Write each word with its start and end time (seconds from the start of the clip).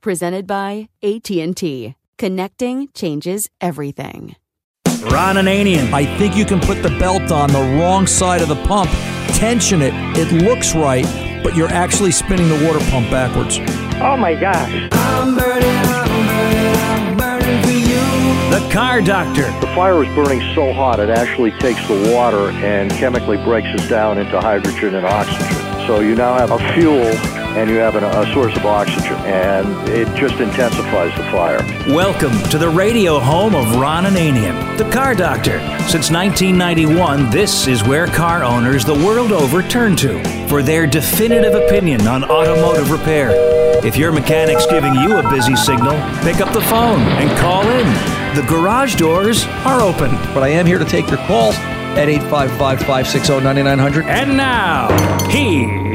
presented 0.00 0.46
by 0.46 0.88
AT&T. 1.02 1.94
Connecting 2.18 2.88
changes 2.94 3.48
everything. 3.60 4.36
Ron 5.04 5.36
Ananian. 5.36 5.92
I 5.92 6.04
think 6.18 6.36
you 6.36 6.44
can 6.44 6.60
put 6.60 6.82
the 6.82 6.90
belt 6.98 7.32
on 7.32 7.50
the 7.50 7.78
wrong 7.78 8.06
side 8.06 8.42
of 8.42 8.48
the 8.48 8.62
pump, 8.66 8.90
tension 9.38 9.80
it, 9.80 9.94
it 10.16 10.30
looks 10.30 10.74
right, 10.74 11.06
but 11.42 11.56
you're 11.56 11.70
actually 11.70 12.10
spinning 12.10 12.48
the 12.48 12.66
water 12.66 12.78
pump 12.90 13.10
backwards. 13.10 13.58
Oh 14.02 14.16
my 14.16 14.34
gosh. 14.34 14.88
I'm 14.92 15.34
burning, 15.34 15.68
I'm 15.68 16.26
burning, 16.26 16.76
I'm 16.76 17.16
burning 17.16 17.62
for 17.62 17.70
you. 17.70 18.50
The 18.50 18.68
car 18.70 19.00
doctor. 19.00 19.44
The 19.60 19.72
fire 19.74 20.04
is 20.04 20.14
burning 20.14 20.40
so 20.54 20.72
hot 20.72 21.00
it 21.00 21.08
actually 21.08 21.52
takes 21.52 21.86
the 21.88 22.12
water 22.14 22.50
and 22.50 22.90
chemically 22.90 23.38
breaks 23.38 23.68
it 23.72 23.88
down 23.88 24.18
into 24.18 24.40
hydrogen 24.40 24.94
and 24.94 25.06
oxygen. 25.06 25.86
So 25.86 26.00
you 26.00 26.14
now 26.14 26.34
have 26.34 26.50
a 26.50 26.58
fuel 26.74 27.39
and 27.56 27.68
you 27.68 27.76
have 27.76 27.96
an, 27.96 28.04
a 28.04 28.32
source 28.32 28.56
of 28.56 28.64
oxygen, 28.64 29.16
and 29.26 29.88
it 29.88 30.06
just 30.14 30.36
intensifies 30.36 31.14
the 31.16 31.24
fire. 31.24 31.58
Welcome 31.88 32.38
to 32.50 32.58
the 32.58 32.68
radio 32.68 33.18
home 33.18 33.54
of 33.54 33.76
Ron 33.76 34.04
Ananian, 34.04 34.78
the 34.78 34.88
car 34.90 35.14
doctor. 35.14 35.58
Since 35.88 36.10
1991, 36.10 37.30
this 37.30 37.66
is 37.66 37.82
where 37.82 38.06
car 38.06 38.44
owners 38.44 38.84
the 38.84 38.94
world 38.94 39.32
over 39.32 39.62
turn 39.62 39.96
to 39.96 40.22
for 40.48 40.62
their 40.62 40.86
definitive 40.86 41.54
opinion 41.54 42.06
on 42.06 42.24
automotive 42.24 42.90
repair. 42.90 43.32
If 43.84 43.96
your 43.96 44.12
mechanic's 44.12 44.66
giving 44.66 44.94
you 44.94 45.16
a 45.16 45.30
busy 45.30 45.56
signal, 45.56 45.94
pick 46.22 46.40
up 46.40 46.52
the 46.52 46.60
phone 46.60 47.00
and 47.00 47.36
call 47.38 47.62
in. 47.62 47.86
The 48.36 48.46
garage 48.48 48.94
doors 48.94 49.44
are 49.64 49.80
open. 49.80 50.10
But 50.34 50.44
I 50.44 50.48
am 50.48 50.66
here 50.66 50.78
to 50.78 50.84
take 50.84 51.08
your 51.08 51.18
calls 51.26 51.56
at 51.96 52.08
855 52.08 52.78
560 52.80 53.40
9900. 53.40 54.04
And 54.06 54.36
now, 54.36 54.88
here's 55.28 55.90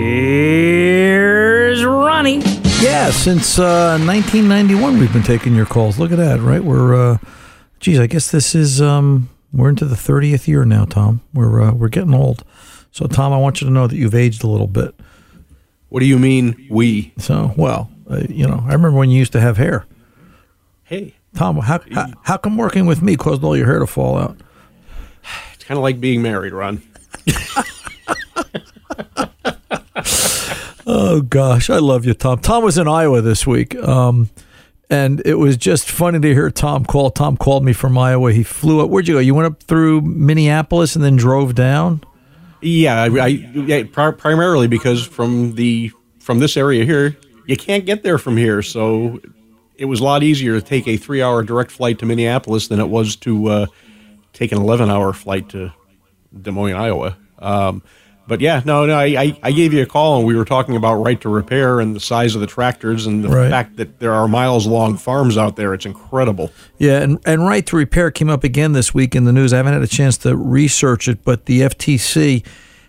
Ronnie. 1.86 2.42
Yeah, 2.82 3.10
since 3.12 3.58
uh, 3.58 3.98
1991, 4.06 5.00
we've 5.00 5.14
been 5.14 5.24
taking 5.24 5.56
your 5.56 5.66
calls. 5.66 5.98
Look 5.98 6.12
at 6.12 6.18
that, 6.18 6.42
right? 6.42 6.64
We're, 6.64 6.94
uh, 7.14 7.18
geez, 7.80 8.00
I 8.00 8.08
guess 8.08 8.30
this 8.30 8.54
is, 8.54 8.82
um, 8.82 9.30
we're 9.54 9.70
into 9.70 9.86
the 9.86 9.96
30th 9.96 10.48
year 10.48 10.66
now, 10.66 10.84
Tom. 10.86 11.22
We're, 11.34 11.62
uh, 11.62 11.72
we're 11.74 11.88
getting 11.88 12.14
old. 12.14 12.44
So, 12.92 13.08
Tom, 13.08 13.32
I 13.32 13.38
want 13.38 13.62
you 13.62 13.68
to 13.68 13.74
know 13.74 13.88
that 13.88 13.96
you've 13.96 14.14
aged 14.14 14.44
a 14.44 14.48
little 14.48 14.68
bit. 14.68 14.94
What 15.90 16.02
do 16.02 16.06
you 16.06 16.20
mean, 16.20 16.68
we? 16.70 17.14
So, 17.18 17.54
well, 17.56 17.90
uh, 18.10 18.24
you 18.30 18.46
know, 18.46 18.60
I 18.64 18.74
remember 18.74 18.92
when 18.92 19.10
you 19.10 19.18
used 19.18 19.32
to 19.32 19.42
have 19.42 19.58
hair. 19.58 19.86
Hey. 20.84 21.16
Tom, 21.36 21.58
how, 21.58 21.80
how, 21.92 22.08
how 22.24 22.38
come 22.38 22.58
working 22.58 22.86
with 22.86 23.02
me 23.02 23.16
caused 23.16 23.44
all 23.44 23.58
your 23.58 23.66
hair 23.66 23.80
to 23.80 23.88
fall 23.88 24.18
out? 24.18 24.38
Kind 25.66 25.78
of 25.78 25.84
like 25.84 26.00
being 26.00 26.22
married, 26.22 26.54
Ron. 26.54 26.82
oh 30.86 31.22
gosh, 31.22 31.72
I 31.72 31.80
love 31.80 32.06
you, 32.06 32.14
Tom. 32.14 32.40
Tom 32.40 32.64
was 32.64 32.78
in 32.78 32.88
Iowa 32.88 33.22
this 33.22 33.48
week, 33.48 33.76
um, 33.76 34.30
and 34.92 35.24
it 35.26 35.36
was 35.36 35.58
just 35.58 35.90
funny 35.90 36.20
to 36.20 36.34
hear 36.34 36.52
Tom 36.52 36.86
call. 36.86 37.10
Tom 37.10 37.36
called 37.36 37.66
me 37.66 37.74
from 37.74 37.98
Iowa. 37.98 38.32
He 38.32 38.44
flew 38.44 38.84
up. 38.84 38.92
Where'd 38.92 39.08
you 39.08 39.16
go? 39.16 39.20
You 39.20 39.34
went 39.34 39.48
up 39.48 39.64
through 39.64 40.02
Minneapolis 40.02 40.96
and 40.96 41.04
then 41.04 41.16
drove 41.16 41.56
down. 41.56 42.04
Yeah, 42.62 43.02
I, 43.02 43.06
I 43.08 43.28
yeah, 43.28 43.84
primarily 43.88 44.68
because 44.68 45.04
from 45.04 45.56
the 45.56 45.92
from 46.20 46.38
this 46.38 46.58
area 46.58 46.86
here, 46.86 47.18
you 47.48 47.58
can't 47.58 47.88
get 47.88 48.04
there 48.04 48.20
from 48.20 48.38
here, 48.38 48.62
so 48.62 49.20
it 49.78 49.86
was 49.86 50.00
a 50.00 50.04
lot 50.04 50.22
easier 50.22 50.60
to 50.60 50.66
take 50.66 50.88
a 50.88 50.96
three-hour 50.96 51.42
direct 51.42 51.72
flight 51.72 51.98
to 52.00 52.06
Minneapolis 52.06 52.68
than 52.68 52.80
it 52.80 52.88
was 52.90 53.16
to. 53.18 53.48
Uh, 53.48 53.66
take 54.36 54.52
an 54.52 54.60
11 54.60 54.90
hour 54.90 55.14
flight 55.14 55.50
to 55.50 55.74
Des 56.40 56.52
Moines, 56.52 56.76
Iowa. 56.76 57.18
Um, 57.40 57.82
but 58.28 58.42
yeah, 58.42 58.62
no, 58.66 58.86
no, 58.86 58.98
I, 58.98 59.38
I, 59.44 59.52
gave 59.52 59.72
you 59.72 59.84
a 59.84 59.86
call 59.86 60.18
and 60.18 60.26
we 60.26 60.36
were 60.36 60.46
talking 60.46 60.76
about 60.76 60.96
right 60.96 61.20
to 61.22 61.30
repair 61.30 61.80
and 61.80 61.96
the 61.96 62.00
size 62.00 62.34
of 62.34 62.42
the 62.42 62.48
tractors 62.48 63.06
and 63.06 63.24
the 63.24 63.30
right. 63.30 63.52
fact 63.52 63.78
that 63.78 64.00
there 64.00 64.14
are 64.14 64.28
miles 64.28 64.66
long 64.66 64.98
farms 64.98 65.38
out 65.38 65.58
there. 65.58 65.76
It's 65.76 65.86
incredible. 65.86 66.52
Yeah, 66.80 67.02
and, 67.02 67.20
and 67.26 67.46
right 67.46 67.64
to 67.68 67.76
repair 67.76 68.10
came 68.10 68.30
up 68.30 68.44
again 68.44 68.74
this 68.74 68.96
week 68.96 69.16
in 69.16 69.26
the 69.26 69.32
news. 69.32 69.54
I 69.54 69.58
haven't 69.58 69.74
had 69.74 69.84
a 69.84 69.88
chance 69.88 70.18
to 70.20 70.36
research 70.36 71.08
it, 71.08 71.24
but 71.24 71.46
the 71.46 71.62
FTC 71.62 72.44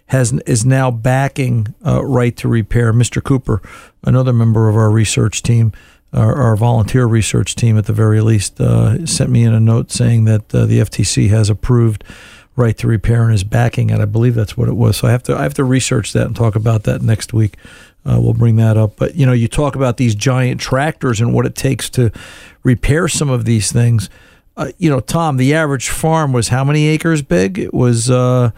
has 0.06 0.32
is 0.46 0.64
now 0.64 0.90
backing 0.90 1.74
uh, 1.84 2.02
right 2.04 2.36
to 2.36 2.48
repair. 2.48 2.92
Mr. 2.92 3.22
Cooper, 3.22 3.60
another 4.04 4.32
member 4.32 4.68
of 4.68 4.76
our 4.76 4.90
research 4.90 5.42
team, 5.42 5.72
our, 6.12 6.34
our, 6.34 6.56
volunteer 6.56 7.04
research 7.06 7.54
team 7.54 7.76
at 7.76 7.86
the 7.86 7.92
very 7.92 8.20
least 8.20 8.60
uh, 8.60 9.04
sent 9.06 9.30
me 9.30 9.42
in 9.44 9.52
a 9.52 9.60
note 9.60 9.90
saying 9.90 10.24
that 10.24 10.54
uh, 10.54 10.64
the 10.64 10.78
FTC 10.80 11.28
has 11.28 11.50
approved 11.50 12.04
right 12.56 12.76
to 12.78 12.86
repair 12.86 13.24
and 13.24 13.34
is 13.34 13.44
backing 13.44 13.90
it. 13.90 14.00
I 14.00 14.06
believe 14.06 14.34
that's 14.34 14.56
what 14.56 14.68
it 14.68 14.74
was. 14.74 14.96
So 14.96 15.08
I 15.08 15.10
have 15.10 15.22
to 15.24 15.36
I 15.36 15.42
have 15.42 15.54
to 15.54 15.64
research 15.64 16.12
that 16.14 16.26
and 16.26 16.34
talk 16.34 16.56
about 16.56 16.84
that 16.84 17.02
next 17.02 17.32
week. 17.32 17.56
Uh, 18.04 18.18
we'll 18.20 18.34
bring 18.34 18.56
that 18.56 18.76
up. 18.76 18.96
But 18.96 19.16
you 19.16 19.26
know, 19.26 19.32
you 19.32 19.48
talk 19.48 19.76
about 19.76 19.96
these 19.96 20.14
giant 20.14 20.60
tractors 20.60 21.20
and 21.20 21.34
what 21.34 21.44
it 21.44 21.54
takes 21.54 21.90
to 21.90 22.10
repair 22.62 23.08
some 23.08 23.28
of 23.28 23.44
these 23.44 23.72
things. 23.72 24.08
Uh, 24.56 24.72
you 24.78 24.88
know, 24.88 25.00
Tom, 25.00 25.36
the 25.36 25.54
average 25.54 25.90
farm 25.90 26.32
was 26.32 26.48
how 26.48 26.64
many 26.64 26.86
acres 26.86 27.20
big? 27.20 27.58
It 27.58 27.74
was 27.74 28.10
uh, 28.10 28.52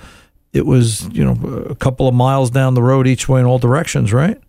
it 0.53 0.67
was 0.67 1.09
you 1.09 1.25
know 1.25 1.65
a 1.69 1.75
couple 1.75 2.07
of 2.07 2.15
miles 2.15 2.51
down 2.51 2.75
the 2.75 2.83
road 2.83 3.07
each 3.07 3.29
way 3.29 3.41
in 3.41 3.47
all 3.47 3.59
directions, 3.59 4.13
right? 4.13 4.41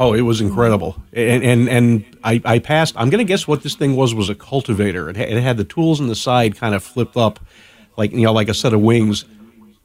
Oh, 0.00 0.14
it 0.14 0.20
was 0.20 0.40
incredible, 0.40 0.96
and 1.12 1.42
and, 1.42 1.68
and 1.68 2.04
I, 2.22 2.40
I 2.44 2.58
passed. 2.60 2.94
I'm 2.96 3.10
going 3.10 3.18
to 3.18 3.28
guess 3.28 3.48
what 3.48 3.64
this 3.64 3.74
thing 3.74 3.96
was 3.96 4.14
was 4.14 4.28
a 4.28 4.34
cultivator. 4.34 5.10
It 5.10 5.16
had, 5.16 5.28
it 5.28 5.42
had 5.42 5.56
the 5.56 5.64
tools 5.64 6.00
on 6.00 6.06
the 6.06 6.14
side 6.14 6.56
kind 6.56 6.72
of 6.76 6.84
flipped 6.84 7.16
up, 7.16 7.40
like 7.96 8.12
you 8.12 8.22
know, 8.22 8.32
like 8.32 8.48
a 8.48 8.54
set 8.54 8.72
of 8.72 8.80
wings. 8.80 9.24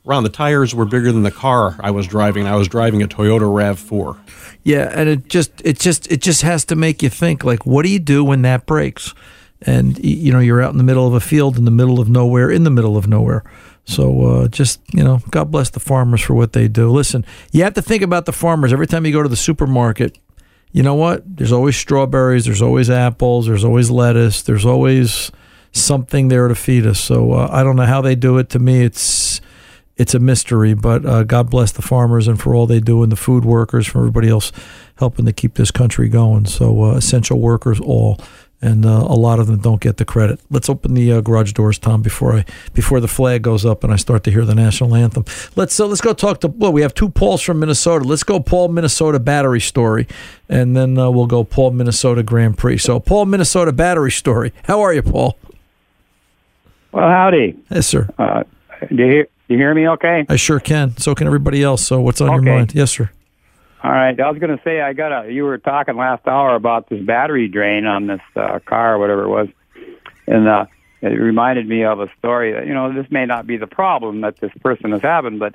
Around 0.06 0.24
the 0.24 0.30
tires 0.30 0.76
were 0.76 0.86
bigger 0.86 1.12
than 1.12 1.24
the 1.24 1.32
car 1.32 1.78
I 1.80 1.90
was 1.90 2.06
driving. 2.06 2.46
I 2.46 2.56
was 2.56 2.68
driving 2.68 3.02
a 3.02 3.08
Toyota 3.08 3.52
Rav 3.52 3.80
Four. 3.80 4.20
Yeah, 4.62 4.92
and 4.94 5.10
it 5.10 5.30
just 5.30 5.52
it 5.66 5.80
just 5.80 6.12
it 6.12 6.22
just 6.22 6.44
has 6.44 6.64
to 6.66 6.76
make 6.76 7.02
you 7.02 7.10
think 7.10 7.44
like, 7.44 7.66
what 7.66 7.84
do 7.84 7.90
you 7.90 8.00
do 8.00 8.24
when 8.24 8.44
that 8.44 8.68
breaks? 8.68 9.16
And 9.64 9.98
you 9.98 10.32
know, 10.32 10.40
you're 10.40 10.62
out 10.62 10.74
in 10.74 10.78
the 10.78 10.84
middle 10.84 11.08
of 11.08 11.14
a 11.14 11.22
field, 11.22 11.58
in 11.58 11.66
the 11.66 11.72
middle 11.72 12.00
of 12.00 12.08
nowhere, 12.08 12.52
in 12.52 12.66
the 12.66 12.70
middle 12.70 12.98
of 12.98 13.08
nowhere. 13.08 13.44
So 13.86 14.22
uh, 14.22 14.48
just 14.48 14.82
you 14.94 15.04
know, 15.04 15.20
God 15.30 15.52
bless 15.52 15.70
the 15.70 15.80
farmers 15.80 16.22
for 16.22 16.34
what 16.34 16.54
they 16.54 16.68
do. 16.68 16.90
Listen, 16.90 17.26
you 17.52 17.64
have 17.64 17.74
to 17.74 17.82
think 17.82 18.02
about 18.02 18.26
the 18.26 18.32
farmers 18.32 18.72
every 18.72 18.88
time 18.88 19.06
you 19.06 19.12
go 19.12 19.24
to 19.24 19.30
the 19.30 19.36
supermarket. 19.36 20.18
You 20.72 20.84
know 20.84 20.96
what? 20.96 21.24
There's 21.38 21.52
always 21.52 21.76
strawberries. 21.76 22.46
There's 22.46 22.62
always 22.62 22.90
apples. 22.90 23.46
There's 23.46 23.64
always 23.64 23.92
lettuce. 23.92 24.42
There's 24.42 24.66
always 24.66 25.32
something 25.72 26.30
there 26.30 26.48
to 26.48 26.56
feed 26.56 26.86
us. 26.86 27.00
So 27.00 27.34
uh, 27.34 27.50
I 27.52 27.64
don't 27.64 27.76
know 27.76 27.86
how 27.86 28.02
they 28.02 28.16
do 28.16 28.38
it. 28.38 28.50
To 28.50 28.60
me, 28.60 28.84
it's 28.84 29.42
it's 29.98 30.14
a 30.16 30.20
mystery. 30.20 30.74
But 30.74 31.06
uh, 31.06 31.24
God 31.24 31.50
bless 31.50 31.72
the 31.72 31.82
farmers 31.82 32.28
and 32.28 32.42
for 32.42 32.56
all 32.56 32.66
they 32.66 32.80
do, 32.80 33.04
and 33.04 33.12
the 33.12 33.18
food 33.18 33.46
workers, 33.46 33.86
for 33.86 34.00
everybody 34.00 34.30
else 34.30 34.52
helping 34.98 35.26
to 35.26 35.34
keep 35.34 35.56
this 35.56 35.72
country 35.72 36.08
going. 36.10 36.46
So 36.46 36.84
uh, 36.84 36.96
essential 36.96 37.40
workers, 37.40 37.80
all 37.80 38.20
and 38.64 38.86
uh, 38.86 38.90
a 38.90 39.14
lot 39.16 39.40
of 39.40 39.48
them 39.48 39.60
don't 39.60 39.82
get 39.82 39.98
the 39.98 40.06
credit. 40.06 40.40
Let's 40.50 40.70
open 40.70 40.94
the 40.94 41.12
uh, 41.12 41.22
garage 41.22 41.52
doors, 41.52 41.78
Tom, 41.78 42.02
before 42.02 42.34
I 42.38 42.46
before 42.74 43.00
the 43.02 43.08
flag 43.08 43.42
goes 43.42 43.66
up 43.66 43.84
and 43.84 43.92
I 43.92 43.98
start 43.98 44.24
to 44.24 44.32
hear 44.32 44.46
the 44.46 44.56
national 44.56 44.96
anthem. 44.96 45.26
Let's 45.56 45.78
uh, 45.80 45.86
let's 45.86 46.02
go 46.02 46.14
talk 46.14 46.40
to. 46.42 46.48
Well, 46.48 46.72
we 46.72 46.82
have 46.82 46.94
two 46.94 47.10
Pauls 47.10 47.42
from 47.42 47.60
Minnesota. 47.60 48.06
Let's 48.06 48.24
go 48.24 48.40
Paul 48.40 48.70
Minnesota 48.70 49.20
battery 49.20 49.60
story, 49.60 50.08
and 50.48 50.76
then 50.76 50.98
uh, 50.98 51.12
we'll 51.12 51.28
go 51.28 51.44
Paul 51.44 51.72
Minnesota 51.72 52.24
Grand 52.24 52.58
Prix. 52.58 52.78
So 52.78 53.00
Paul 53.00 53.26
Minnesota 53.26 53.74
battery 53.74 54.12
story. 54.12 54.54
How 54.64 54.82
are 54.82 54.94
you, 54.94 55.02
Paul? 55.04 55.38
Well, 56.94 57.10
howdy. 57.10 57.58
Yes, 57.70 57.88
sir. 57.88 58.08
Uh, 58.18 58.44
do 58.90 58.96
you 59.04 59.10
hear, 59.10 59.24
do 59.24 59.30
you 59.56 59.58
hear 59.58 59.74
me? 59.74 59.88
Okay. 59.90 60.26
I 60.30 60.36
sure 60.36 60.60
can. 60.60 60.96
So 60.98 61.16
can 61.16 61.28
everybody 61.28 61.64
else. 61.64 61.86
So 61.86 62.00
what's 62.02 62.22
on 62.22 62.30
Okay. 62.30 62.46
your 62.46 62.56
mind? 62.56 62.76
Yes, 62.76 62.92
sir. 62.92 63.10
All 63.84 63.92
right. 63.92 64.18
I 64.18 64.30
was 64.32 64.40
going 64.40 64.58
to 64.58 64.64
say 64.64 64.80
I 64.80 64.94
got 64.94 65.26
a. 65.26 65.32
You 65.32 65.44
were 65.44 65.58
talking 65.58 65.98
last 65.98 66.26
hour 66.26 66.56
about 66.56 66.88
this 66.88 67.04
battery 67.04 67.50
drain 67.50 67.86
on 67.86 68.08
this 68.08 68.22
uh, 68.34 68.60
car, 68.66 68.96
or 68.96 69.00
whatever 69.00 69.24
it 69.24 69.30
was, 69.30 69.50
and 70.26 70.48
uh, 70.48 70.66
it 71.02 71.08
reminded 71.08 71.68
me 71.68 71.84
of 71.84 72.00
a 72.00 72.08
story. 72.18 72.54
That, 72.54 72.66
you 72.66 72.74
know, 72.74 72.94
this 72.94 73.12
may 73.12 73.26
not 73.26 73.46
be 73.46 73.58
the 73.58 73.68
problem 73.68 74.22
that 74.22 74.40
this 74.40 74.54
person 74.62 74.94
is 74.94 75.02
having, 75.02 75.38
but 75.38 75.54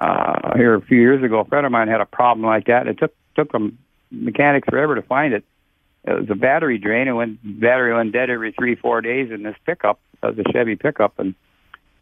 uh, 0.00 0.56
here 0.56 0.74
a 0.74 0.80
few 0.80 0.98
years 1.00 1.22
ago, 1.22 1.38
a 1.38 1.44
friend 1.44 1.64
of 1.64 1.70
mine 1.70 1.86
had 1.86 2.00
a 2.00 2.06
problem 2.06 2.44
like 2.44 2.66
that. 2.66 2.88
It 2.88 2.98
took 2.98 3.14
took 3.36 3.52
them 3.52 3.78
mechanics 4.10 4.66
forever 4.68 4.96
to 4.96 5.02
find 5.02 5.32
it. 5.32 5.44
It 6.02 6.22
was 6.22 6.30
a 6.30 6.34
battery 6.34 6.78
drain, 6.78 7.06
and 7.06 7.16
when 7.16 7.38
battery 7.44 7.94
went 7.94 8.10
dead 8.10 8.30
every 8.30 8.50
three 8.50 8.74
four 8.74 9.00
days 9.00 9.30
in 9.30 9.44
this 9.44 9.54
pickup, 9.64 10.00
uh, 10.24 10.32
the 10.32 10.42
Chevy 10.52 10.74
pickup, 10.74 11.20
and 11.20 11.36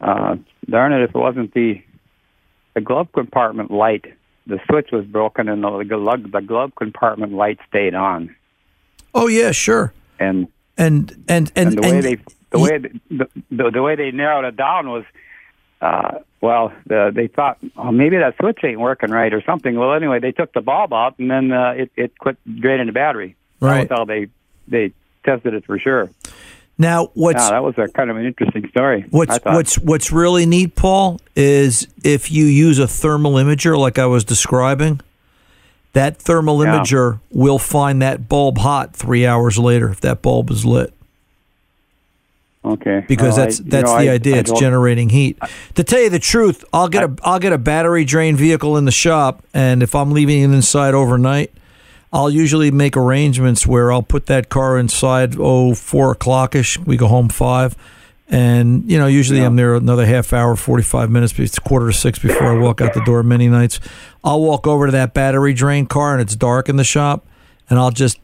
uh, 0.01 0.37
darn 0.67 0.93
it, 0.93 1.03
if 1.03 1.11
it 1.11 1.19
wasn't 1.19 1.53
the 1.53 1.83
the 2.73 2.81
glove 2.81 3.11
compartment 3.11 3.69
light 3.69 4.05
the 4.47 4.59
switch 4.67 4.89
was 4.91 5.05
broken 5.05 5.47
and 5.47 5.63
the 5.63 5.83
glove, 5.83 6.31
the 6.31 6.41
glove 6.41 6.73
compartment 6.75 7.33
light 7.33 7.59
stayed 7.67 7.95
on. 7.95 8.35
Oh 9.13 9.27
yeah, 9.27 9.51
sure. 9.51 9.93
And 10.19 10.47
and 10.77 11.11
and 11.27 11.51
and, 11.55 11.73
and 11.73 11.77
the 11.77 11.81
way 11.81 11.95
and- 11.95 12.03
they 12.03 12.17
the 12.51 12.59
way 12.59 12.77
the, 12.77 13.27
the 13.51 13.71
the 13.71 13.81
way 13.81 13.95
they 13.95 14.11
narrowed 14.11 14.45
it 14.45 14.55
down 14.55 14.89
was, 14.89 15.03
uh, 15.81 16.19
well, 16.41 16.73
the, 16.87 17.11
they 17.13 17.27
thought 17.27 17.57
oh, 17.77 17.91
maybe 17.91 18.17
that 18.17 18.35
switch 18.39 18.59
ain't 18.63 18.79
working 18.79 19.11
right 19.11 19.33
or 19.33 19.43
something. 19.43 19.77
Well, 19.77 19.93
anyway, 19.93 20.19
they 20.19 20.31
took 20.31 20.53
the 20.53 20.61
bulb 20.61 20.93
out 20.93 21.19
and 21.19 21.29
then 21.29 21.51
uh, 21.51 21.71
it 21.71 21.91
it 21.95 22.17
quit 22.17 22.37
draining 22.59 22.87
the 22.87 22.91
battery. 22.91 23.35
Right. 23.59 23.87
That 23.87 23.99
was 23.99 23.99
how 23.99 24.05
they 24.05 24.27
they 24.67 24.93
tested 25.23 25.53
it 25.53 25.65
for 25.65 25.77
sure. 25.77 26.09
Now, 26.81 27.09
what's 27.13 27.43
Yeah, 27.43 27.49
that 27.51 27.63
was 27.63 27.75
a 27.77 27.89
kind 27.89 28.09
of 28.09 28.15
an 28.15 28.25
interesting 28.25 28.67
story. 28.69 29.05
What's 29.11 29.37
what's 29.43 29.77
what's 29.77 30.11
really 30.13 30.45
neat, 30.45 30.75
Paul, 30.75 31.19
is 31.35 31.85
if 32.05 32.31
you 32.31 32.45
use 32.45 32.79
a 32.79 32.87
thermal 32.87 33.33
imager 33.33 33.77
like 33.77 33.99
I 33.99 34.05
was 34.05 34.23
describing, 34.23 35.01
that 35.91 36.17
thermal 36.17 36.63
Yeah. 36.63 36.79
imager 36.79 37.19
will 37.31 37.59
find 37.59 38.01
that 38.01 38.29
bulb 38.29 38.59
hot 38.59 38.95
three 38.95 39.25
hours 39.25 39.59
later 39.59 39.89
if 39.89 39.99
that 40.01 40.21
bulb 40.21 40.49
is 40.51 40.65
lit. 40.65 40.93
Okay. 42.63 43.03
Because 43.07 43.35
Well, 43.37 43.45
that's 43.45 43.59
you 43.59 43.65
that's 43.67 43.89
know, 43.91 43.99
the 43.99 44.09
I- 44.09 44.13
idea. 44.13 44.35
I 44.35 44.39
it's 44.39 44.51
generating 44.59 45.09
heat. 45.09 45.37
To 45.75 45.83
tell 45.83 45.99
you 46.01 46.09
the 46.09 46.19
truth, 46.19 46.63
I'll 46.71 46.87
get 46.89 47.03
a 47.03 47.11
I'll 47.23 47.39
get 47.39 47.51
a 47.51 47.57
battery 47.57 48.05
drain 48.05 48.37
vehicle 48.37 48.77
in 48.77 48.85
the 48.85 48.91
shop, 48.91 49.43
and 49.53 49.83
if 49.83 49.93
I'm 49.95 50.11
leaving 50.11 50.39
it 50.41 50.53
inside 50.55 50.93
overnight, 50.93 51.51
I'll 52.11 52.29
usually 52.29 52.71
make 52.71 52.97
arrangements 52.97 53.67
where 53.67 53.91
I'll 53.91 54.03
put 54.03 54.25
that 54.27 54.49
car 54.49 54.77
inside 54.77 55.35
oh 55.37 55.75
four 55.75 56.11
o'clock 56.11 56.55
ish. 56.55 56.79
We 56.79 56.97
go 56.97 57.07
home 57.07 57.29
five, 57.29 57.75
and 58.27 58.89
you 58.89 58.97
know 58.97 59.07
usually 59.07 59.41
I'm 59.41 59.55
there 59.55 59.75
another 59.75 60.05
half 60.05 60.33
hour, 60.33 60.55
forty 60.55 60.83
five 60.83 61.11
minutes. 61.11 61.37
It's 61.37 61.59
quarter 61.59 61.87
to 61.87 61.93
six 61.93 62.17
before 62.17 62.47
I 62.47 62.57
walk 62.57 62.81
out 62.81 62.93
the 62.93 63.03
door. 63.05 63.21
Many 63.21 63.47
nights, 63.47 63.79
I'll 64.23 64.41
walk 64.41 64.65
over 64.65 64.87
to 64.87 64.91
that 64.93 65.13
battery 65.13 65.53
drain 65.53 65.85
car, 65.85 66.13
and 66.13 66.21
it's 66.21 66.35
dark 66.35 66.67
in 66.67 66.77
the 66.77 66.83
shop, 66.83 67.25
and 67.69 67.77
I'll 67.77 67.91
just 67.91 68.19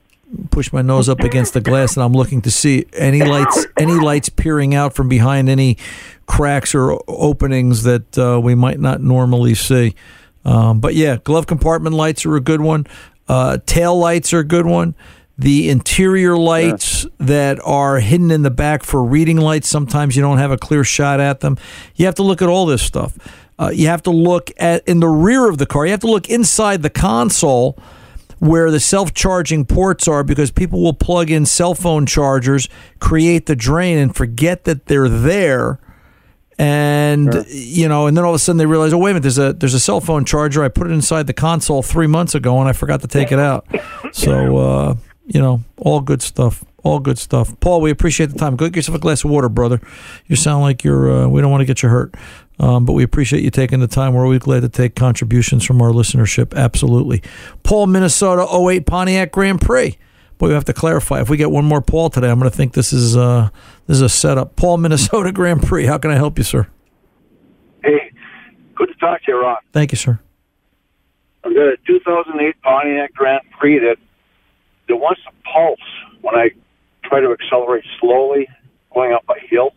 push 0.50 0.74
my 0.74 0.82
nose 0.82 1.08
up 1.08 1.20
against 1.20 1.54
the 1.54 1.62
glass 1.62 1.96
and 1.96 2.04
I'm 2.04 2.12
looking 2.12 2.42
to 2.42 2.52
see 2.52 2.88
any 2.94 3.24
lights 3.24 3.68
any 3.78 3.94
lights 3.94 4.28
peering 4.28 4.74
out 4.74 4.94
from 4.94 5.08
behind 5.08 5.50
any 5.50 5.78
cracks 6.26 6.74
or 6.74 7.00
openings 7.08 7.84
that 7.84 8.18
uh, 8.18 8.40
we 8.42 8.56
might 8.56 8.80
not 8.80 9.02
normally 9.02 9.54
see. 9.54 9.96
Um, 10.44 10.80
but 10.80 10.96
yeah, 10.96 11.18
glove 11.24 11.48
compartment 11.48 11.96
lights 11.96 12.26
are 12.26 12.36
a 12.36 12.42
good 12.42 12.62
one. 12.62 12.88
Uh, 13.28 13.58
tail 13.66 13.98
lights 13.98 14.34
are 14.34 14.40
a 14.40 14.44
good 14.44 14.66
one. 14.66 14.96
The 15.38 15.70
interior 15.70 16.38
lights 16.38 17.06
that 17.20 17.60
are 17.66 18.00
hidden 18.00 18.32
in 18.32 18.44
the 18.44 18.52
back 18.52 18.84
for 18.84 19.04
reading 19.04 19.38
lights, 19.38 19.68
sometimes 19.68 20.16
you 20.16 20.22
don't 20.22 20.38
have 20.38 20.52
a 20.52 20.58
clear 20.58 20.86
shot 20.86 21.20
at 21.20 21.42
them. 21.42 21.58
You 21.96 22.06
have 22.06 22.16
to 22.16 22.24
look 22.24 22.42
at 22.42 22.48
all 22.48 22.66
this 22.66 22.82
stuff. 22.82 23.18
Uh, 23.60 23.72
you 23.74 23.88
have 23.88 24.04
to 24.04 24.12
look 24.12 24.52
at 24.58 24.88
in 24.88 25.00
the 25.02 25.10
rear 25.10 25.50
of 25.50 25.58
the 25.58 25.66
car. 25.66 25.86
You 25.86 25.92
have 25.92 26.02
to 26.02 26.08
look 26.08 26.30
inside 26.30 26.84
the 26.84 26.90
console 26.90 27.78
where 28.40 28.70
the 28.70 28.80
self-charging 28.80 29.66
ports 29.66 30.08
are 30.08 30.24
because 30.24 30.52
people 30.52 30.82
will 30.82 30.94
plug 30.94 31.32
in 31.32 31.46
cell 31.46 31.74
phone 31.74 32.06
chargers, 32.06 32.70
create 33.00 33.46
the 33.46 33.56
drain, 33.56 33.98
and 33.98 34.16
forget 34.16 34.66
that 34.66 34.86
they're 34.86 35.10
there. 35.10 35.80
And 36.58 37.46
you 37.50 37.90
know, 37.90 38.08
and 38.08 38.16
then 38.16 38.24
all 38.24 38.32
of 38.32 38.36
a 38.36 38.40
sudden 38.40 38.58
they 38.58 38.66
realize, 38.66 38.94
oh 38.94 38.98
wait 38.98 39.12
a 39.12 39.14
minute, 39.16 39.24
there's 39.24 39.38
a 39.38 39.54
there's 39.54 39.74
a 39.74 39.80
cell 39.80 40.00
phone 40.00 40.24
charger. 40.24 40.64
I 40.64 40.70
put 40.70 40.88
it 40.88 40.94
inside 40.94 41.28
the 41.28 41.34
console 41.34 41.82
three 41.82 42.08
months 42.08 42.34
ago, 42.34 42.60
and 42.60 42.70
I 42.70 42.74
forgot 42.74 43.02
to 43.02 43.08
take 43.08 43.32
it 43.32 43.40
out. 43.40 43.68
So 44.14 44.58
uh, 44.58 44.96
you 45.26 45.42
know, 45.42 45.62
all 45.78 46.00
good 46.00 46.22
stuff. 46.22 46.64
All 46.84 47.00
good 47.00 47.18
stuff. 47.18 47.60
Paul, 47.60 47.82
we 47.82 47.92
appreciate 47.92 48.28
the 48.28 48.38
time. 48.38 48.56
Go 48.56 48.68
get 48.68 48.78
yourself 48.78 48.96
a 48.96 49.00
glass 49.00 49.26
of 49.26 49.32
water, 49.32 49.50
brother. 49.50 49.82
You 50.28 50.38
sound 50.38 50.62
like 50.62 50.86
you're. 50.86 51.12
Uh, 51.12 51.28
we 51.28 51.42
don't 51.42 51.52
want 51.52 51.60
to 51.62 51.66
get 51.66 51.84
you 51.84 51.90
hurt, 51.90 52.16
um, 52.60 52.86
but 52.86 52.94
we 52.94 53.04
appreciate 53.04 53.44
you 53.44 53.50
taking 53.50 53.82
the 53.82 53.88
time. 53.88 54.14
We're 54.14 54.24
always 54.24 54.40
glad 54.40 54.62
to 54.62 54.70
take 54.70 54.96
contributions 54.96 55.66
from 55.66 55.82
our 55.82 55.90
listenership. 55.90 56.56
Absolutely. 56.56 57.22
Paul, 57.64 57.88
Minnesota 57.88 58.48
08 58.50 58.86
Pontiac 58.86 59.32
Grand 59.34 59.60
Prix. 59.60 59.98
Boy, 60.38 60.50
we 60.50 60.54
have 60.54 60.66
to 60.66 60.74
clarify. 60.74 61.22
If 61.22 61.30
we 61.30 61.38
get 61.38 61.50
one 61.50 61.66
more 61.66 61.82
Paul 61.82 62.10
today, 62.10 62.30
I'm 62.30 62.40
going 62.40 62.52
to 62.52 62.56
think 62.56 62.74
this 62.74 62.92
is 62.92 63.16
uh, 63.16 63.50
this 63.88 63.96
is 63.96 64.02
a 64.02 64.10
setup. 64.10 64.56
Paul, 64.56 64.78
Minnesota 64.86 65.32
Grand 65.32 65.64
Prix. 65.64 65.86
How 65.86 65.98
can 65.98 66.12
I 66.12 66.16
help 66.16 66.38
you, 66.38 66.44
sir? 66.44 66.68
Hey, 67.84 68.12
good 68.76 68.88
to 68.88 68.96
talk 68.96 69.24
to 69.24 69.32
you, 69.32 69.42
Ron. 69.42 69.58
Thank 69.72 69.92
you, 69.92 69.98
sir. 69.98 70.20
I've 71.44 71.54
got 71.54 71.68
a 71.68 71.78
2008 71.86 72.62
Pontiac 72.64 73.14
Grand 73.14 73.42
Prix 73.58 73.80
that 73.80 73.98
that 74.88 74.96
wants 74.98 75.22
to 75.24 75.32
pulse 75.52 75.80
when 76.22 76.36
I 76.36 76.50
try 77.04 77.20
to 77.20 77.32
accelerate 77.32 77.84
slowly 78.00 78.48
going 78.94 79.14
up 79.14 79.24
a 79.30 79.40
hill 79.48 79.72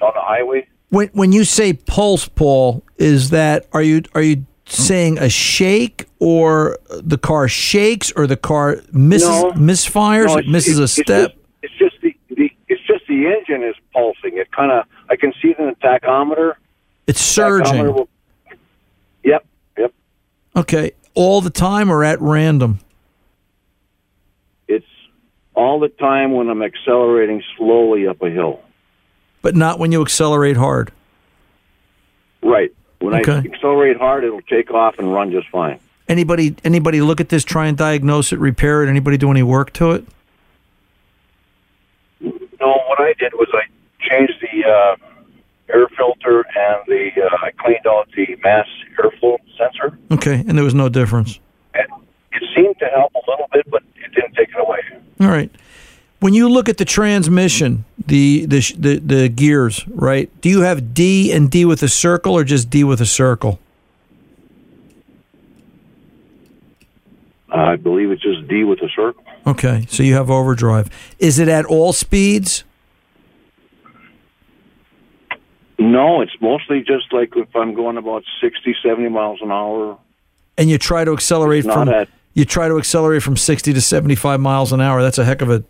on 0.00 0.12
the 0.14 0.20
highway. 0.20 0.68
When 0.90 1.08
when 1.08 1.32
you 1.32 1.44
say 1.44 1.72
pulse, 1.72 2.28
Paul, 2.28 2.84
is 2.96 3.30
that 3.30 3.66
are 3.72 3.82
you 3.82 4.02
are 4.14 4.22
you 4.22 4.46
saying 4.66 5.18
a 5.18 5.28
shake 5.28 6.06
or 6.18 6.78
the 6.88 7.18
car 7.18 7.48
shakes 7.48 8.12
or 8.16 8.26
the 8.26 8.36
car 8.36 8.78
misses 8.92 9.28
No. 9.28 9.52
misfires, 9.52 10.26
No, 10.26 10.36
it 10.38 10.48
misses 10.48 10.78
a 10.78 10.84
it's 10.84 10.92
step? 10.92 11.06
just- 11.32 11.36
It's 11.62 11.74
just, 11.78 12.00
the, 12.02 12.16
the 12.36 12.50
it's 12.68 12.82
just 12.86 13.06
the 13.08 13.26
engine 13.26 13.62
is 13.62 13.74
pulsing. 13.92 14.36
It 14.38 14.50
kind 14.52 14.70
of 14.72 14.84
I 15.08 15.16
can 15.16 15.32
see 15.40 15.48
it 15.50 15.58
in 15.58 15.66
the 15.66 15.74
tachometer. 15.76 16.54
It's 17.06 17.20
Tachometer 17.20 17.66
surging. 17.66 17.94
will- 17.94 18.08
yep, 19.24 19.44
yep. 19.78 19.92
Okay, 20.56 20.92
all 21.14 21.40
the 21.40 21.50
time 21.50 21.90
or 21.90 22.02
at 22.04 22.20
random? 22.20 22.80
It's 24.68 24.86
all 25.54 25.78
the 25.80 25.88
time 25.88 26.32
when 26.32 26.48
I'm 26.48 26.62
accelerating 26.62 27.42
slowly 27.56 28.06
up 28.08 28.20
a 28.22 28.30
hill. 28.30 28.60
But 29.42 29.54
not 29.54 29.78
when 29.78 29.92
you 29.92 30.02
accelerate 30.02 30.56
hard. 30.56 30.90
Okay. 33.20 33.48
I 33.48 33.54
accelerate 33.54 33.96
hard, 33.96 34.24
it'll 34.24 34.40
take 34.42 34.70
off 34.70 34.98
and 34.98 35.12
run 35.12 35.30
just 35.30 35.48
fine. 35.48 35.78
Anybody 36.08 36.54
anybody 36.64 37.00
look 37.00 37.20
at 37.20 37.30
this, 37.30 37.44
try 37.44 37.66
and 37.66 37.76
diagnose 37.76 38.32
it, 38.32 38.38
repair 38.38 38.84
it? 38.84 38.88
Anybody 38.88 39.16
do 39.16 39.30
any 39.30 39.42
work 39.42 39.72
to 39.74 39.92
it? 39.92 40.06
No, 42.20 42.80
what 42.88 43.00
I 43.00 43.12
did 43.18 43.32
was 43.34 43.48
I 43.52 43.62
changed 44.08 44.34
the 44.40 44.68
uh, 44.68 44.96
air 45.74 45.86
filter 45.96 46.44
and 46.56 46.86
the 46.86 47.10
uh, 47.22 47.36
I 47.42 47.50
cleaned 47.58 47.86
out 47.86 48.08
the 48.16 48.36
mass 48.44 48.66
airflow 48.98 49.38
sensor. 49.58 49.98
Okay, 50.12 50.44
and 50.46 50.56
there 50.56 50.64
was 50.64 50.74
no 50.74 50.88
difference. 50.88 51.40
It 51.74 52.42
seemed 52.54 52.78
to 52.78 52.86
help 52.86 53.12
a 53.14 53.30
little 53.30 53.48
bit, 53.52 53.68
but 53.70 53.82
it 53.96 54.14
didn't 54.14 54.34
take 54.34 54.50
it 54.50 54.60
away. 54.60 54.78
All 55.20 55.28
right. 55.28 55.50
When 56.20 56.32
you 56.34 56.48
look 56.48 56.68
at 56.68 56.78
the 56.78 56.84
transmission, 56.84 57.84
the 58.06 58.46
the 58.46 58.74
the, 58.78 58.96
the 58.98 59.28
gears, 59.28 59.86
right? 59.88 60.30
Do 60.40 60.48
you 60.48 60.62
have 60.62 60.94
D 60.94 61.32
and 61.32 61.50
D 61.50 61.64
with 61.64 61.82
a 61.82 61.88
circle, 61.88 62.32
or 62.34 62.42
just 62.44 62.70
D 62.70 62.84
with 62.84 63.00
a 63.00 63.06
circle? 63.06 63.58
I 67.50 67.76
believe 67.76 68.10
it's 68.10 68.22
just 68.22 68.48
D 68.48 68.64
with 68.64 68.80
a 68.82 68.88
circle. 68.94 69.22
Okay, 69.46 69.86
so 69.88 70.02
you 70.02 70.14
have 70.14 70.30
overdrive. 70.30 70.90
Is 71.18 71.38
it 71.38 71.48
at 71.48 71.64
all 71.66 71.92
speeds? 71.92 72.64
No, 75.78 76.22
it's 76.22 76.32
mostly 76.40 76.80
just 76.80 77.12
like 77.12 77.36
if 77.36 77.54
I'm 77.54 77.74
going 77.74 77.96
about 77.98 78.24
60, 78.40 78.74
70 78.82 79.08
miles 79.10 79.38
an 79.42 79.52
hour. 79.52 79.98
And 80.58 80.68
you 80.70 80.78
try 80.78 81.04
to 81.04 81.12
accelerate 81.12 81.64
from 81.64 81.88
at- 81.90 82.08
you 82.32 82.44
try 82.44 82.68
to 82.68 82.76
accelerate 82.78 83.22
from 83.22 83.36
sixty 83.36 83.72
to 83.72 83.80
seventy 83.80 84.14
five 84.14 84.40
miles 84.40 84.72
an 84.72 84.80
hour. 84.80 85.00
That's 85.02 85.16
a 85.18 85.24
heck 85.24 85.40
of 85.42 85.50
a 85.50 85.64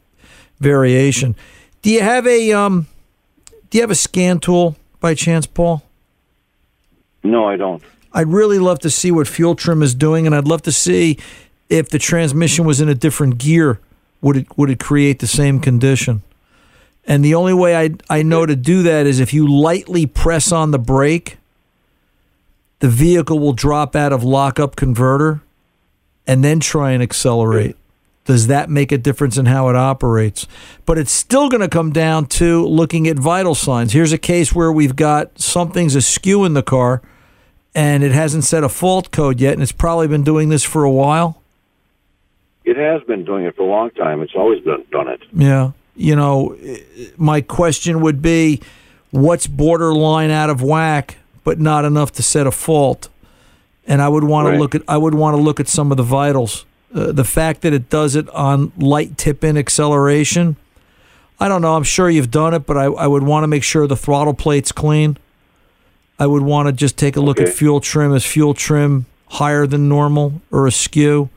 variation. 0.58 1.36
Do 1.82 1.90
you 1.90 2.00
have 2.00 2.26
a 2.26 2.52
um? 2.52 2.86
Do 3.70 3.78
you 3.78 3.82
have 3.82 3.90
a 3.90 3.96
scan 3.96 4.38
tool 4.38 4.76
by 5.00 5.14
chance, 5.14 5.46
Paul? 5.46 5.82
No, 7.22 7.46
I 7.46 7.56
don't. 7.56 7.82
I'd 8.12 8.28
really 8.28 8.58
love 8.58 8.78
to 8.80 8.90
see 8.90 9.10
what 9.10 9.28
fuel 9.28 9.54
trim 9.54 9.82
is 9.82 9.94
doing, 9.94 10.26
and 10.26 10.34
I'd 10.34 10.48
love 10.48 10.62
to 10.62 10.72
see 10.72 11.18
if 11.68 11.88
the 11.88 11.98
transmission 11.98 12.64
was 12.64 12.80
in 12.80 12.88
a 12.88 12.94
different 12.94 13.38
gear, 13.38 13.80
would 14.20 14.36
it 14.36 14.46
would 14.56 14.70
it 14.70 14.80
create 14.80 15.18
the 15.18 15.26
same 15.26 15.60
condition? 15.60 16.22
And 17.06 17.24
the 17.24 17.34
only 17.34 17.54
way 17.54 17.76
I 17.76 17.90
I 18.08 18.22
know 18.22 18.46
to 18.46 18.56
do 18.56 18.82
that 18.82 19.06
is 19.06 19.20
if 19.20 19.34
you 19.34 19.46
lightly 19.46 20.06
press 20.06 20.52
on 20.52 20.70
the 20.70 20.78
brake, 20.78 21.38
the 22.80 22.88
vehicle 22.88 23.38
will 23.38 23.52
drop 23.52 23.94
out 23.94 24.12
of 24.12 24.24
lockup 24.24 24.76
converter, 24.76 25.40
and 26.26 26.42
then 26.42 26.60
try 26.60 26.92
and 26.92 27.02
accelerate. 27.02 27.76
Does 28.26 28.48
that 28.48 28.68
make 28.68 28.92
a 28.92 28.98
difference 28.98 29.38
in 29.38 29.46
how 29.46 29.68
it 29.68 29.76
operates? 29.76 30.46
But 30.84 30.98
it's 30.98 31.12
still 31.12 31.48
going 31.48 31.60
to 31.62 31.68
come 31.68 31.92
down 31.92 32.26
to 32.26 32.66
looking 32.66 33.06
at 33.08 33.16
vital 33.18 33.54
signs. 33.54 33.92
Here's 33.92 34.12
a 34.12 34.18
case 34.18 34.52
where 34.54 34.70
we've 34.70 34.96
got 34.96 35.38
something's 35.40 35.94
askew 35.94 36.44
in 36.44 36.54
the 36.54 36.62
car 36.62 37.02
and 37.74 38.02
it 38.02 38.12
hasn't 38.12 38.44
set 38.44 38.64
a 38.64 38.68
fault 38.70 39.10
code 39.10 39.38
yet, 39.38 39.52
and 39.52 39.62
it's 39.62 39.70
probably 39.70 40.08
been 40.08 40.24
doing 40.24 40.48
this 40.48 40.64
for 40.64 40.82
a 40.84 40.90
while. 40.90 41.42
It 42.64 42.76
has 42.78 43.02
been 43.02 43.24
doing 43.24 43.44
it 43.44 43.54
for 43.54 43.62
a 43.62 43.66
long 43.66 43.90
time. 43.90 44.22
It's 44.22 44.34
always 44.34 44.62
been 44.64 44.82
done 44.90 45.08
it. 45.08 45.20
Yeah. 45.32 45.72
You 45.94 46.16
know, 46.16 46.56
my 47.16 47.42
question 47.42 48.00
would 48.00 48.20
be 48.22 48.60
what's 49.10 49.46
borderline 49.46 50.30
out 50.30 50.50
of 50.50 50.62
whack, 50.62 51.18
but 51.44 51.60
not 51.60 51.84
enough 51.84 52.12
to 52.12 52.22
set 52.22 52.46
a 52.46 52.50
fault? 52.50 53.08
And 53.86 54.02
I 54.02 54.08
would 54.08 54.24
want 54.24 54.46
Right. 54.48 54.54
to 54.54 54.58
look 54.58 54.74
at 54.74 54.82
I 54.88 54.96
would 54.96 55.14
want 55.14 55.36
to 55.36 55.40
look 55.40 55.60
at 55.60 55.68
some 55.68 55.90
of 55.90 55.96
the 55.96 56.02
vitals. 56.02 56.64
Uh, 56.94 57.12
the 57.12 57.24
fact 57.24 57.62
that 57.62 57.72
it 57.72 57.90
does 57.90 58.14
it 58.14 58.28
on 58.30 58.72
light 58.76 59.18
tip 59.18 59.42
in 59.42 59.56
acceleration. 59.56 60.56
I 61.38 61.48
don't 61.48 61.60
know. 61.60 61.76
I'm 61.76 61.82
sure 61.82 62.08
you've 62.08 62.30
done 62.30 62.54
it, 62.54 62.60
but 62.60 62.78
I, 62.78 62.84
I 62.84 63.06
would 63.06 63.22
want 63.22 63.42
to 63.42 63.48
make 63.48 63.62
sure 63.62 63.86
the 63.86 63.96
throttle 63.96 64.34
plate's 64.34 64.72
clean. 64.72 65.18
I 66.18 66.26
would 66.26 66.42
want 66.42 66.68
to 66.68 66.72
just 66.72 66.96
take 66.96 67.16
a 67.16 67.20
look 67.20 67.40
at 67.40 67.48
fuel 67.48 67.80
trim. 67.80 68.14
Is 68.14 68.24
fuel 68.24 68.54
trim 68.54 69.06
higher 69.28 69.66
than 69.66 69.88
normal 69.88 70.40
or 70.50 70.66
askew? 70.66 71.28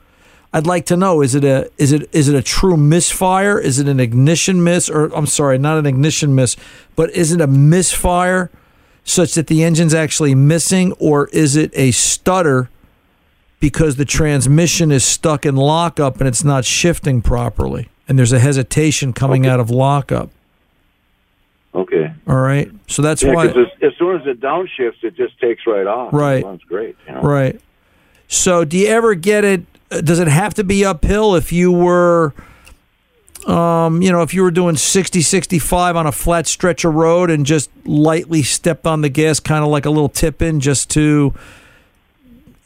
I'd 0.52 0.66
like 0.66 0.86
to 0.88 0.98
know 0.98 1.22
is 1.22 1.36
it 1.36 1.44
a 1.44 1.70
is 1.78 1.92
it 1.92 2.10
is 2.14 2.28
it 2.28 2.36
a 2.36 2.42
true 2.42 2.78
misfire? 2.78 3.60
Is 3.60 3.78
it 3.78 3.88
an 3.88 4.00
ignition 4.00 4.64
miss 4.64 4.90
or 4.90 5.14
I'm 5.16 5.28
sorry, 5.28 5.58
not 5.58 5.78
an 5.78 5.86
ignition 5.86 6.34
miss, 6.34 6.56
but 6.96 7.12
is 7.12 7.32
it 7.32 7.42
a 7.42 7.48
misfire 7.48 8.50
such 9.04 9.34
that 9.34 9.48
the 9.48 9.64
engine's 9.64 9.94
actually 9.94 10.34
missing 10.34 10.94
or 10.94 11.28
is 11.30 11.56
it 11.56 11.72
a 11.76 11.92
stutter 11.92 12.70
because 13.60 13.98
the 13.98 14.06
transmission 14.06 14.92
is 14.92 15.04
stuck 15.04 15.46
in 15.46 15.56
lockup 15.56 16.20
and 16.20 16.28
it's 16.28 16.44
not 16.44 16.66
shifting 16.66 17.22
properly 17.22 17.90
and 18.10 18.18
there's 18.18 18.34
a 18.34 18.40
hesitation 18.40 19.14
coming 19.14 19.46
out 19.46 19.60
of 19.60 19.70
lockup. 19.70 20.32
Okay. 21.76 22.12
All 22.28 22.36
right? 22.36 22.72
So 22.88 23.04
that's 23.04 23.22
yeah, 23.22 23.34
why 23.34 23.48
as, 23.48 23.56
as 23.84 23.92
soon 24.00 24.20
as 24.20 24.26
it 24.26 24.42
downshifts, 24.42 25.04
it 25.04 25.16
just 25.16 25.40
takes 25.40 25.68
right 25.68 25.86
off. 25.86 26.12
Right. 26.12 26.44
Runs 26.44 26.64
great. 26.64 26.98
You 27.08 27.14
know? 27.14 27.22
Right. 27.22 27.62
So, 28.28 28.66
do 28.66 28.78
you 28.78 28.88
ever 28.88 29.14
get 29.14 29.44
it? 29.44 29.62
uh, 29.92 30.02
Does 30.02 30.20
it 30.20 30.28
have 30.28 30.56
to 30.56 30.64
be 30.64 30.84
uphill 30.84 31.36
if 31.36 31.52
you 31.52 31.72
were, 31.72 32.34
um, 33.46 34.02
you 34.02 34.12
know, 34.12 34.24
if 34.24 34.34
you 34.34 34.42
were 34.42 34.52
doing 34.52 34.76
60, 34.76 35.22
65 35.22 35.96
on 35.96 36.08
a 36.08 36.12
flat 36.12 36.48
stretch 36.48 36.86
of 36.86 36.96
road 36.96 37.30
and 37.30 37.46
just 37.46 37.70
lightly 37.86 38.42
stepped 38.42 38.88
on 38.88 39.02
the 39.02 39.10
gas, 39.10 39.40
kind 39.40 39.64
of 39.64 39.70
like 39.70 39.86
a 39.86 39.90
little 39.90 40.10
tip 40.10 40.42
in 40.42 40.60
just 40.60 40.90
to 40.92 41.34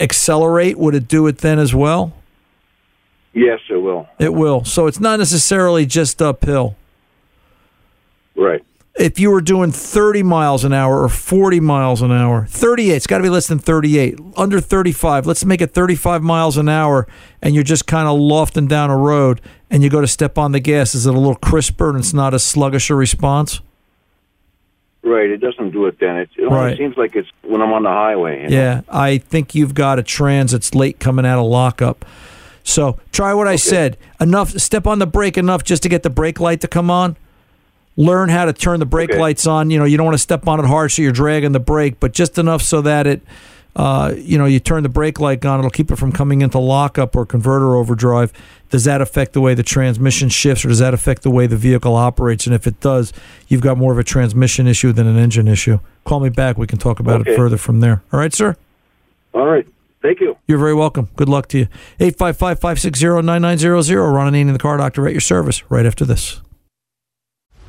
accelerate? 0.04 0.78
Would 0.78 0.94
it 0.94 1.08
do 1.08 1.26
it 1.28 1.40
then 1.40 1.58
as 1.58 1.74
well? 1.74 2.14
Yes, 3.34 3.60
it 3.70 3.78
will. 3.78 4.08
It 4.20 4.34
will. 4.34 4.64
So, 4.64 4.86
it's 4.86 5.00
not 5.00 5.18
necessarily 5.18 5.86
just 5.88 6.22
uphill. 6.22 6.76
Right. 8.36 8.64
if 8.96 9.20
you 9.20 9.30
were 9.32 9.42
doing 9.42 9.72
30 9.72 10.22
miles 10.24 10.64
an 10.64 10.74
hour 10.74 11.02
or 11.02 11.10
40 11.10 11.60
miles 11.60 12.02
an 12.02 12.12
hour 12.12 12.46
38 12.48 12.96
it's 12.96 13.08
got 13.08 13.18
to 13.20 13.24
be 13.24 13.30
less 13.30 13.48
than 13.48 13.60
38 13.60 14.20
under 14.36 14.60
35 14.60 15.26
let's 15.28 15.46
make 15.46 15.62
it 15.62 15.72
35 15.72 16.22
miles 16.24 16.58
an 16.58 16.68
hour 16.68 17.08
and 17.42 17.54
you're 17.56 17.64
just 17.64 17.86
kind 17.86 18.08
of 18.08 18.20
lofting 18.20 18.68
down 18.68 18.90
a 18.90 18.98
road 18.98 19.40
and 19.70 19.84
you 19.84 19.90
go 19.90 20.02
to 20.02 20.08
step 20.08 20.38
on 20.38 20.52
the 20.52 20.60
gas 20.60 20.96
is 20.96 21.06
it 21.06 21.14
a 21.14 21.18
little 21.18 21.36
crisper 21.36 21.90
and 21.90 22.00
it's 22.00 22.14
not 22.14 22.34
as 22.34 22.44
sluggish 22.44 22.90
a 22.90 22.96
response 22.96 23.62
Right. 25.04 25.30
It 25.30 25.38
doesn't 25.38 25.72
do 25.72 25.86
it 25.88 26.00
then. 26.00 26.18
It, 26.18 26.30
it 26.38 26.46
only 26.46 26.56
Right. 26.58 26.78
seems 26.78 26.96
like 26.98 27.16
it's 27.16 27.28
when 27.44 27.62
I'm 27.62 27.74
on 27.74 27.84
the 27.84 27.90
highway. 27.90 28.44
you 28.44 28.50
know? 28.50 28.56
yeah 28.56 28.82
i 28.90 29.18
think 29.18 29.54
you've 29.54 29.74
got 29.74 30.00
a 30.00 30.04
trans 30.04 30.52
that's 30.54 30.74
late 30.74 31.00
coming 31.00 31.26
out 31.26 31.40
of 31.40 31.46
lockup 31.46 32.06
so 32.64 32.98
try 33.12 33.34
what 33.34 33.48
i 33.48 33.56
said 33.58 33.98
enough 34.22 34.52
step 34.52 34.88
on 34.88 35.00
the 35.00 35.06
brake 35.06 35.38
enough 35.38 35.64
just 35.64 35.84
to 35.84 35.90
get 35.90 36.04
the 36.04 36.10
brake 36.10 36.40
light 36.40 36.62
to 36.62 36.68
come 36.68 36.90
on 36.90 37.16
learn 37.98 38.30
how 38.30 38.46
to 38.46 38.54
turn 38.54 38.80
the 38.80 38.86
brake 38.88 39.10
Okay. 39.12 39.20
lights 39.20 39.46
on. 39.46 39.70
You 39.70 39.78
know, 39.78 39.86
you 39.86 39.98
don't 39.98 40.06
want 40.08 40.16
to 40.16 40.24
step 40.24 40.48
on 40.48 40.60
it 40.60 40.66
hard 40.66 40.92
so 40.92 41.04
you're 41.04 41.12
dragging 41.12 41.52
the 41.52 41.60
brake, 41.60 42.00
but 42.00 42.12
just 42.12 42.40
enough 42.40 42.64
so 42.64 42.82
that 42.82 43.06
it, 43.06 43.22
uh, 43.76 44.14
you 44.18 44.38
know, 44.38 44.46
you 44.46 44.60
turn 44.60 44.84
the 44.84 44.90
brake 44.90 45.20
light 45.20 45.44
on. 45.46 45.60
It'll 45.60 45.72
keep 45.72 45.92
it 45.92 45.96
from 45.96 46.12
coming 46.12 46.42
into 46.42 46.60
lockup 46.60 47.16
or 47.16 47.26
converter 47.26 47.76
overdrive. 47.76 48.32
Does 48.70 48.84
that 48.84 49.02
affect 49.02 49.34
the 49.34 49.42
way 49.42 49.54
the 49.54 49.64
transmission 49.64 50.30
shifts, 50.30 50.64
or 50.64 50.68
does 50.68 50.80
that 50.80 50.94
affect 50.94 51.24
the 51.24 51.32
way 51.32 51.48
the 51.48 51.58
vehicle 51.58 51.96
operates? 51.96 52.46
And 52.46 52.56
if 52.56 52.68
it 52.68 52.80
does, 52.80 53.14
you've 53.48 53.62
got 53.62 53.78
more 53.78 53.92
of 53.92 53.98
a 53.98 54.04
transmission 54.04 54.68
issue 54.68 54.92
than 54.92 55.08
an 55.08 55.18
engine 55.18 55.48
issue. 55.48 55.80
Call 56.06 56.20
me 56.20 56.30
back. 56.30 56.58
We 56.58 56.68
can 56.68 56.80
talk 56.80 57.00
about 57.00 57.28
it 57.28 57.36
further 57.36 57.58
from 57.58 57.80
there. 57.80 58.04
All 58.12 58.20
right, 58.20 58.34
sir. 58.34 58.56
All 59.34 59.46
right. 59.46 59.68
Thank 60.04 60.20
you. 60.20 60.38
You're 60.48 60.60
very 60.60 60.76
welcome. 60.76 61.10
Good 61.16 61.30
luck 61.30 61.48
to 61.50 61.58
you. 61.58 61.68
855 62.00 62.60
560 62.60 63.22
9900. 63.22 64.12
Ron 64.12 64.34
Ananian, 64.34 64.54
the 64.54 64.60
car 64.60 64.78
doctor, 64.78 65.08
at 65.08 65.14
your 65.14 65.22
service 65.22 65.64
right 65.72 65.86
after 65.86 66.04
this. 66.04 66.42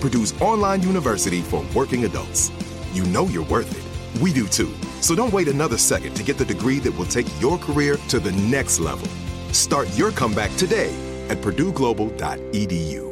Purdue's 0.00 0.40
online 0.40 0.82
university 0.82 1.42
for 1.42 1.64
working 1.74 2.04
adults. 2.04 2.50
You 2.92 3.04
know 3.04 3.26
you're 3.26 3.44
worth 3.44 3.70
it. 3.70 4.22
We 4.22 4.32
do 4.32 4.46
too. 4.46 4.72
So 5.00 5.14
don't 5.14 5.32
wait 5.32 5.48
another 5.48 5.78
second 5.78 6.14
to 6.16 6.22
get 6.22 6.38
the 6.38 6.44
degree 6.44 6.78
that 6.80 6.96
will 6.96 7.06
take 7.06 7.26
your 7.40 7.58
career 7.58 7.96
to 8.08 8.18
the 8.18 8.32
next 8.32 8.80
level. 8.80 9.06
Start 9.52 9.88
your 9.96 10.10
comeback 10.12 10.54
today 10.56 10.94
at 11.28 11.38
purdueglobal.edu. 11.38 13.10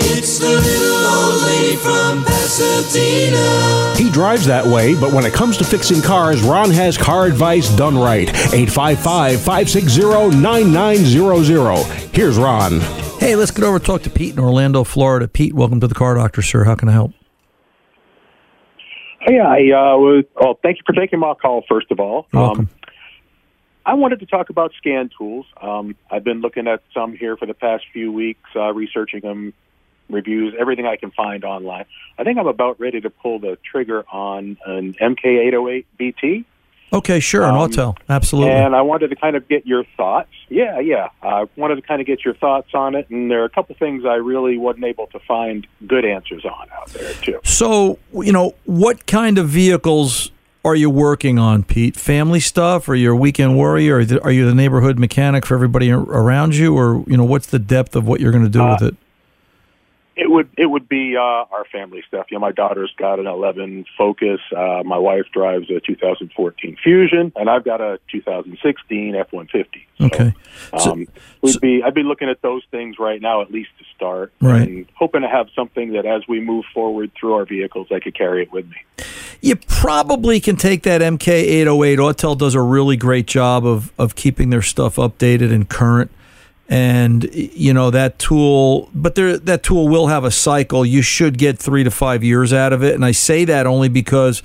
It's 0.00 0.38
the 0.40 0.48
little 0.48 1.06
old 1.06 1.42
lady 1.44 1.76
from 1.76 2.24
Pasadena. 2.24 3.94
He 3.96 4.10
drives 4.10 4.46
that 4.46 4.66
way, 4.66 4.98
but 4.98 5.12
when 5.12 5.24
it 5.24 5.32
comes 5.32 5.56
to 5.58 5.64
fixing 5.64 6.02
cars, 6.02 6.42
Ron 6.42 6.70
has 6.70 6.98
car 6.98 7.26
advice 7.26 7.68
done 7.76 7.96
right. 7.96 8.28
855 8.28 9.40
560 9.40 10.40
9900. 10.40 11.84
Here's 12.12 12.36
Ron. 12.38 13.07
Hey, 13.18 13.34
let's 13.34 13.50
get 13.50 13.64
over 13.64 13.76
and 13.76 13.84
talk 13.84 14.02
to 14.02 14.10
Pete 14.10 14.32
in 14.32 14.38
Orlando, 14.38 14.84
Florida. 14.84 15.26
Pete, 15.26 15.52
welcome 15.52 15.80
to 15.80 15.88
the 15.88 15.94
Car 15.94 16.14
Doctor, 16.14 16.40
sir. 16.40 16.64
How 16.64 16.76
can 16.76 16.88
I 16.88 16.92
help? 16.92 17.12
Yeah, 19.28 19.48
I 19.48 19.58
uh, 19.58 19.98
was. 19.98 20.24
Oh, 20.36 20.58
thank 20.62 20.78
you 20.78 20.82
for 20.86 20.92
taking 20.92 21.18
my 21.18 21.34
call. 21.34 21.64
First 21.68 21.90
of 21.90 21.98
all, 21.98 22.28
You're 22.32 22.42
welcome. 22.42 22.60
Um, 22.60 22.70
I 23.84 23.94
wanted 23.94 24.20
to 24.20 24.26
talk 24.26 24.50
about 24.50 24.72
scan 24.78 25.10
tools. 25.18 25.46
Um, 25.60 25.96
I've 26.10 26.22
been 26.22 26.40
looking 26.40 26.68
at 26.68 26.82
some 26.94 27.16
here 27.16 27.36
for 27.36 27.46
the 27.46 27.54
past 27.54 27.84
few 27.92 28.12
weeks, 28.12 28.48
uh, 28.54 28.72
researching 28.72 29.20
them, 29.20 29.52
reviews, 30.08 30.54
everything 30.58 30.86
I 30.86 30.96
can 30.96 31.10
find 31.10 31.44
online. 31.44 31.86
I 32.18 32.24
think 32.24 32.38
I'm 32.38 32.46
about 32.46 32.78
ready 32.78 33.00
to 33.00 33.10
pull 33.10 33.40
the 33.40 33.58
trigger 33.68 34.04
on 34.12 34.58
an 34.64 34.94
MK808 34.94 35.86
BT. 35.98 36.44
Okay, 36.92 37.20
sure, 37.20 37.42
an 37.44 37.54
Um, 37.54 37.70
Autel. 37.70 37.96
Absolutely. 38.08 38.52
And 38.52 38.74
I 38.74 38.80
wanted 38.82 39.08
to 39.08 39.16
kind 39.16 39.36
of 39.36 39.46
get 39.48 39.66
your 39.66 39.84
thoughts. 39.96 40.30
Yeah, 40.48 40.80
yeah. 40.80 41.08
I 41.22 41.44
wanted 41.56 41.76
to 41.76 41.82
kind 41.82 42.00
of 42.00 42.06
get 42.06 42.24
your 42.24 42.34
thoughts 42.34 42.68
on 42.74 42.94
it, 42.94 43.10
and 43.10 43.30
there 43.30 43.42
are 43.42 43.44
a 43.44 43.50
couple 43.50 43.74
things 43.78 44.04
I 44.06 44.14
really 44.14 44.56
wasn't 44.56 44.84
able 44.86 45.06
to 45.08 45.18
find 45.20 45.66
good 45.86 46.04
answers 46.04 46.44
on 46.44 46.68
out 46.78 46.88
there 46.88 47.12
too. 47.14 47.40
So, 47.44 47.98
you 48.14 48.32
know, 48.32 48.54
what 48.64 49.06
kind 49.06 49.36
of 49.38 49.48
vehicles 49.48 50.30
are 50.64 50.74
you 50.74 50.88
working 50.90 51.38
on, 51.38 51.62
Pete? 51.62 51.94
Family 51.96 52.40
stuff, 52.40 52.88
or 52.88 52.94
you're 52.94 53.12
a 53.12 53.16
weekend 53.16 53.54
warrior, 53.56 53.96
or 53.96 54.04
are 54.22 54.30
you 54.32 54.46
the 54.46 54.54
neighborhood 54.54 54.98
mechanic 54.98 55.44
for 55.46 55.54
everybody 55.54 55.90
around 55.92 56.56
you, 56.56 56.74
or 56.76 57.04
you 57.06 57.16
know, 57.16 57.24
what's 57.24 57.46
the 57.46 57.58
depth 57.58 57.94
of 57.94 58.06
what 58.06 58.20
you're 58.20 58.32
going 58.32 58.44
to 58.44 58.50
do 58.50 58.62
Uh, 58.62 58.72
with 58.80 58.82
it? 58.94 58.96
It 60.20 60.28
would 60.28 60.50
it 60.58 60.66
would 60.66 60.88
be 60.88 61.16
uh, 61.16 61.20
our 61.20 61.64
family 61.70 62.02
stuff. 62.08 62.26
You 62.30 62.36
know, 62.38 62.40
my 62.40 62.50
daughter's 62.50 62.92
got 62.98 63.20
an 63.20 63.28
11 63.28 63.84
Focus. 63.96 64.40
Uh, 64.54 64.82
my 64.84 64.98
wife 64.98 65.26
drives 65.32 65.70
a 65.70 65.78
2014 65.78 66.76
Fusion, 66.82 67.32
and 67.36 67.48
I've 67.48 67.64
got 67.64 67.80
a 67.80 68.00
2016 68.10 69.14
F150. 69.14 69.64
Okay. 70.00 70.34
Um, 70.72 71.06
we'd 71.40 71.60
be 71.60 71.82
I'd 71.84 71.94
be 71.94 72.02
looking 72.02 72.28
at 72.28 72.42
those 72.42 72.62
things 72.72 72.96
right 72.98 73.22
now, 73.22 73.42
at 73.42 73.52
least 73.52 73.70
to 73.78 73.84
start, 73.94 74.32
Right. 74.40 74.68
and 74.68 74.86
hoping 74.96 75.22
to 75.22 75.28
have 75.28 75.46
something 75.54 75.92
that 75.92 76.04
as 76.04 76.22
we 76.26 76.40
move 76.40 76.64
forward 76.74 77.12
through 77.18 77.34
our 77.34 77.44
vehicles, 77.44 77.86
I 77.92 78.00
could 78.00 78.16
carry 78.16 78.42
it 78.42 78.52
with 78.52 78.66
me. 78.66 78.76
You 79.40 79.54
probably 79.54 80.40
can 80.40 80.56
take 80.56 80.82
that 80.82 81.00
MK808. 81.00 81.98
Autel 81.98 82.36
does 82.36 82.56
a 82.56 82.60
really 82.60 82.96
great 82.96 83.26
job 83.28 83.64
of 83.64 83.92
of 83.98 84.16
keeping 84.16 84.50
their 84.50 84.62
stuff 84.62 84.96
updated 84.96 85.52
and 85.52 85.68
current. 85.68 86.10
And 86.70 87.32
you 87.32 87.72
know 87.72 87.90
that 87.90 88.18
tool, 88.18 88.90
but 88.94 89.14
there 89.14 89.38
that 89.38 89.62
tool 89.62 89.88
will 89.88 90.08
have 90.08 90.24
a 90.24 90.30
cycle. 90.30 90.84
You 90.84 91.00
should 91.00 91.38
get 91.38 91.58
three 91.58 91.82
to 91.82 91.90
five 91.90 92.22
years 92.22 92.52
out 92.52 92.74
of 92.74 92.84
it. 92.84 92.94
And 92.94 93.06
I 93.06 93.12
say 93.12 93.46
that 93.46 93.66
only 93.66 93.88
because 93.88 94.42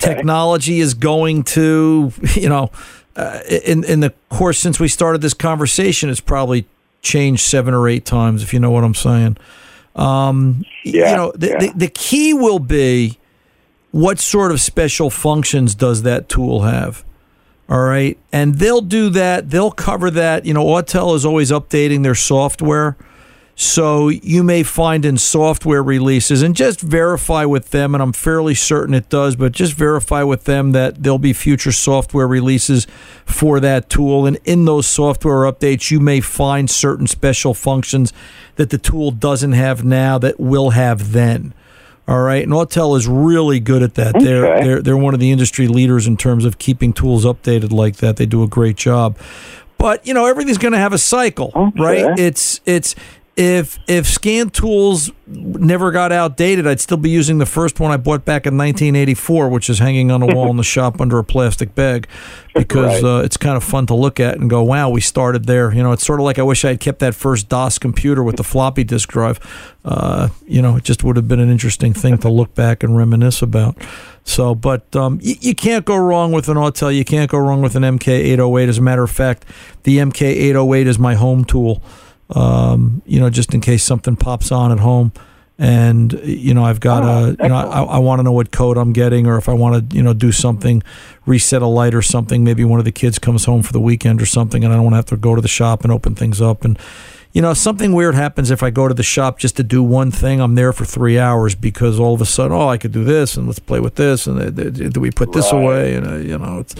technology 0.00 0.80
is 0.80 0.94
going 0.94 1.42
to, 1.42 2.10
you 2.34 2.48
know, 2.48 2.70
uh, 3.16 3.40
in 3.46 3.84
in 3.84 4.00
the 4.00 4.14
course 4.30 4.58
since 4.58 4.80
we 4.80 4.88
started 4.88 5.20
this 5.20 5.34
conversation, 5.34 6.08
it's 6.08 6.20
probably 6.20 6.66
changed 7.02 7.42
seven 7.42 7.74
or 7.74 7.86
eight 7.86 8.06
times. 8.06 8.42
If 8.42 8.54
you 8.54 8.60
know 8.60 8.70
what 8.70 8.84
I'm 8.84 8.94
saying. 8.94 9.36
Um, 9.94 10.64
you 10.84 11.16
know, 11.16 11.32
the, 11.32 11.48
the, 11.48 11.72
the 11.76 11.88
key 11.88 12.32
will 12.32 12.58
be 12.58 13.18
what 13.90 14.18
sort 14.18 14.50
of 14.50 14.60
special 14.60 15.10
functions 15.10 15.74
does 15.74 16.02
that 16.02 16.28
tool 16.28 16.62
have? 16.62 17.04
All 17.72 17.84
right. 17.84 18.18
And 18.34 18.56
they'll 18.56 18.82
do 18.82 19.08
that. 19.10 19.48
They'll 19.48 19.70
cover 19.70 20.10
that. 20.10 20.44
You 20.44 20.52
know, 20.52 20.66
Autel 20.66 21.16
is 21.16 21.24
always 21.24 21.50
updating 21.50 22.02
their 22.02 22.14
software. 22.14 22.98
So 23.54 24.10
you 24.10 24.42
may 24.42 24.62
find 24.62 25.06
in 25.06 25.16
software 25.16 25.82
releases 25.82 26.42
and 26.42 26.54
just 26.54 26.82
verify 26.82 27.46
with 27.46 27.70
them, 27.70 27.94
and 27.94 28.02
I'm 28.02 28.12
fairly 28.12 28.54
certain 28.54 28.94
it 28.94 29.08
does, 29.08 29.36
but 29.36 29.52
just 29.52 29.72
verify 29.72 30.22
with 30.22 30.44
them 30.44 30.72
that 30.72 31.02
there'll 31.02 31.18
be 31.18 31.32
future 31.32 31.72
software 31.72 32.28
releases 32.28 32.86
for 33.24 33.58
that 33.60 33.88
tool. 33.88 34.26
And 34.26 34.38
in 34.44 34.66
those 34.66 34.86
software 34.86 35.50
updates, 35.50 35.90
you 35.90 35.98
may 35.98 36.20
find 36.20 36.68
certain 36.68 37.06
special 37.06 37.54
functions 37.54 38.12
that 38.56 38.68
the 38.68 38.78
tool 38.78 39.10
doesn't 39.10 39.52
have 39.52 39.82
now 39.82 40.18
that 40.18 40.38
will 40.38 40.70
have 40.70 41.12
then. 41.12 41.54
All 42.08 42.20
right, 42.20 42.42
and 42.42 42.52
Autel 42.52 42.96
is 42.96 43.06
really 43.06 43.60
good 43.60 43.82
at 43.82 43.94
that. 43.94 44.14
They're 44.18 44.64
they're 44.64 44.82
they're 44.82 44.96
one 44.96 45.14
of 45.14 45.20
the 45.20 45.30
industry 45.30 45.68
leaders 45.68 46.06
in 46.06 46.16
terms 46.16 46.44
of 46.44 46.58
keeping 46.58 46.92
tools 46.92 47.24
updated 47.24 47.70
like 47.72 47.96
that. 47.96 48.16
They 48.16 48.26
do 48.26 48.42
a 48.42 48.48
great 48.48 48.76
job. 48.76 49.16
But 49.78 50.04
you 50.06 50.12
know, 50.12 50.26
everything's 50.26 50.58
going 50.58 50.72
to 50.72 50.78
have 50.78 50.92
a 50.92 50.98
cycle, 50.98 51.52
right? 51.76 52.18
It's 52.18 52.60
it's 52.66 52.94
if 53.34 53.78
if 53.88 54.06
scan 54.06 54.50
tools 54.50 55.10
never 55.26 55.90
got 55.90 56.12
outdated, 56.12 56.66
I'd 56.66 56.80
still 56.80 56.98
be 56.98 57.08
using 57.08 57.38
the 57.38 57.46
first 57.46 57.80
one 57.80 57.90
I 57.90 57.96
bought 57.96 58.26
back 58.26 58.44
in 58.46 58.58
1984, 58.58 59.48
which 59.48 59.70
is 59.70 59.78
hanging 59.78 60.10
on 60.10 60.20
a 60.22 60.26
wall 60.26 60.50
in 60.50 60.58
the 60.58 60.62
shop 60.74 61.00
under 61.00 61.18
a 61.18 61.24
plastic 61.24 61.74
bag, 61.74 62.06
because 62.54 63.02
Right. 63.02 63.20
uh, 63.20 63.22
it's 63.24 63.38
kind 63.38 63.56
of 63.56 63.64
fun 63.64 63.86
to 63.86 63.94
look 63.94 64.20
at 64.20 64.36
and 64.38 64.50
go, 64.50 64.62
"Wow, 64.62 64.90
we 64.90 65.00
started 65.00 65.46
there." 65.46 65.72
You 65.72 65.82
know, 65.82 65.92
it's 65.92 66.04
sort 66.04 66.20
of 66.20 66.24
like 66.24 66.38
I 66.38 66.42
wish 66.42 66.62
I 66.64 66.68
had 66.68 66.80
kept 66.80 66.98
that 66.98 67.14
first 67.14 67.48
DOS 67.48 67.78
computer 67.78 68.22
with 68.22 68.36
the 68.36 68.44
floppy 68.44 68.84
disk 68.84 69.08
drive. 69.08 69.40
Uh, 69.82 70.28
you 70.46 70.60
know, 70.60 70.76
it 70.76 70.84
just 70.84 71.02
would 71.02 71.16
have 71.16 71.26
been 71.26 71.40
an 71.40 71.50
interesting 71.50 71.94
thing 71.94 72.18
to 72.18 72.28
look 72.28 72.54
back 72.54 72.82
and 72.82 72.96
reminisce 72.98 73.40
about. 73.40 73.76
So, 74.24 74.54
but 74.54 74.94
um, 74.94 75.18
y- 75.24 75.36
you 75.40 75.54
can't 75.54 75.86
go 75.86 75.96
wrong 75.96 76.32
with 76.32 76.48
an 76.50 76.56
Autel. 76.58 76.94
You 76.94 77.04
can't 77.04 77.30
go 77.30 77.38
wrong 77.38 77.62
with 77.62 77.76
an 77.76 77.82
MK808. 77.82 78.68
As 78.68 78.76
a 78.78 78.82
matter 78.82 79.02
of 79.02 79.10
fact, 79.10 79.46
the 79.84 79.96
MK808 79.98 80.86
is 80.86 80.98
my 80.98 81.14
home 81.14 81.44
tool 81.46 81.82
um, 82.32 83.02
you 83.06 83.20
know, 83.20 83.30
just 83.30 83.54
in 83.54 83.60
case 83.60 83.84
something 83.84 84.16
pops 84.16 84.50
on 84.52 84.72
at 84.72 84.78
home. 84.80 85.12
And 85.58 86.12
you 86.24 86.54
know, 86.54 86.64
I've 86.64 86.80
got 86.80 87.04
a, 87.04 87.36
you 87.40 87.48
know, 87.48 87.54
I, 87.56 87.82
I 87.82 87.98
want 87.98 88.18
to 88.18 88.22
know 88.24 88.32
what 88.32 88.50
code 88.50 88.76
I'm 88.78 88.92
getting, 88.92 89.26
or 89.26 89.36
if 89.36 89.48
I 89.48 89.52
want 89.52 89.90
to, 89.90 89.96
you 89.96 90.02
know, 90.02 90.12
do 90.14 90.32
something, 90.32 90.82
reset 91.26 91.62
a 91.62 91.66
light 91.66 91.94
or 91.94 92.02
something. 92.02 92.42
Maybe 92.42 92.64
one 92.64 92.78
of 92.80 92.84
the 92.84 92.90
kids 92.90 93.18
comes 93.18 93.44
home 93.44 93.62
for 93.62 93.72
the 93.72 93.78
weekend 93.80 94.20
or 94.20 94.26
something, 94.26 94.64
and 94.64 94.72
I 94.72 94.76
don't 94.76 94.84
want 94.84 94.94
to 94.94 94.96
have 94.96 95.06
to 95.06 95.16
go 95.16 95.34
to 95.36 95.40
the 95.42 95.48
shop 95.48 95.84
and 95.84 95.92
open 95.92 96.14
things 96.16 96.40
up. 96.40 96.64
And 96.64 96.78
you 97.32 97.40
know, 97.42 97.54
something 97.54 97.92
weird 97.92 98.14
happens 98.14 98.50
if 98.50 98.62
I 98.62 98.70
go 98.70 98.88
to 98.88 98.94
the 98.94 99.02
shop 99.02 99.38
just 99.38 99.56
to 99.56 99.62
do 99.62 99.82
one 99.82 100.10
thing. 100.10 100.40
I'm 100.40 100.54
there 100.54 100.72
for 100.72 100.84
three 100.84 101.18
hours 101.18 101.54
because 101.54 102.00
all 102.00 102.14
of 102.14 102.20
a 102.20 102.26
sudden, 102.26 102.52
oh, 102.52 102.68
I 102.68 102.76
could 102.78 102.92
do 102.92 103.04
this, 103.04 103.36
and 103.36 103.46
let's 103.46 103.58
play 103.60 103.78
with 103.78 103.94
this, 103.94 104.26
and 104.26 104.40
uh, 104.40 104.50
do 104.50 105.00
we 105.00 105.10
put 105.10 105.32
this 105.32 105.52
Right. 105.52 105.62
away? 105.62 105.94
And 105.94 106.06
uh, 106.06 106.16
you 106.16 106.38
know, 106.38 106.58
it's, 106.60 106.74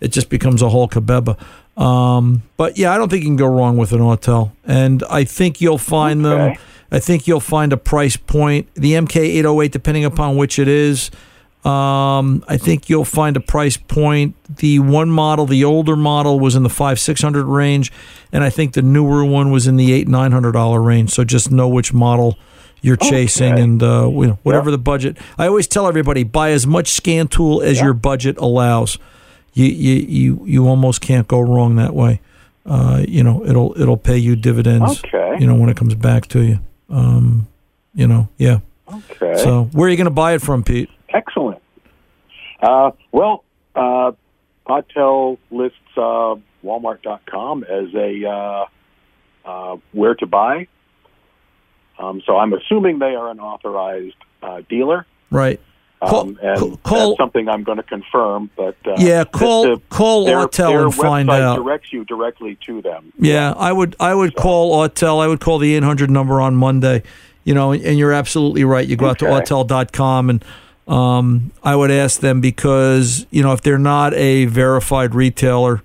it 0.00 0.08
just 0.08 0.30
becomes 0.30 0.62
a 0.62 0.70
whole 0.70 0.88
kabeba. 0.88 1.36
Um, 1.76 2.42
but 2.56 2.76
yeah, 2.76 2.92
I 2.92 2.98
don't 2.98 3.08
think 3.08 3.22
you 3.22 3.28
can 3.28 3.36
go 3.36 3.46
wrong 3.46 3.76
with 3.76 3.92
an 3.92 4.00
Autel, 4.00 4.52
and 4.64 5.02
I 5.04 5.24
think 5.24 5.60
you'll 5.60 5.78
find 5.78 6.24
them. 6.24 6.56
I 6.90 6.98
think 6.98 7.26
you'll 7.26 7.40
find 7.40 7.72
a 7.72 7.78
price 7.78 8.16
point. 8.16 8.68
The 8.74 8.92
MK808, 8.92 9.70
depending 9.70 10.04
upon 10.04 10.36
which 10.36 10.58
it 10.58 10.68
is, 10.68 11.10
um, 11.64 12.44
I 12.48 12.58
think 12.58 12.90
you'll 12.90 13.04
find 13.06 13.36
a 13.36 13.40
price 13.40 13.76
point. 13.78 14.34
The 14.56 14.80
one 14.80 15.08
model, 15.10 15.46
the 15.46 15.64
older 15.64 15.96
model, 15.96 16.38
was 16.40 16.54
in 16.56 16.64
the 16.64 16.68
five 16.68 16.98
six 17.00 17.22
hundred 17.22 17.46
range, 17.46 17.90
and 18.32 18.44
I 18.44 18.50
think 18.50 18.74
the 18.74 18.82
newer 18.82 19.24
one 19.24 19.50
was 19.50 19.66
in 19.66 19.76
the 19.76 19.92
eight 19.92 20.08
nine 20.08 20.32
hundred 20.32 20.52
dollar 20.52 20.82
range. 20.82 21.10
So 21.10 21.24
just 21.24 21.50
know 21.50 21.68
which 21.68 21.94
model 21.94 22.36
you're 22.82 22.96
chasing, 22.96 23.58
and 23.60 23.82
uh, 23.82 24.10
you 24.12 24.26
know, 24.26 24.38
whatever 24.42 24.70
the 24.72 24.78
budget. 24.78 25.16
I 25.38 25.46
always 25.46 25.68
tell 25.68 25.86
everybody 25.86 26.24
buy 26.24 26.50
as 26.50 26.66
much 26.66 26.88
scan 26.88 27.28
tool 27.28 27.62
as 27.62 27.80
your 27.80 27.94
budget 27.94 28.36
allows. 28.38 28.98
You 29.54 29.66
you 29.66 29.94
you 29.94 30.42
you 30.46 30.68
almost 30.68 31.00
can't 31.00 31.28
go 31.28 31.40
wrong 31.40 31.76
that 31.76 31.94
way. 31.94 32.20
Uh, 32.64 33.04
you 33.06 33.22
know, 33.22 33.44
it'll 33.44 33.78
it'll 33.80 33.96
pay 33.96 34.16
you 34.16 34.36
dividends. 34.36 35.02
Okay. 35.04 35.36
You 35.40 35.46
know, 35.46 35.54
when 35.54 35.68
it 35.68 35.76
comes 35.76 35.94
back 35.94 36.26
to 36.28 36.42
you. 36.42 36.60
Um, 36.88 37.48
you 37.94 38.06
know, 38.06 38.28
yeah. 38.38 38.60
Okay. 38.92 39.36
So 39.36 39.64
where 39.72 39.88
are 39.88 39.90
you 39.90 39.96
going 39.96 40.04
to 40.04 40.10
buy 40.10 40.34
it 40.34 40.42
from, 40.42 40.62
Pete? 40.62 40.90
Excellent. 41.08 41.60
Uh, 42.60 42.92
well, 43.10 43.44
uh, 43.74 44.12
Autel 44.66 45.38
lists 45.50 45.78
uh, 45.96 46.36
Walmart.com 46.64 47.64
as 47.64 47.94
a 47.94 48.28
uh, 48.28 48.66
uh, 49.44 49.76
where 49.92 50.14
to 50.14 50.26
buy. 50.26 50.68
Um, 51.98 52.22
so 52.24 52.36
I'm 52.36 52.52
assuming 52.52 52.98
they 52.98 53.14
are 53.14 53.30
an 53.30 53.40
authorized 53.40 54.16
uh, 54.42 54.62
dealer. 54.68 55.06
Right. 55.30 55.60
Um, 56.02 56.38
and 56.42 56.78
that's 56.84 57.16
something 57.16 57.48
I'm 57.48 57.62
going 57.62 57.76
to 57.76 57.82
confirm. 57.84 58.50
But 58.56 58.76
uh, 58.86 58.94
Yeah, 58.98 59.24
call- 59.24 59.62
the- 59.64 59.80
call 59.88 60.24
their, 60.24 60.38
Autel 60.38 60.68
their 60.70 60.84
and 60.86 60.94
find 60.94 61.30
out. 61.30 61.56
Directs 61.56 61.92
you 61.92 62.04
directly 62.04 62.58
to 62.66 62.82
them. 62.82 63.12
Yeah, 63.18 63.52
I 63.56 63.72
would 63.72 63.94
I 64.00 64.14
would 64.14 64.34
call 64.34 64.76
Autel. 64.86 65.22
I 65.22 65.28
would 65.28 65.40
call 65.40 65.58
the 65.58 65.74
800 65.76 66.10
number 66.10 66.40
on 66.40 66.56
Monday. 66.56 67.02
You 67.44 67.54
know, 67.54 67.72
and 67.72 67.98
you're 67.98 68.12
absolutely 68.12 68.64
right. 68.64 68.86
You 68.86 68.96
go 68.96 69.08
out 69.10 69.18
to 69.20 69.26
Okay. 69.28 69.44
autel.com 69.44 70.30
and 70.30 70.44
um, 70.86 71.52
I 71.62 71.74
would 71.76 71.90
ask 71.90 72.20
them 72.20 72.40
because, 72.40 73.26
you 73.30 73.42
know, 73.42 73.52
if 73.52 73.62
they're 73.62 73.78
not 73.78 74.14
a 74.14 74.44
verified 74.46 75.14
retailer, 75.14 75.82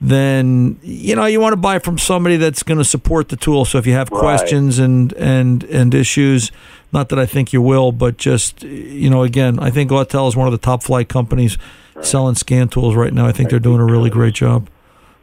then 0.00 0.78
you 0.82 1.16
know, 1.16 1.24
you 1.24 1.40
want 1.40 1.52
to 1.52 1.56
buy 1.56 1.78
from 1.78 1.98
somebody 1.98 2.36
that's 2.36 2.62
going 2.62 2.78
to 2.78 2.84
support 2.84 3.28
the 3.30 3.36
tool. 3.36 3.64
So 3.64 3.78
if 3.78 3.86
you 3.86 3.94
have 3.94 4.10
Right. 4.10 4.20
questions 4.20 4.78
and 4.78 5.12
and 5.14 5.64
and 5.64 5.94
issues, 5.94 6.52
not 6.96 7.10
that 7.10 7.18
I 7.18 7.26
think 7.26 7.52
you 7.52 7.60
will, 7.60 7.92
but 7.92 8.16
just 8.16 8.62
you 8.62 9.10
know, 9.10 9.22
again, 9.22 9.58
I 9.60 9.70
think 9.70 9.90
Autel 9.90 10.28
is 10.28 10.34
one 10.34 10.48
of 10.48 10.52
the 10.52 10.58
top 10.58 10.82
flight 10.82 11.10
companies 11.10 11.58
selling 12.00 12.34
scan 12.34 12.68
tools 12.68 12.94
right 12.96 13.12
now. 13.12 13.26
I 13.26 13.32
think 13.32 13.50
they're 13.50 13.58
doing 13.58 13.80
a 13.80 13.84
really 13.84 14.08
great 14.08 14.32
job. 14.32 14.70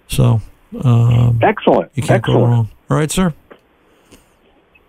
So, 0.07 0.39
um, 0.83 1.39
Excellent. 1.41 1.91
you 1.95 2.03
can't 2.03 2.23
go 2.23 2.33
Excellent. 2.33 2.51
wrong. 2.51 2.69
All 2.91 2.97
right, 2.97 3.09
sir. 3.09 3.33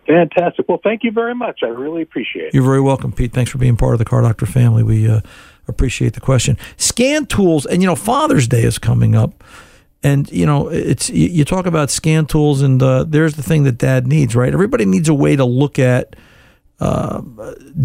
Fantastic. 0.06 0.68
Well, 0.68 0.80
thank 0.84 1.04
you 1.04 1.10
very 1.10 1.34
much. 1.34 1.60
I 1.62 1.68
really 1.68 2.02
appreciate 2.02 2.48
it. 2.48 2.54
You're 2.54 2.62
very 2.64 2.82
welcome, 2.82 3.12
Pete. 3.12 3.32
Thanks 3.32 3.50
for 3.50 3.56
being 3.56 3.78
part 3.78 3.94
of 3.94 3.98
the 3.98 4.04
Car 4.04 4.20
Doctor 4.20 4.44
family. 4.44 4.82
We 4.82 5.08
uh, 5.08 5.20
appreciate 5.66 6.12
the 6.12 6.20
question. 6.20 6.58
Scan 6.76 7.24
tools, 7.24 7.64
and 7.64 7.80
you 7.80 7.88
know, 7.88 7.96
Father's 7.96 8.46
Day 8.46 8.62
is 8.62 8.78
coming 8.78 9.14
up, 9.14 9.42
and 10.02 10.30
you 10.30 10.44
know, 10.44 10.68
it's 10.68 11.08
you, 11.08 11.28
you 11.28 11.44
talk 11.46 11.64
about 11.64 11.90
scan 11.90 12.26
tools, 12.26 12.60
and 12.60 12.82
uh, 12.82 13.04
there's 13.04 13.36
the 13.36 13.42
thing 13.42 13.62
that 13.64 13.78
Dad 13.78 14.06
needs, 14.06 14.36
right? 14.36 14.52
Everybody 14.52 14.84
needs 14.84 15.08
a 15.08 15.14
way 15.14 15.36
to 15.36 15.46
look 15.46 15.78
at 15.78 16.14
uh, 16.80 17.22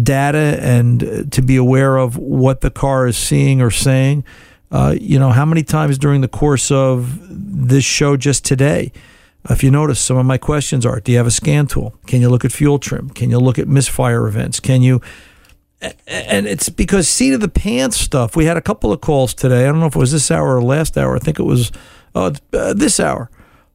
data 0.02 0.58
and 0.60 1.32
to 1.32 1.42
be 1.42 1.56
aware 1.56 1.96
of 1.96 2.16
what 2.16 2.60
the 2.60 2.70
car 2.70 3.06
is 3.06 3.16
seeing 3.16 3.60
or 3.62 3.70
saying. 3.70 4.24
Uh, 4.70 4.94
you 5.00 5.18
know, 5.18 5.30
how 5.30 5.44
many 5.44 5.62
times 5.62 5.98
during 5.98 6.20
the 6.20 6.28
course 6.28 6.70
of 6.70 7.18
this 7.28 7.84
show 7.84 8.16
just 8.16 8.44
today, 8.44 8.92
if 9.48 9.64
you 9.64 9.70
notice, 9.70 9.98
some 9.98 10.16
of 10.16 10.26
my 10.26 10.38
questions 10.38 10.84
are: 10.84 11.00
Do 11.00 11.12
you 11.12 11.18
have 11.18 11.26
a 11.26 11.32
scan 11.32 11.66
tool? 11.66 11.94
Can 12.06 12.20
you 12.20 12.28
look 12.28 12.44
at 12.44 12.52
fuel 12.52 12.78
trim? 12.78 13.10
Can 13.10 13.30
you 13.30 13.38
look 13.38 13.58
at 13.58 13.66
misfire 13.66 14.26
events? 14.26 14.60
Can 14.60 14.82
you? 14.82 15.00
And 16.06 16.46
it's 16.46 16.68
because 16.68 17.08
seat 17.08 17.32
of 17.32 17.40
the 17.40 17.48
pants 17.48 17.96
stuff. 17.96 18.36
We 18.36 18.44
had 18.44 18.58
a 18.58 18.60
couple 18.60 18.92
of 18.92 19.00
calls 19.00 19.32
today. 19.32 19.62
I 19.64 19.66
don't 19.66 19.80
know 19.80 19.86
if 19.86 19.96
it 19.96 19.98
was 19.98 20.12
this 20.12 20.30
hour 20.30 20.56
or 20.56 20.62
last 20.62 20.98
hour. 20.98 21.16
I 21.16 21.18
think 21.18 21.38
it 21.38 21.44
was 21.44 21.72
uh, 22.14 22.32
uh, 22.52 22.74
this 22.74 23.00
hour. 23.00 23.30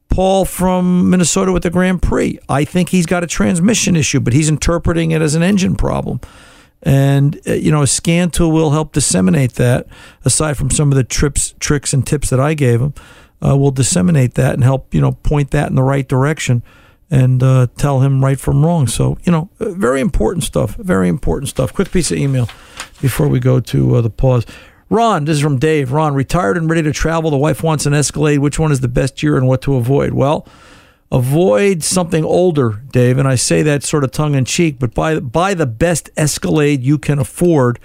Paul 0.08 0.44
from 0.44 1.10
Minnesota 1.10 1.52
with 1.52 1.62
the 1.62 1.70
Grand 1.70 2.02
Prix. 2.02 2.38
I 2.48 2.64
think 2.64 2.90
he's 2.90 3.06
got 3.06 3.24
a 3.24 3.26
transmission 3.26 3.96
issue, 3.96 4.20
but 4.20 4.32
he's 4.32 4.48
interpreting 4.48 5.10
it 5.10 5.20
as 5.22 5.34
an 5.34 5.42
engine 5.42 5.76
problem. 5.76 6.20
And 6.82 7.40
uh, 7.46 7.54
you 7.54 7.70
know, 7.70 7.82
a 7.82 7.86
scan 7.86 8.30
tool 8.30 8.52
will 8.52 8.70
help 8.70 8.92
disseminate 8.92 9.54
that. 9.54 9.86
Aside 10.24 10.56
from 10.56 10.70
some 10.70 10.92
of 10.92 10.96
the 10.96 11.04
trips, 11.04 11.54
tricks, 11.58 11.92
and 11.92 12.06
tips 12.06 12.30
that 12.30 12.40
I 12.40 12.54
gave 12.54 12.80
him, 12.80 12.94
uh, 13.44 13.56
will 13.56 13.70
disseminate 13.70 14.34
that 14.34 14.54
and 14.54 14.62
help 14.62 14.94
you 14.94 15.00
know 15.00 15.12
point 15.12 15.50
that 15.50 15.68
in 15.68 15.74
the 15.74 15.82
right 15.82 16.06
direction 16.06 16.62
and 17.10 17.42
uh, 17.42 17.68
tell 17.76 18.00
him 18.00 18.24
right 18.24 18.38
from 18.38 18.64
wrong. 18.64 18.86
So 18.86 19.18
you 19.24 19.32
know, 19.32 19.48
uh, 19.60 19.70
very 19.70 20.00
important 20.00 20.44
stuff. 20.44 20.76
Very 20.76 21.08
important 21.08 21.48
stuff. 21.48 21.72
Quick 21.72 21.90
piece 21.90 22.10
of 22.10 22.18
email 22.18 22.48
before 23.00 23.28
we 23.28 23.40
go 23.40 23.60
to 23.60 23.96
uh, 23.96 24.00
the 24.00 24.10
pause. 24.10 24.46
Ron, 24.88 25.24
this 25.24 25.38
is 25.38 25.42
from 25.42 25.58
Dave. 25.58 25.90
Ron, 25.90 26.14
retired 26.14 26.56
and 26.56 26.70
ready 26.70 26.82
to 26.82 26.92
travel. 26.92 27.30
The 27.30 27.36
wife 27.36 27.62
wants 27.62 27.86
an 27.86 27.94
Escalade. 27.94 28.38
Which 28.38 28.58
one 28.58 28.70
is 28.70 28.80
the 28.80 28.88
best 28.88 29.22
year 29.22 29.36
and 29.36 29.48
what 29.48 29.62
to 29.62 29.74
avoid? 29.74 30.12
Well, 30.12 30.46
avoid 31.10 31.82
something 31.82 32.24
older, 32.24 32.82
Dave, 32.92 33.18
and 33.18 33.26
I 33.26 33.34
say 33.34 33.62
that 33.62 33.82
sort 33.82 34.04
of 34.04 34.12
tongue 34.12 34.34
in 34.34 34.44
cheek, 34.44 34.78
but 34.78 34.94
buy 34.94 35.18
buy 35.18 35.54
the 35.54 35.66
best 35.66 36.10
Escalade 36.16 36.82
you 36.82 36.98
can 36.98 37.18
afford. 37.18 37.80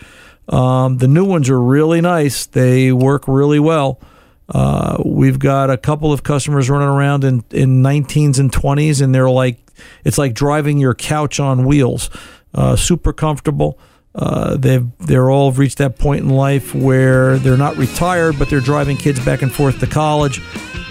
Um, 0.48 0.98
the 0.98 1.08
new 1.08 1.26
ones 1.26 1.50
are 1.50 1.60
really 1.60 2.02
nice; 2.02 2.46
they 2.46 2.92
work 2.92 3.28
really 3.28 3.60
well. 3.60 4.00
Uh, 4.48 5.02
we've 5.04 5.40
got 5.40 5.70
a 5.70 5.78
couple 5.78 6.12
of 6.14 6.24
customers 6.24 6.70
running 6.70 6.88
around 6.88 7.24
in 7.24 7.44
in 7.50 7.82
19s 7.82 8.38
and 8.38 8.52
20s, 8.52 9.02
and 9.02 9.16
they're 9.16 9.30
like 9.30 9.60
it's 10.04 10.20
like 10.20 10.36
driving 10.36 10.78
your 10.78 10.94
couch 10.94 11.40
on 11.40 11.66
wheels. 11.66 12.12
Uh, 12.54 12.76
super 12.76 13.12
comfortable. 13.12 13.80
Uh, 14.14 14.58
they've 14.58 14.86
they're 15.00 15.30
all 15.30 15.52
reached 15.52 15.78
that 15.78 15.98
point 15.98 16.22
in 16.22 16.30
life 16.30 16.76
where 16.76 17.38
they're 17.38 17.58
not 17.58 17.78
retired, 17.78 18.38
but 18.38 18.50
they're 18.50 18.60
driving 18.60 18.98
kids 18.98 19.24
back 19.24 19.42
and 19.42 19.52
forth 19.52 19.80
to 19.80 19.88
college. 19.88 20.42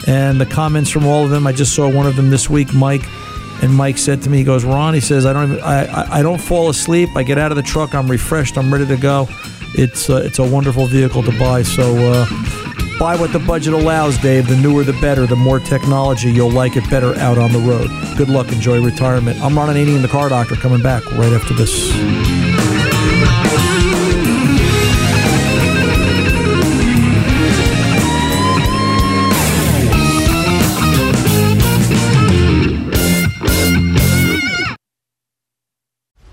And 0.06 0.40
the 0.40 0.46
comments 0.46 0.90
from 0.90 1.06
all 1.06 1.24
of 1.24 1.30
them, 1.30 1.46
I 1.46 1.52
just 1.52 1.74
saw 1.74 1.88
one 1.90 2.06
of 2.06 2.16
them 2.16 2.30
this 2.30 2.48
week, 2.48 2.72
Mike. 2.72 3.02
And 3.62 3.74
Mike 3.74 3.98
said 3.98 4.22
to 4.22 4.30
me, 4.30 4.38
he 4.38 4.44
goes, 4.44 4.64
Ron, 4.64 4.94
he 4.94 5.00
says, 5.00 5.26
I 5.26 5.34
don't 5.34 5.52
even, 5.52 5.62
I, 5.62 6.20
I, 6.20 6.22
don't 6.22 6.40
fall 6.40 6.70
asleep. 6.70 7.10
I 7.14 7.22
get 7.22 7.36
out 7.36 7.52
of 7.52 7.56
the 7.56 7.62
truck, 7.62 7.94
I'm 7.94 8.10
refreshed, 8.10 8.56
I'm 8.56 8.72
ready 8.72 8.86
to 8.86 8.96
go. 8.96 9.28
It's 9.74 10.08
uh, 10.08 10.22
it's 10.24 10.38
a 10.38 10.44
wonderful 10.44 10.86
vehicle 10.86 11.22
to 11.22 11.38
buy. 11.38 11.62
So 11.62 11.94
uh, 11.96 12.26
buy 12.98 13.16
what 13.16 13.32
the 13.32 13.38
budget 13.38 13.74
allows, 13.74 14.18
Dave. 14.18 14.48
The 14.48 14.56
newer, 14.56 14.82
the 14.82 14.94
better. 14.94 15.26
The 15.26 15.36
more 15.36 15.60
technology, 15.60 16.32
you'll 16.32 16.50
like 16.50 16.76
it 16.76 16.88
better 16.90 17.14
out 17.16 17.38
on 17.38 17.52
the 17.52 17.60
road. 17.60 17.88
Good 18.16 18.30
luck. 18.30 18.50
Enjoy 18.50 18.82
retirement. 18.82 19.40
I'm 19.42 19.56
Ron 19.56 19.68
Ananian, 19.68 20.02
the 20.02 20.08
car 20.08 20.28
doctor, 20.30 20.56
coming 20.56 20.82
back 20.82 21.04
right 21.12 21.32
after 21.32 21.54
this. 21.54 22.49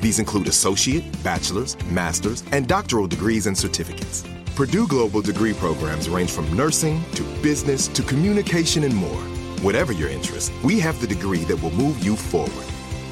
These 0.00 0.18
include 0.18 0.48
associate, 0.48 1.04
bachelor's, 1.22 1.76
master's, 1.84 2.44
and 2.52 2.66
doctoral 2.66 3.06
degrees 3.06 3.46
and 3.46 3.56
certificates. 3.56 4.24
Purdue 4.54 4.86
Global 4.86 5.22
degree 5.22 5.54
programs 5.54 6.08
range 6.08 6.30
from 6.30 6.52
nursing 6.56 7.02
to 7.12 7.22
business 7.42 7.88
to 7.88 8.02
communication 8.02 8.84
and 8.84 8.94
more. 8.94 9.22
Whatever 9.62 9.92
your 9.92 10.08
interest, 10.08 10.52
we 10.64 10.80
have 10.80 11.00
the 11.00 11.06
degree 11.06 11.44
that 11.44 11.62
will 11.62 11.72
move 11.72 12.04
you 12.04 12.16
forward. 12.16 12.66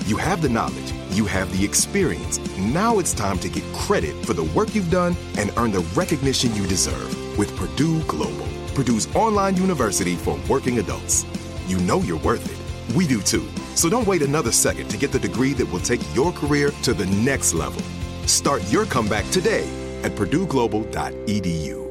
You 0.07 0.17
have 0.17 0.43
the 0.43 0.49
knowledge, 0.49 0.93
you 1.11 1.25
have 1.27 1.57
the 1.57 1.65
experience. 1.65 2.39
Now 2.57 3.01
it's 3.01 3.13
time 3.13 3.39
to 3.41 3.49
get 3.49 3.65
credit 3.75 4.25
for 4.25 4.35
the 4.35 4.45
work 4.45 4.75
you've 4.75 4.91
done 4.91 5.17
and 5.37 5.53
earn 5.57 5.73
the 5.73 5.87
recognition 5.95 6.55
you 6.55 6.67
deserve 6.67 7.39
with 7.39 7.57
Purdue 7.57 8.03
Global, 8.05 8.47
Purdue's 8.75 9.09
online 9.17 9.57
university 9.57 10.15
for 10.15 10.39
working 10.49 10.79
adults. 10.79 11.25
You 11.67 11.79
know 11.79 12.01
you're 12.03 12.21
worth 12.21 12.45
it. 12.47 12.66
We 12.95 13.07
do 13.07 13.21
too. 13.21 13.47
So 13.75 13.89
don't 13.89 14.07
wait 14.07 14.23
another 14.23 14.53
second 14.53 14.89
to 14.91 14.97
get 14.97 15.13
the 15.13 15.19
degree 15.19 15.53
that 15.55 15.67
will 15.67 15.81
take 15.81 16.01
your 16.15 16.33
career 16.33 16.71
to 16.83 16.95
the 16.95 17.07
next 17.07 17.55
level. 17.55 17.83
Start 18.27 18.63
your 18.71 18.87
comeback 18.87 19.29
today 19.31 19.69
at 20.03 20.13
purdueglobal.edu. 20.13 21.87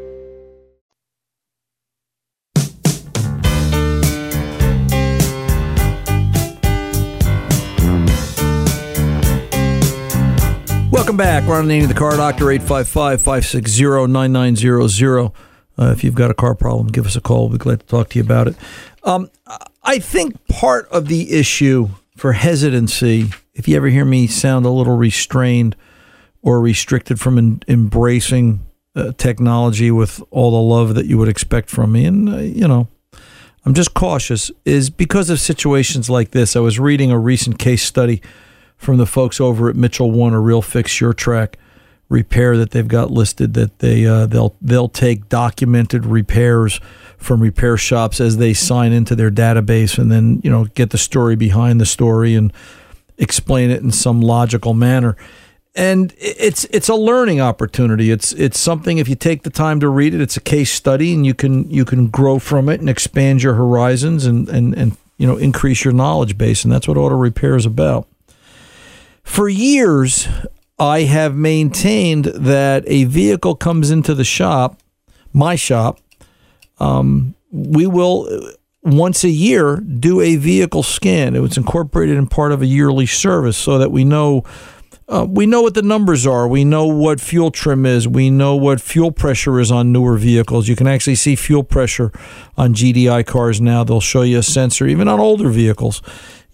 Welcome 10.91 11.17
back. 11.17 11.65
Name 11.65 11.83
of 11.83 11.87
the 11.89 11.93
car 11.93 12.17
doctor, 12.17 12.49
855 12.51 13.21
560 13.21 14.07
9900. 14.07 15.31
Uh, 15.77 15.91
if 15.91 16.03
you've 16.03 16.15
got 16.15 16.31
a 16.31 16.33
car 16.33 16.55
problem, 16.55 16.87
give 16.87 17.05
us 17.05 17.15
a 17.15 17.21
call. 17.21 17.49
We'd 17.49 17.59
be 17.59 17.63
glad 17.63 17.81
to 17.81 17.85
talk 17.85 18.09
to 18.09 18.19
you 18.19 18.23
about 18.23 18.47
it. 18.47 18.55
Um, 19.03 19.29
I 19.87 19.99
think 19.99 20.47
part 20.47 20.87
of 20.89 21.07
the 21.07 21.31
issue 21.31 21.89
for 22.17 22.33
hesitancy, 22.33 23.29
if 23.53 23.67
you 23.67 23.77
ever 23.77 23.87
hear 23.87 24.03
me 24.03 24.25
sound 24.25 24.65
a 24.65 24.69
little 24.69 24.97
restrained 24.97 25.75
or 26.41 26.59
restricted 26.59 27.19
from 27.19 27.37
in, 27.37 27.61
embracing 27.67 28.65
uh, 28.95 29.11
technology 29.17 29.91
with 29.91 30.23
all 30.31 30.51
the 30.51 30.75
love 30.75 30.95
that 30.95 31.05
you 31.05 31.19
would 31.19 31.27
expect 31.27 31.69
from 31.69 31.91
me, 31.91 32.05
and, 32.05 32.29
uh, 32.29 32.37
you 32.37 32.67
know, 32.67 32.87
I'm 33.63 33.75
just 33.75 33.93
cautious, 33.93 34.49
is 34.63 34.89
because 34.89 35.29
of 35.29 35.39
situations 35.39 36.09
like 36.09 36.31
this. 36.31 36.55
I 36.55 36.59
was 36.61 36.79
reading 36.79 37.11
a 37.11 37.19
recent 37.19 37.59
case 37.59 37.83
study 37.83 38.21
from 38.77 38.97
the 38.97 39.05
folks 39.05 39.39
over 39.39 39.69
at 39.69 39.75
Mitchell 39.75 40.11
One, 40.11 40.33
a 40.33 40.39
real 40.39 40.61
fix 40.63 40.91
SureTrack 40.91 41.55
repair 42.09 42.55
that 42.57 42.71
they've 42.71 42.87
got 42.87 43.11
listed 43.11 43.53
that 43.55 43.79
they 43.79 44.05
uh, 44.05 44.25
they'll 44.25 44.55
they'll 44.61 44.89
take 44.89 45.27
documented 45.29 46.05
repairs 46.05 46.79
from 47.17 47.41
repair 47.41 47.77
shops 47.77 48.21
as 48.21 48.37
they 48.37 48.53
sign 48.53 48.91
into 48.91 49.15
their 49.15 49.31
database 49.31 49.97
and 49.97 50.11
then 50.11 50.39
you 50.43 50.49
know 50.49 50.65
get 50.65 50.91
the 50.91 50.97
story 50.97 51.35
behind 51.35 51.81
the 51.81 51.85
story 51.85 52.35
and 52.35 52.53
explain 53.17 53.71
it 53.71 53.81
in 53.81 53.91
some 53.91 54.21
logical 54.21 54.73
manner. 54.73 55.15
And 55.77 56.13
it's 56.17 56.63
it's 56.65 56.87
a 56.87 56.95
learning 56.95 57.41
opportunity. 57.41 58.09
It's 58.09 58.31
it's 58.33 58.57
something 58.57 58.97
if 58.97 59.09
you 59.09 59.15
take 59.15 59.43
the 59.43 59.49
time 59.49 59.81
to 59.81 59.89
read 59.89 60.13
it 60.13 60.21
it's 60.21 60.37
a 60.37 60.41
case 60.41 60.71
study 60.71 61.13
and 61.13 61.25
you 61.25 61.33
can 61.33 61.69
you 61.69 61.83
can 61.83 62.07
grow 62.07 62.39
from 62.39 62.69
it 62.69 62.79
and 62.79 62.89
expand 62.89 63.43
your 63.43 63.55
horizons 63.55 64.25
and 64.25 64.47
and 64.47 64.73
and 64.77 64.95
you 65.17 65.27
know 65.27 65.35
increase 65.35 65.83
your 65.83 65.93
knowledge 65.93 66.37
base. 66.37 66.63
And 66.63 66.71
that's 66.71 66.87
what 66.87 66.95
auto 66.95 67.15
repair 67.15 67.57
is 67.57 67.65
about. 67.65 68.07
For 69.23 69.49
years, 69.49 70.29
I 70.77 71.01
have 71.01 71.35
maintained 71.35 72.25
that 72.25 72.83
a 72.87 73.05
vehicle 73.05 73.55
comes 73.55 73.91
into 73.91 74.13
the 74.13 74.25
shop, 74.25 74.81
my 75.31 75.55
shop. 75.55 75.99
Um, 76.79 77.35
we 77.51 77.87
will 77.87 78.53
once 78.83 79.23
a 79.23 79.29
year 79.29 79.77
do 79.77 80.21
a 80.21 80.35
vehicle 80.35 80.83
scan. 80.83 81.35
It 81.35 81.39
was 81.39 81.57
incorporated 81.57 82.17
in 82.17 82.27
part 82.27 82.51
of 82.51 82.61
a 82.61 82.65
yearly 82.65 83.05
service 83.05 83.57
so 83.57 83.77
that 83.77 83.91
we 83.91 84.03
know. 84.03 84.43
Uh, 85.07 85.25
we 85.29 85.45
know 85.45 85.61
what 85.61 85.75
the 85.75 85.83
numbers 85.83 86.25
are. 86.25 86.47
We 86.47 86.65
know 86.65 86.87
what 86.87 87.21
fuel 87.21 87.51
trim 87.51 87.85
is. 87.85 88.07
We 88.07 88.31
know 88.31 88.55
what 88.55 88.81
fuel 88.81 89.11
pressure 89.11 89.59
is 89.59 89.71
on 89.71 89.91
newer 89.91 90.17
vehicles. 90.17 90.67
You 90.67 90.75
can 90.75 90.87
actually 90.87 91.13
see 91.13 91.35
fuel 91.35 91.63
pressure 91.63 92.11
on 92.57 92.73
GDI 92.73 93.23
cars 93.27 93.61
now. 93.61 93.83
They'll 93.83 94.01
show 94.01 94.23
you 94.23 94.39
a 94.39 94.43
sensor, 94.43 94.87
even 94.87 95.07
on 95.07 95.19
older 95.19 95.49
vehicles. 95.49 96.01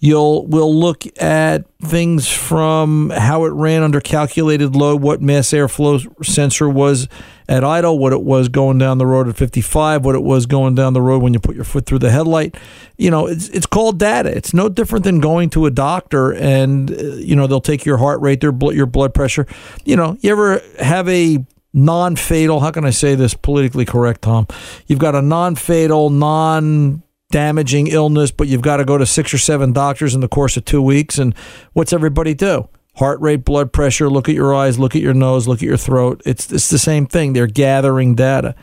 You'll 0.04 0.48
we'll 0.48 0.74
look 0.74 1.04
at 1.22 1.64
things 1.80 2.28
from 2.28 3.10
how 3.10 3.44
it 3.44 3.50
ran 3.50 3.84
under 3.84 4.00
calculated 4.00 4.74
load, 4.74 5.00
what 5.00 5.22
mass 5.22 5.50
airflow 5.50 6.24
sensor 6.26 6.68
was 6.68 7.06
at 7.48 7.62
idle, 7.62 8.00
what 8.00 8.12
it 8.12 8.22
was 8.22 8.48
going 8.48 8.78
down 8.78 8.98
the 8.98 9.06
road 9.06 9.28
at 9.28 9.36
55, 9.36 10.04
what 10.04 10.16
it 10.16 10.24
was 10.24 10.46
going 10.46 10.74
down 10.74 10.92
the 10.92 11.00
road 11.00 11.22
when 11.22 11.32
you 11.32 11.38
put 11.38 11.54
your 11.54 11.64
foot 11.64 11.86
through 11.86 12.00
the 12.00 12.10
headlight. 12.10 12.56
You 12.96 13.12
know, 13.12 13.28
it's 13.28 13.48
it's 13.50 13.64
called 13.64 14.00
data. 14.00 14.36
It's 14.36 14.52
no 14.52 14.68
different 14.68 15.04
than 15.04 15.20
going 15.20 15.50
to 15.50 15.66
a 15.66 15.70
doctor 15.70 16.32
and 16.32 16.90
uh, 16.90 16.94
you 16.96 17.36
know 17.36 17.46
they'll 17.46 17.60
take 17.60 17.84
your 17.84 17.98
heart 17.98 18.20
rate, 18.20 18.40
their 18.40 18.52
your 18.72 18.86
blood 18.86 19.14
pressure. 19.14 19.46
You 19.84 19.94
know, 19.94 20.16
you 20.18 20.32
ever 20.32 20.60
have 20.80 21.08
a 21.08 21.46
non-fatal? 21.72 22.58
How 22.58 22.72
can 22.72 22.84
I 22.84 22.90
say 22.90 23.14
this 23.14 23.34
politically 23.34 23.84
correct, 23.84 24.22
Tom? 24.22 24.48
You've 24.88 24.98
got 24.98 25.14
a 25.14 25.22
non-fatal, 25.22 26.10
non 26.10 27.04
damaging 27.32 27.88
illness, 27.88 28.30
but 28.30 28.46
you've 28.46 28.62
got 28.62 28.76
to 28.76 28.84
go 28.84 28.96
to 28.96 29.04
six 29.04 29.34
or 29.34 29.38
seven 29.38 29.72
doctors 29.72 30.14
in 30.14 30.20
the 30.20 30.28
course 30.28 30.56
of 30.56 30.64
two 30.64 30.80
weeks. 30.80 31.18
And 31.18 31.34
what's 31.72 31.92
everybody 31.92 32.34
do? 32.34 32.68
Heart 32.96 33.20
rate, 33.20 33.44
blood 33.44 33.72
pressure, 33.72 34.08
look 34.08 34.28
at 34.28 34.36
your 34.36 34.54
eyes, 34.54 34.78
look 34.78 34.94
at 34.94 35.02
your 35.02 35.14
nose, 35.14 35.48
look 35.48 35.58
at 35.58 35.66
your 35.66 35.76
throat. 35.76 36.22
It's, 36.24 36.52
it's 36.52 36.70
the 36.70 36.78
same 36.78 37.06
thing. 37.06 37.32
They're 37.32 37.48
gathering 37.48 38.14
data. 38.14 38.54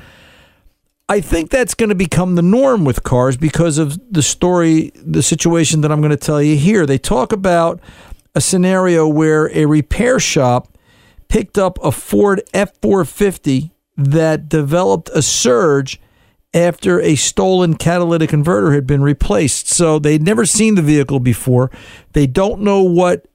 I 1.09 1.19
think 1.19 1.49
that's 1.49 1.73
going 1.73 1.89
to 1.89 1.95
become 1.95 2.35
the 2.35 2.43
norm 2.43 2.85
with 2.85 3.01
cars 3.01 3.35
because 3.35 3.79
of 3.79 3.99
the 4.13 4.21
story, 4.21 4.91
the 4.95 5.23
situation 5.23 5.81
that 5.81 5.91
I'm 5.91 6.01
going 6.01 6.11
to 6.11 6.17
tell 6.17 6.41
you 6.41 6.55
here. 6.55 6.85
They 6.85 6.99
talk 6.99 7.33
about 7.33 7.81
a 8.35 8.41
scenario 8.41 9.07
where 9.07 9.51
a 9.57 9.65
repair 9.65 10.19
shop 10.19 10.77
picked 11.27 11.57
up 11.57 11.79
a 11.83 11.91
Ford 11.91 12.43
F 12.53 12.73
450 12.83 13.71
that 13.97 14.47
developed 14.47 15.09
a 15.13 15.23
surge 15.23 15.99
after 16.53 16.99
a 16.99 17.15
stolen 17.15 17.75
catalytic 17.75 18.29
converter 18.29 18.73
had 18.73 18.87
been 18.87 19.01
replaced. 19.01 19.67
So 19.67 19.99
they'd 19.99 20.23
never 20.23 20.45
seen 20.45 20.75
the 20.75 20.81
vehicle 20.81 21.19
before. 21.19 21.69
They 22.13 22.27
don't 22.27 22.61
know 22.61 22.81
what 22.81 23.25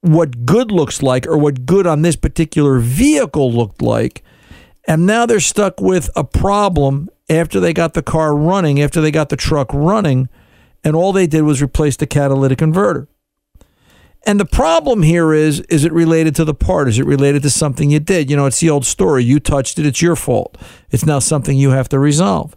what 0.00 0.44
good 0.44 0.70
looks 0.70 1.02
like 1.02 1.26
or 1.26 1.38
what 1.38 1.64
good 1.64 1.86
on 1.86 2.02
this 2.02 2.16
particular 2.16 2.78
vehicle 2.78 3.50
looked 3.50 3.80
like. 3.80 4.22
And 4.86 5.06
now 5.06 5.24
they're 5.24 5.40
stuck 5.40 5.80
with 5.80 6.10
a 6.14 6.24
problem 6.24 7.08
after 7.30 7.58
they 7.58 7.72
got 7.72 7.94
the 7.94 8.02
car 8.02 8.36
running, 8.36 8.82
after 8.82 9.00
they 9.00 9.10
got 9.10 9.30
the 9.30 9.36
truck 9.36 9.72
running, 9.72 10.28
and 10.82 10.94
all 10.94 11.12
they 11.12 11.26
did 11.26 11.42
was 11.42 11.62
replace 11.62 11.96
the 11.96 12.06
catalytic 12.06 12.58
converter. 12.58 13.08
And 14.26 14.38
the 14.38 14.44
problem 14.44 15.02
here 15.02 15.32
is 15.32 15.60
is 15.62 15.84
it 15.84 15.92
related 15.92 16.34
to 16.36 16.44
the 16.44 16.54
part? 16.54 16.88
Is 16.88 16.98
it 16.98 17.06
related 17.06 17.42
to 17.42 17.50
something 17.50 17.90
you 17.90 18.00
did? 18.00 18.30
You 18.30 18.36
know, 18.36 18.46
it's 18.46 18.60
the 18.60 18.70
old 18.70 18.86
story. 18.86 19.24
You 19.24 19.40
touched 19.40 19.78
it, 19.78 19.86
it's 19.86 20.02
your 20.02 20.16
fault. 20.16 20.56
It's 20.90 21.06
now 21.06 21.18
something 21.18 21.56
you 21.56 21.70
have 21.70 21.88
to 21.90 21.98
resolve. 21.98 22.56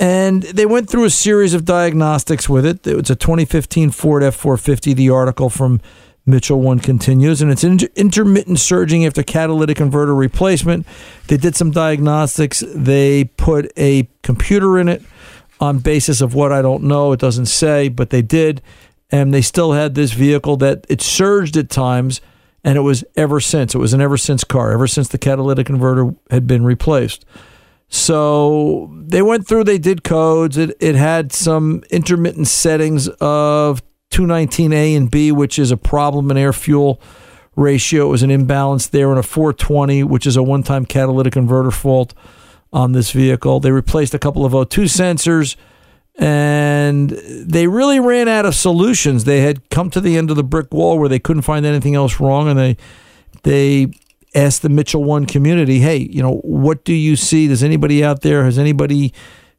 And 0.00 0.44
they 0.44 0.64
went 0.64 0.88
through 0.88 1.04
a 1.04 1.10
series 1.10 1.52
of 1.52 1.66
diagnostics 1.66 2.48
with 2.48 2.64
it. 2.64 2.86
It 2.86 2.96
was 2.96 3.10
a 3.10 3.14
2015 3.14 3.90
Ford 3.90 4.22
F 4.22 4.34
450. 4.34 4.94
The 4.94 5.10
article 5.10 5.50
from 5.50 5.82
Mitchell 6.24 6.58
One 6.58 6.80
continues, 6.80 7.42
and 7.42 7.50
it's 7.52 7.64
inter- 7.64 7.88
intermittent 7.96 8.58
surging 8.58 9.04
after 9.04 9.22
catalytic 9.22 9.76
converter 9.76 10.14
replacement. 10.14 10.86
They 11.28 11.36
did 11.36 11.54
some 11.54 11.70
diagnostics. 11.70 12.64
They 12.74 13.24
put 13.24 13.70
a 13.76 14.08
computer 14.22 14.78
in 14.78 14.88
it 14.88 15.02
on 15.60 15.80
basis 15.80 16.22
of 16.22 16.32
what 16.34 16.50
I 16.50 16.62
don't 16.62 16.84
know. 16.84 17.12
It 17.12 17.20
doesn't 17.20 17.46
say, 17.46 17.90
but 17.90 18.08
they 18.08 18.22
did, 18.22 18.62
and 19.10 19.34
they 19.34 19.42
still 19.42 19.72
had 19.72 19.94
this 19.96 20.12
vehicle 20.12 20.56
that 20.58 20.86
it 20.88 21.02
surged 21.02 21.58
at 21.58 21.68
times, 21.68 22.22
and 22.64 22.78
it 22.78 22.82
was 22.82 23.04
ever 23.16 23.38
since. 23.38 23.74
It 23.74 23.78
was 23.78 23.92
an 23.92 24.00
ever 24.00 24.16
since 24.16 24.44
car, 24.44 24.72
ever 24.72 24.86
since 24.86 25.08
the 25.08 25.18
catalytic 25.18 25.66
converter 25.66 26.14
had 26.30 26.46
been 26.46 26.64
replaced. 26.64 27.26
So 27.90 28.88
they 28.92 29.20
went 29.20 29.46
through, 29.46 29.64
they 29.64 29.78
did 29.78 30.04
codes. 30.04 30.56
It, 30.56 30.76
it 30.80 30.94
had 30.94 31.32
some 31.32 31.82
intermittent 31.90 32.46
settings 32.46 33.08
of 33.20 33.82
219A 34.12 34.96
and 34.96 35.10
B, 35.10 35.32
which 35.32 35.58
is 35.58 35.70
a 35.70 35.76
problem 35.76 36.30
in 36.30 36.36
air 36.36 36.52
fuel 36.52 37.00
ratio. 37.56 38.06
It 38.06 38.10
was 38.10 38.22
an 38.22 38.30
imbalance 38.30 38.86
there, 38.86 39.10
and 39.10 39.18
a 39.18 39.24
420, 39.24 40.04
which 40.04 40.26
is 40.26 40.36
a 40.36 40.42
one 40.42 40.62
time 40.62 40.86
catalytic 40.86 41.32
converter 41.32 41.72
fault 41.72 42.14
on 42.72 42.92
this 42.92 43.10
vehicle. 43.10 43.58
They 43.58 43.72
replaced 43.72 44.14
a 44.14 44.18
couple 44.18 44.44
of 44.44 44.52
O2 44.52 44.84
sensors 44.84 45.56
and 46.20 47.10
they 47.10 47.66
really 47.66 47.98
ran 47.98 48.28
out 48.28 48.44
of 48.44 48.54
solutions. 48.54 49.24
They 49.24 49.40
had 49.40 49.68
come 49.70 49.90
to 49.90 50.00
the 50.00 50.16
end 50.16 50.30
of 50.30 50.36
the 50.36 50.44
brick 50.44 50.72
wall 50.72 50.98
where 50.98 51.08
they 51.08 51.18
couldn't 51.18 51.42
find 51.42 51.64
anything 51.64 51.94
else 51.94 52.20
wrong, 52.20 52.48
and 52.48 52.58
they 52.58 52.76
they 53.42 53.90
ask 54.34 54.62
the 54.62 54.68
Mitchell 54.68 55.04
One 55.04 55.26
community, 55.26 55.80
hey, 55.80 55.96
you 55.96 56.22
know, 56.22 56.36
what 56.42 56.84
do 56.84 56.94
you 56.94 57.16
see? 57.16 57.48
Does 57.48 57.62
anybody 57.62 58.04
out 58.04 58.22
there, 58.22 58.44
has 58.44 58.58
anybody 58.58 59.12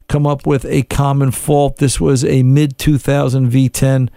come 0.07 0.25
up 0.25 0.45
with 0.45 0.65
a 0.65 0.83
common 0.83 1.31
fault? 1.31 1.77
This 1.77 1.99
was 1.99 2.23
a 2.23 2.43
mid 2.43 2.77
2000 2.77 3.51
V10 3.51 4.09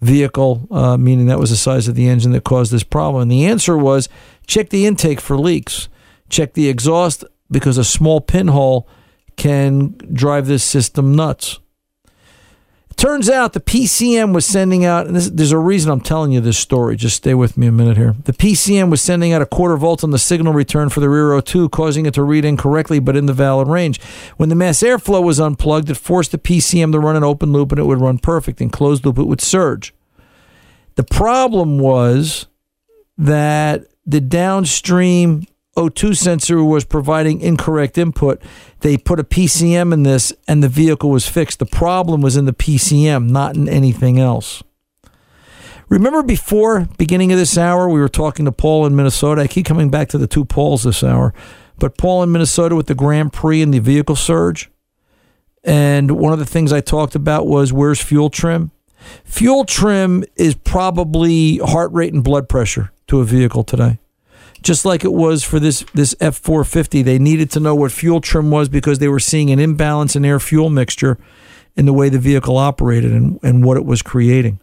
vehicle, 0.00 0.66
uh, 0.70 0.96
meaning 0.96 1.26
that 1.26 1.38
was 1.38 1.50
the 1.50 1.56
size 1.56 1.88
of 1.88 1.94
the 1.94 2.08
engine 2.08 2.32
that 2.32 2.44
caused 2.44 2.72
this 2.72 2.84
problem. 2.84 3.22
And 3.22 3.30
the 3.30 3.46
answer 3.46 3.76
was 3.76 4.08
check 4.46 4.70
the 4.70 4.86
intake 4.86 5.20
for 5.20 5.36
leaks, 5.36 5.88
check 6.28 6.54
the 6.54 6.68
exhaust 6.68 7.24
because 7.50 7.78
a 7.78 7.84
small 7.84 8.20
pinhole 8.20 8.88
can 9.36 9.96
drive 10.12 10.46
this 10.46 10.64
system 10.64 11.14
nuts. 11.14 11.60
Turns 12.98 13.30
out 13.30 13.52
the 13.52 13.60
PCM 13.60 14.34
was 14.34 14.44
sending 14.44 14.84
out, 14.84 15.06
and 15.06 15.14
this, 15.14 15.30
there's 15.30 15.52
a 15.52 15.58
reason 15.58 15.92
I'm 15.92 16.00
telling 16.00 16.32
you 16.32 16.40
this 16.40 16.58
story. 16.58 16.96
Just 16.96 17.14
stay 17.14 17.32
with 17.32 17.56
me 17.56 17.68
a 17.68 17.72
minute 17.72 17.96
here. 17.96 18.16
The 18.24 18.32
PCM 18.32 18.90
was 18.90 19.00
sending 19.00 19.32
out 19.32 19.40
a 19.40 19.46
quarter 19.46 19.76
volt 19.76 20.02
on 20.02 20.10
the 20.10 20.18
signal 20.18 20.52
return 20.52 20.88
for 20.88 20.98
the 20.98 21.08
rear 21.08 21.28
O2, 21.28 21.70
causing 21.70 22.06
it 22.06 22.14
to 22.14 22.24
read 22.24 22.44
incorrectly 22.44 22.98
but 22.98 23.14
in 23.14 23.26
the 23.26 23.32
valid 23.32 23.68
range. 23.68 24.00
When 24.36 24.48
the 24.48 24.56
mass 24.56 24.80
airflow 24.80 25.22
was 25.22 25.38
unplugged, 25.38 25.90
it 25.90 25.94
forced 25.94 26.32
the 26.32 26.38
PCM 26.38 26.90
to 26.90 26.98
run 26.98 27.14
an 27.14 27.22
open 27.22 27.52
loop 27.52 27.70
and 27.70 27.78
it 27.78 27.84
would 27.84 28.00
run 28.00 28.18
perfect. 28.18 28.60
In 28.60 28.68
closed 28.68 29.06
loop, 29.06 29.16
it 29.16 29.28
would 29.28 29.40
surge. 29.40 29.94
The 30.96 31.04
problem 31.04 31.78
was 31.78 32.48
that 33.16 33.86
the 34.04 34.20
downstream 34.20 35.46
O2 35.78 36.16
sensor 36.16 36.64
was 36.64 36.84
providing 36.84 37.40
incorrect 37.40 37.96
input. 37.96 38.42
They 38.80 38.96
put 38.96 39.20
a 39.20 39.24
PCM 39.24 39.92
in 39.92 40.02
this 40.02 40.32
and 40.48 40.60
the 40.60 40.68
vehicle 40.68 41.08
was 41.08 41.28
fixed. 41.28 41.60
The 41.60 41.66
problem 41.66 42.20
was 42.20 42.36
in 42.36 42.46
the 42.46 42.52
PCM, 42.52 43.30
not 43.30 43.54
in 43.54 43.68
anything 43.68 44.18
else. 44.18 44.60
Remember 45.88 46.24
before 46.24 46.88
beginning 46.98 47.30
of 47.30 47.38
this 47.38 47.56
hour, 47.56 47.88
we 47.88 48.00
were 48.00 48.08
talking 48.08 48.44
to 48.46 48.52
Paul 48.52 48.86
in 48.86 48.96
Minnesota. 48.96 49.42
I 49.42 49.46
keep 49.46 49.66
coming 49.66 49.88
back 49.88 50.08
to 50.08 50.18
the 50.18 50.26
two 50.26 50.44
Pauls 50.44 50.82
this 50.82 51.04
hour, 51.04 51.32
but 51.78 51.96
Paul 51.96 52.24
in 52.24 52.32
Minnesota 52.32 52.74
with 52.74 52.88
the 52.88 52.96
Grand 52.96 53.32
Prix 53.32 53.62
and 53.62 53.72
the 53.72 53.78
vehicle 53.78 54.16
surge. 54.16 54.70
And 55.62 56.10
one 56.10 56.32
of 56.32 56.40
the 56.40 56.44
things 56.44 56.72
I 56.72 56.80
talked 56.80 57.14
about 57.14 57.46
was 57.46 57.72
where's 57.72 58.00
fuel 58.00 58.30
trim? 58.30 58.72
Fuel 59.22 59.64
trim 59.64 60.24
is 60.34 60.56
probably 60.56 61.58
heart 61.58 61.92
rate 61.92 62.12
and 62.12 62.24
blood 62.24 62.48
pressure 62.48 62.90
to 63.06 63.20
a 63.20 63.24
vehicle 63.24 63.62
today 63.62 64.00
just 64.62 64.84
like 64.84 65.04
it 65.04 65.12
was 65.12 65.44
for 65.44 65.60
this 65.60 65.84
this 65.94 66.14
F450. 66.16 67.04
They 67.04 67.18
needed 67.18 67.50
to 67.52 67.60
know 67.60 67.74
what 67.74 67.92
fuel 67.92 68.20
trim 68.20 68.50
was 68.50 68.68
because 68.68 68.98
they 68.98 69.08
were 69.08 69.20
seeing 69.20 69.50
an 69.50 69.58
imbalance 69.58 70.16
in 70.16 70.24
air 70.24 70.40
fuel 70.40 70.70
mixture 70.70 71.18
in 71.76 71.86
the 71.86 71.92
way 71.92 72.08
the 72.08 72.18
vehicle 72.18 72.56
operated 72.56 73.12
and, 73.12 73.38
and 73.42 73.64
what 73.64 73.76
it 73.76 73.84
was 73.84 74.02
creating. 74.02 74.60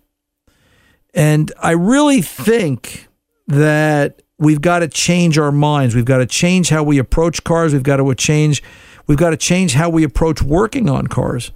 And 1.14 1.52
I 1.62 1.72
really 1.72 2.22
think 2.22 3.08
that 3.48 4.22
we've 4.38 4.60
got 4.60 4.80
to 4.80 4.88
change 4.90 5.38
our 5.38 5.52
minds. 5.52 5.96
We've 5.96 6.04
got 6.04 6.18
to 6.18 6.26
change 6.26 6.70
how 6.70 6.84
we 6.84 6.98
approach 6.98 7.44
cars. 7.46 7.72
We've 7.72 7.84
got 7.84 7.98
to 7.98 8.16
change 8.16 8.62
we've 9.08 9.18
got 9.18 9.30
to 9.30 9.38
change 9.38 9.74
how 9.74 9.90
we 9.90 10.04
approach 10.04 10.42
working 10.42 10.90
on 10.90 11.08
cars. 11.08 11.52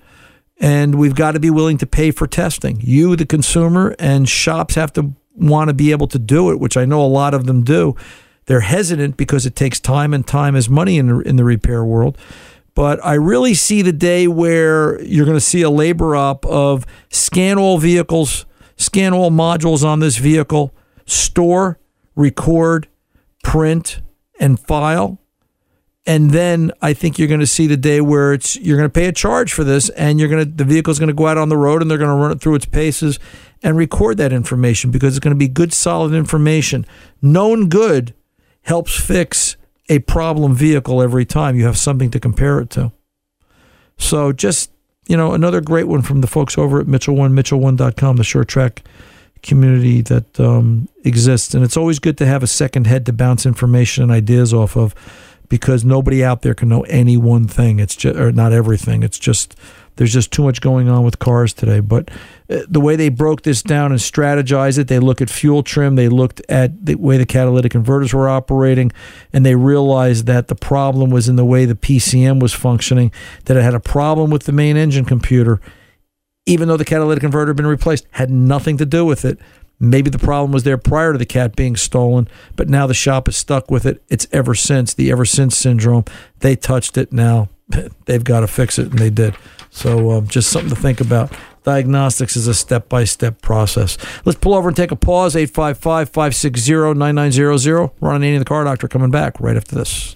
And 0.61 0.95
we've 0.95 1.15
got 1.15 1.31
to 1.33 1.39
be 1.39 1.49
willing 1.49 1.77
to 1.77 1.87
pay 1.87 2.11
for 2.11 2.27
testing. 2.27 2.79
You, 2.81 3.15
the 3.15 3.25
consumer, 3.25 3.95
and 3.97 4.27
shops 4.27 4.75
have 4.75 4.91
to 4.93 5.13
want 5.33 5.69
to 5.69 5.73
be 5.73 5.91
able 5.91 6.07
to 6.07 6.19
do 6.19 6.51
it, 6.51 6.59
which 6.59 6.75
I 6.75 6.83
know 6.83 7.01
a 7.01 7.07
lot 7.07 7.33
of 7.33 7.45
them 7.45 7.63
do 7.63 7.95
they're 8.49 8.61
hesitant 8.61 9.15
because 9.15 9.45
it 9.45 9.55
takes 9.55 9.79
time, 9.79 10.11
and 10.11 10.25
time 10.25 10.55
is 10.55 10.67
money 10.71 10.97
in 10.97 11.05
the, 11.05 11.19
in 11.19 11.35
the 11.35 11.43
repair 11.43 11.85
world. 11.85 12.17
But 12.73 12.99
I 13.05 13.13
really 13.13 13.53
see 13.53 13.83
the 13.83 13.93
day 13.93 14.27
where 14.27 14.99
you're 15.03 15.25
going 15.25 15.37
to 15.37 15.39
see 15.41 15.61
a 15.61 15.69
labor 15.69 16.15
up 16.15 16.47
of 16.47 16.83
scan 17.11 17.59
all 17.59 17.77
vehicles, 17.77 18.47
scan 18.75 19.13
all 19.13 19.29
modules 19.29 19.83
on 19.83 19.99
this 19.99 20.17
vehicle, 20.17 20.73
store, 21.05 21.77
record, 22.15 22.87
print, 23.43 24.01
and 24.39 24.59
file. 24.59 25.19
And 26.07 26.31
then 26.31 26.71
I 26.81 26.93
think 26.93 27.19
you're 27.19 27.27
going 27.27 27.41
to 27.41 27.45
see 27.45 27.67
the 27.67 27.77
day 27.77 28.01
where 28.01 28.33
it's 28.33 28.55
you're 28.55 28.77
going 28.77 28.89
to 28.89 28.99
pay 28.99 29.05
a 29.05 29.11
charge 29.11 29.53
for 29.53 29.63
this, 29.63 29.89
and 29.89 30.19
you're 30.19 30.27
going 30.27 30.43
to 30.43 30.51
the 30.51 30.65
vehicle's 30.65 30.97
going 30.97 31.09
to 31.09 31.13
go 31.13 31.27
out 31.27 31.37
on 31.37 31.49
the 31.49 31.57
road, 31.57 31.83
and 31.83 31.91
they're 31.91 31.99
going 31.99 32.09
to 32.09 32.15
run 32.15 32.31
it 32.31 32.41
through 32.41 32.55
its 32.55 32.65
paces 32.65 33.19
and 33.61 33.77
record 33.77 34.17
that 34.17 34.33
information 34.33 34.89
because 34.89 35.15
it's 35.15 35.23
going 35.23 35.35
to 35.35 35.39
be 35.39 35.47
good, 35.47 35.71
solid 35.71 36.15
information, 36.15 36.83
known 37.21 37.69
good 37.69 38.15
helps 38.63 38.95
fix 38.95 39.57
a 39.89 39.99
problem 39.99 40.55
vehicle 40.55 41.01
every 41.01 41.25
time. 41.25 41.55
You 41.55 41.65
have 41.65 41.77
something 41.77 42.11
to 42.11 42.19
compare 42.19 42.59
it 42.59 42.69
to. 42.71 42.91
So 43.97 44.31
just, 44.31 44.71
you 45.07 45.17
know, 45.17 45.33
another 45.33 45.61
great 45.61 45.87
one 45.87 46.01
from 46.01 46.21
the 46.21 46.27
folks 46.27 46.57
over 46.57 46.79
at 46.79 46.87
Mitchell 46.87 47.15
One, 47.15 47.35
Mitchell1.com, 47.35 48.15
the 48.15 48.23
SureTrack 48.23 48.79
community 49.41 50.01
that 50.01 50.39
um, 50.39 50.87
exists. 51.03 51.53
And 51.53 51.63
it's 51.63 51.77
always 51.77 51.99
good 51.99 52.17
to 52.19 52.25
have 52.25 52.43
a 52.43 52.47
second 52.47 52.87
head 52.87 53.05
to 53.07 53.13
bounce 53.13 53.45
information 53.45 54.03
and 54.03 54.11
ideas 54.11 54.53
off 54.53 54.77
of 54.77 54.93
because 55.49 55.83
nobody 55.83 56.23
out 56.23 56.43
there 56.43 56.53
can 56.53 56.69
know 56.69 56.81
any 56.83 57.17
one 57.17 57.47
thing. 57.47 57.79
It's 57.79 57.95
just, 57.95 58.17
or 58.17 58.31
not 58.31 58.53
everything. 58.53 59.03
It's 59.03 59.19
just 59.19 59.55
There's 59.99 60.13
just 60.13 60.31
too 60.31 60.43
much 60.43 60.61
going 60.61 60.87
on 60.87 61.03
with 61.03 61.19
cars 61.19 61.51
today. 61.51 61.81
But 61.81 62.09
uh, 62.49 62.59
the 62.69 62.79
way 62.79 62.95
they 62.95 63.09
broke 63.09 63.41
this 63.41 63.61
down 63.61 63.91
and 63.91 63.99
strategized 63.99 64.77
it, 64.77 64.87
they 64.87 64.97
look 64.97 65.19
at 65.21 65.29
fuel 65.29 65.61
trim, 65.61 65.97
they 65.97 66.07
looked 66.07 66.41
at 66.47 66.85
the 66.85 66.95
way 66.95 67.17
the 67.17 67.25
catalytic 67.25 67.73
converters 67.73 68.13
were 68.13 68.29
operating, 68.29 68.93
and 69.33 69.45
they 69.45 69.55
realized 69.55 70.25
that 70.25 70.47
the 70.47 70.55
problem 70.55 71.09
was 71.09 71.27
in 71.27 71.35
the 71.35 71.43
way 71.43 71.65
the 71.65 71.75
PCM 71.75 72.39
was 72.39 72.53
functioning, 72.53 73.11
that 73.43 73.57
it 73.57 73.61
had 73.61 73.73
a 73.73 73.79
problem 73.81 74.29
with 74.29 74.43
the 74.43 74.53
main 74.53 74.77
engine 74.77 75.03
computer. 75.03 75.59
Even 76.45 76.69
though 76.69 76.77
the 76.77 76.85
catalytic 76.85 77.19
converter 77.19 77.49
had 77.49 77.57
been 77.57 77.67
replaced, 77.67 78.07
had 78.11 78.29
nothing 78.29 78.77
to 78.77 78.85
do 78.85 79.05
with 79.05 79.25
it. 79.25 79.37
Maybe 79.81 80.09
the 80.09 80.17
problem 80.17 80.53
was 80.53 80.63
there 80.63 80.77
prior 80.77 81.11
to 81.11 81.19
the 81.19 81.25
cat 81.25 81.57
being 81.57 81.75
stolen, 81.75 82.29
but 82.55 82.69
now 82.69 82.87
the 82.87 82.93
shop 82.93 83.27
is 83.27 83.35
stuck 83.35 83.69
with 83.69 83.85
it. 83.85 84.01
It's 84.07 84.27
ever 84.31 84.55
since, 84.55 84.93
the 84.93 85.11
ever 85.11 85.25
since 85.25 85.57
syndrome. 85.57 86.05
They 86.39 86.55
touched 86.55 86.97
it 86.97 87.11
now. 87.11 87.49
They've 88.05 88.23
got 88.23 88.41
to 88.41 88.47
fix 88.47 88.79
it, 88.79 88.89
and 88.91 88.99
they 88.99 89.09
did. 89.09 89.35
So 89.69 90.11
um, 90.11 90.27
just 90.27 90.49
something 90.49 90.69
to 90.69 90.75
think 90.75 91.01
about. 91.01 91.31
Diagnostics 91.63 92.35
is 92.35 92.47
a 92.47 92.53
step 92.53 92.89
by 92.89 93.03
step 93.03 93.41
process. 93.41 93.97
Let's 94.25 94.39
pull 94.39 94.55
over 94.55 94.69
and 94.69 94.75
take 94.75 94.91
a 94.91 94.95
pause. 94.95 95.35
855 95.35 96.09
560 96.09 96.93
9900. 96.95 97.91
Ron 98.01 98.15
and 98.15 98.23
Ananian 98.23 98.39
the 98.39 98.45
car 98.45 98.63
doctor 98.63 98.87
coming 98.87 99.11
back 99.11 99.39
right 99.39 99.57
after 99.57 99.75
this. 99.75 100.15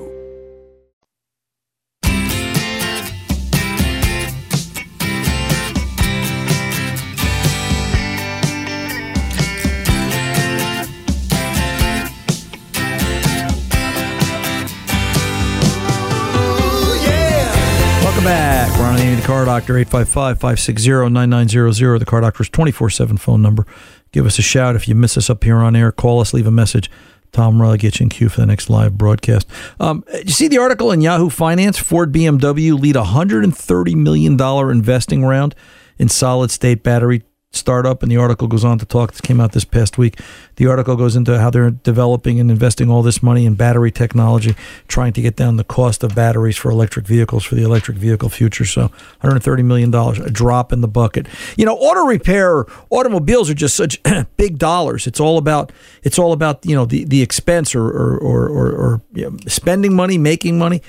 Ananian 19.11 19.21
the 19.21 19.27
car 19.27 19.45
doctor, 19.45 19.77
855 19.77 20.39
560 20.39 21.09
9900. 21.09 21.99
The 21.99 22.05
car 22.05 22.21
doctor's 22.21 22.49
24 22.49 22.89
7 22.89 23.17
phone 23.17 23.41
number. 23.41 23.65
Give 24.11 24.25
us 24.25 24.39
a 24.39 24.41
shout 24.41 24.75
if 24.75 24.87
you 24.87 24.95
miss 24.95 25.17
us 25.17 25.29
up 25.29 25.43
here 25.43 25.57
on 25.57 25.75
air. 25.75 25.91
Call 25.91 26.21
us, 26.21 26.33
leave 26.33 26.47
a 26.47 26.51
message. 26.51 26.89
Tom 27.33 27.61
Riley 27.61 27.77
gets 27.77 27.99
you 27.99 28.05
in 28.05 28.09
queue 28.09 28.29
for 28.29 28.39
the 28.41 28.45
next 28.45 28.69
live 28.69 28.97
broadcast. 28.97 29.47
Um, 29.79 30.05
you 30.13 30.31
see 30.31 30.47
the 30.47 30.59
article 30.59 30.91
in 30.91 31.01
Yahoo 31.01 31.29
Finance? 31.29 31.77
Ford 31.77 32.13
BMW 32.13 32.79
lead 32.79 32.95
a 32.95 33.03
$130 33.03 33.95
million 33.95 34.39
investing 34.71 35.25
round 35.25 35.55
in 35.97 36.07
solid 36.07 36.51
state 36.51 36.83
battery 36.83 37.23
startup. 37.53 38.01
And 38.01 38.11
the 38.11 38.17
article 38.17 38.47
goes 38.47 38.63
on 38.63 38.79
to 38.79 38.85
talk. 38.85 39.11
This 39.11 39.21
came 39.21 39.41
out 39.41 39.51
this 39.51 39.65
past 39.65 39.97
week. 39.97 40.19
The 40.55 40.67
article 40.67 40.95
goes 40.95 41.15
into 41.15 41.39
how 41.39 41.49
they're 41.49 41.71
developing 41.71 42.39
and 42.39 42.49
investing 42.49 42.89
all 42.89 43.01
this 43.01 43.21
money 43.21 43.45
in 43.45 43.55
battery 43.55 43.91
technology, 43.91 44.55
trying 44.87 45.13
to 45.13 45.21
get 45.21 45.35
down 45.35 45.57
the 45.57 45.63
cost 45.63 46.03
of 46.03 46.15
batteries 46.15 46.57
for 46.57 46.71
electric 46.71 47.05
vehicles 47.05 47.43
for 47.43 47.55
the 47.55 47.63
electric 47.63 47.97
vehicle 47.97 48.29
future. 48.29 48.65
So 48.65 48.89
$130 49.21 49.65
million, 49.65 49.93
a 49.93 50.29
drop 50.29 50.71
in 50.71 50.81
the 50.81 50.87
bucket. 50.87 51.27
You 51.57 51.65
know, 51.65 51.75
auto 51.75 52.05
repair, 52.05 52.65
automobiles 52.89 53.49
are 53.49 53.55
just 53.55 53.75
such 53.75 54.01
big 54.37 54.57
dollars. 54.57 55.05
It's 55.05 55.19
all 55.19 55.37
about, 55.37 55.71
it's 56.03 56.17
all 56.17 56.31
about, 56.31 56.65
you 56.65 56.75
know, 56.75 56.85
the, 56.85 57.03
the 57.03 57.21
expense 57.21 57.75
or, 57.75 57.85
or, 57.85 58.17
or, 58.17 58.47
or, 58.47 58.71
or 58.71 59.01
you 59.13 59.29
know, 59.29 59.37
spending 59.47 59.93
money, 59.93 60.17
making 60.17 60.57
money. 60.57 60.81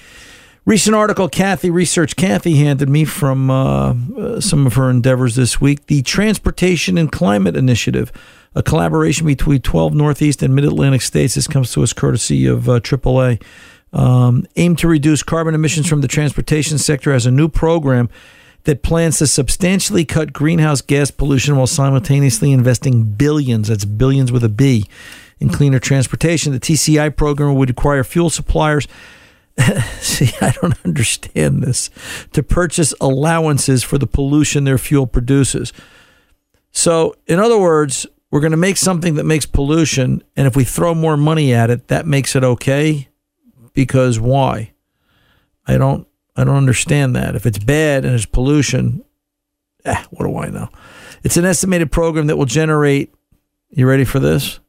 Recent 0.64 0.94
article 0.94 1.28
Kathy, 1.28 1.70
research 1.70 2.14
Kathy 2.14 2.54
handed 2.54 2.88
me 2.88 3.04
from 3.04 3.50
uh, 3.50 3.94
uh, 4.16 4.40
some 4.40 4.64
of 4.64 4.74
her 4.74 4.88
endeavors 4.88 5.34
this 5.34 5.60
week. 5.60 5.86
The 5.86 6.02
Transportation 6.02 6.96
and 6.96 7.10
Climate 7.10 7.56
Initiative, 7.56 8.12
a 8.54 8.62
collaboration 8.62 9.26
between 9.26 9.60
12 9.60 9.92
Northeast 9.92 10.40
and 10.40 10.54
Mid 10.54 10.64
Atlantic 10.64 11.02
states. 11.02 11.34
This 11.34 11.48
comes 11.48 11.72
to 11.72 11.82
us 11.82 11.92
courtesy 11.92 12.46
of 12.46 12.68
uh, 12.68 12.78
AAA. 12.78 13.42
Um, 13.92 14.46
aim 14.54 14.76
to 14.76 14.86
reduce 14.86 15.24
carbon 15.24 15.56
emissions 15.56 15.88
from 15.88 16.00
the 16.00 16.06
transportation 16.06 16.78
sector 16.78 17.12
as 17.12 17.26
a 17.26 17.32
new 17.32 17.48
program 17.48 18.08
that 18.62 18.84
plans 18.84 19.18
to 19.18 19.26
substantially 19.26 20.04
cut 20.04 20.32
greenhouse 20.32 20.80
gas 20.80 21.10
pollution 21.10 21.56
while 21.56 21.66
simultaneously 21.66 22.52
investing 22.52 23.02
billions, 23.02 23.66
that's 23.66 23.84
billions 23.84 24.30
with 24.30 24.44
a 24.44 24.48
B, 24.48 24.88
in 25.40 25.48
cleaner 25.48 25.80
transportation. 25.80 26.52
The 26.52 26.60
TCI 26.60 27.16
program 27.16 27.56
would 27.56 27.68
require 27.68 28.04
fuel 28.04 28.30
suppliers 28.30 28.86
See, 30.00 30.30
I 30.40 30.50
don't 30.60 30.78
understand 30.84 31.62
this. 31.62 31.90
To 32.32 32.42
purchase 32.42 32.94
allowances 33.00 33.82
for 33.82 33.98
the 33.98 34.06
pollution 34.06 34.64
their 34.64 34.78
fuel 34.78 35.06
produces. 35.06 35.72
So, 36.70 37.14
in 37.26 37.38
other 37.38 37.58
words, 37.58 38.06
we're 38.30 38.40
going 38.40 38.52
to 38.52 38.56
make 38.56 38.78
something 38.78 39.14
that 39.16 39.24
makes 39.24 39.44
pollution, 39.44 40.22
and 40.36 40.46
if 40.46 40.56
we 40.56 40.64
throw 40.64 40.94
more 40.94 41.18
money 41.18 41.52
at 41.52 41.68
it, 41.68 41.88
that 41.88 42.06
makes 42.06 42.34
it 42.34 42.42
okay. 42.42 43.08
Because 43.74 44.18
why? 44.18 44.72
I 45.66 45.76
don't. 45.76 46.06
I 46.34 46.44
don't 46.44 46.56
understand 46.56 47.14
that. 47.14 47.36
If 47.36 47.44
it's 47.44 47.58
bad 47.58 48.06
and 48.06 48.14
it's 48.14 48.24
pollution, 48.24 49.04
eh, 49.84 50.02
what 50.10 50.24
do 50.24 50.38
I 50.38 50.48
know? 50.48 50.70
It's 51.22 51.36
an 51.36 51.44
estimated 51.44 51.92
program 51.92 52.26
that 52.28 52.38
will 52.38 52.46
generate. 52.46 53.14
You 53.68 53.86
ready 53.86 54.04
for 54.04 54.18
this? 54.18 54.60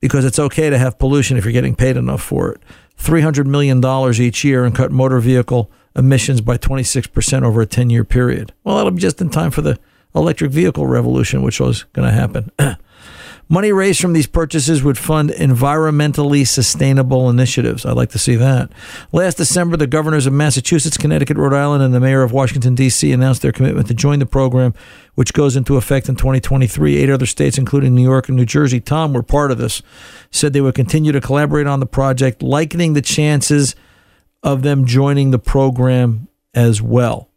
Because 0.00 0.24
it's 0.24 0.40
okay 0.40 0.70
to 0.70 0.78
have 0.78 0.98
pollution 0.98 1.36
if 1.36 1.44
you're 1.44 1.52
getting 1.52 1.76
paid 1.76 1.96
enough 1.96 2.22
for 2.22 2.50
it. 2.50 2.60
$300 2.98 3.46
million 3.46 3.84
each 4.20 4.44
year 4.44 4.64
and 4.64 4.74
cut 4.74 4.90
motor 4.90 5.18
vehicle 5.20 5.70
emissions 5.96 6.40
by 6.40 6.56
26% 6.56 7.42
over 7.42 7.60
a 7.60 7.66
10 7.66 7.90
year 7.90 8.04
period. 8.04 8.52
Well, 8.64 8.76
that'll 8.76 8.92
be 8.92 9.00
just 9.00 9.20
in 9.20 9.30
time 9.30 9.50
for 9.50 9.62
the 9.62 9.78
electric 10.14 10.50
vehicle 10.50 10.86
revolution, 10.86 11.42
which 11.42 11.60
was 11.60 11.84
going 11.92 12.08
to 12.08 12.14
happen. 12.14 12.50
Money 13.48 13.72
raised 13.72 14.00
from 14.00 14.14
these 14.14 14.26
purchases 14.26 14.82
would 14.82 14.96
fund 14.96 15.30
environmentally 15.30 16.46
sustainable 16.46 17.28
initiatives. 17.28 17.84
I'd 17.84 17.96
like 17.96 18.10
to 18.10 18.18
see 18.18 18.34
that. 18.36 18.70
Last 19.12 19.36
December, 19.36 19.76
the 19.76 19.86
governors 19.86 20.26
of 20.26 20.32
Massachusetts, 20.32 20.96
Connecticut, 20.96 21.36
Rhode 21.36 21.52
Island, 21.52 21.82
and 21.82 21.92
the 21.92 22.00
mayor 22.00 22.22
of 22.22 22.32
Washington, 22.32 22.74
D.C. 22.74 23.12
announced 23.12 23.42
their 23.42 23.52
commitment 23.52 23.88
to 23.88 23.94
join 23.94 24.20
the 24.20 24.26
program, 24.26 24.72
which 25.16 25.34
goes 25.34 25.54
into 25.54 25.76
effect 25.76 26.08
in 26.08 26.16
2023. 26.16 26.96
Eight 26.96 27.10
other 27.10 27.26
states, 27.26 27.58
including 27.58 27.94
New 27.94 28.02
York 28.02 28.28
and 28.28 28.36
New 28.36 28.46
Jersey, 28.46 28.80
Tom, 28.80 29.12
were 29.12 29.22
part 29.22 29.50
of 29.50 29.58
this, 29.58 29.82
said 30.30 30.52
they 30.52 30.60
would 30.60 30.74
continue 30.74 31.12
to 31.12 31.20
collaborate 31.20 31.66
on 31.66 31.80
the 31.80 31.86
project, 31.86 32.42
likening 32.42 32.94
the 32.94 33.02
chances 33.02 33.74
of 34.42 34.62
them 34.62 34.86
joining 34.86 35.30
the 35.30 35.38
program 35.38 36.28
as 36.54 36.80
well. 36.80 37.28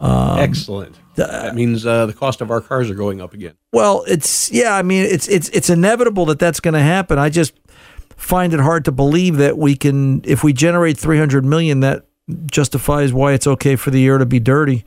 Um, 0.00 0.38
Excellent. 0.38 0.98
That 1.16 1.54
means 1.54 1.86
uh, 1.86 2.06
the 2.06 2.12
cost 2.12 2.40
of 2.42 2.50
our 2.50 2.60
cars 2.60 2.90
are 2.90 2.94
going 2.94 3.22
up 3.22 3.32
again. 3.32 3.54
Well, 3.72 4.04
it's 4.06 4.52
yeah. 4.52 4.76
I 4.76 4.82
mean, 4.82 5.04
it's 5.04 5.28
it's 5.28 5.48
it's 5.50 5.70
inevitable 5.70 6.26
that 6.26 6.38
that's 6.38 6.60
going 6.60 6.74
to 6.74 6.80
happen. 6.80 7.18
I 7.18 7.30
just 7.30 7.54
find 8.16 8.52
it 8.52 8.60
hard 8.60 8.84
to 8.84 8.92
believe 8.92 9.36
that 9.38 9.56
we 9.56 9.76
can, 9.76 10.22
if 10.24 10.44
we 10.44 10.52
generate 10.52 10.98
three 10.98 11.18
hundred 11.18 11.44
million, 11.44 11.80
that 11.80 12.06
justifies 12.50 13.12
why 13.12 13.32
it's 13.32 13.46
okay 13.46 13.76
for 13.76 13.90
the 13.90 14.06
air 14.06 14.18
to 14.18 14.26
be 14.26 14.38
dirty. 14.38 14.84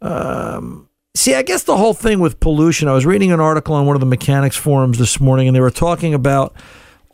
Um, 0.00 0.88
see, 1.16 1.34
I 1.34 1.42
guess 1.42 1.64
the 1.64 1.76
whole 1.76 1.94
thing 1.94 2.20
with 2.20 2.38
pollution. 2.38 2.86
I 2.86 2.92
was 2.92 3.06
reading 3.06 3.32
an 3.32 3.40
article 3.40 3.74
on 3.74 3.86
one 3.86 3.96
of 3.96 4.00
the 4.00 4.06
mechanics 4.06 4.56
forums 4.56 4.98
this 4.98 5.20
morning, 5.20 5.48
and 5.48 5.56
they 5.56 5.60
were 5.60 5.70
talking 5.70 6.14
about 6.14 6.54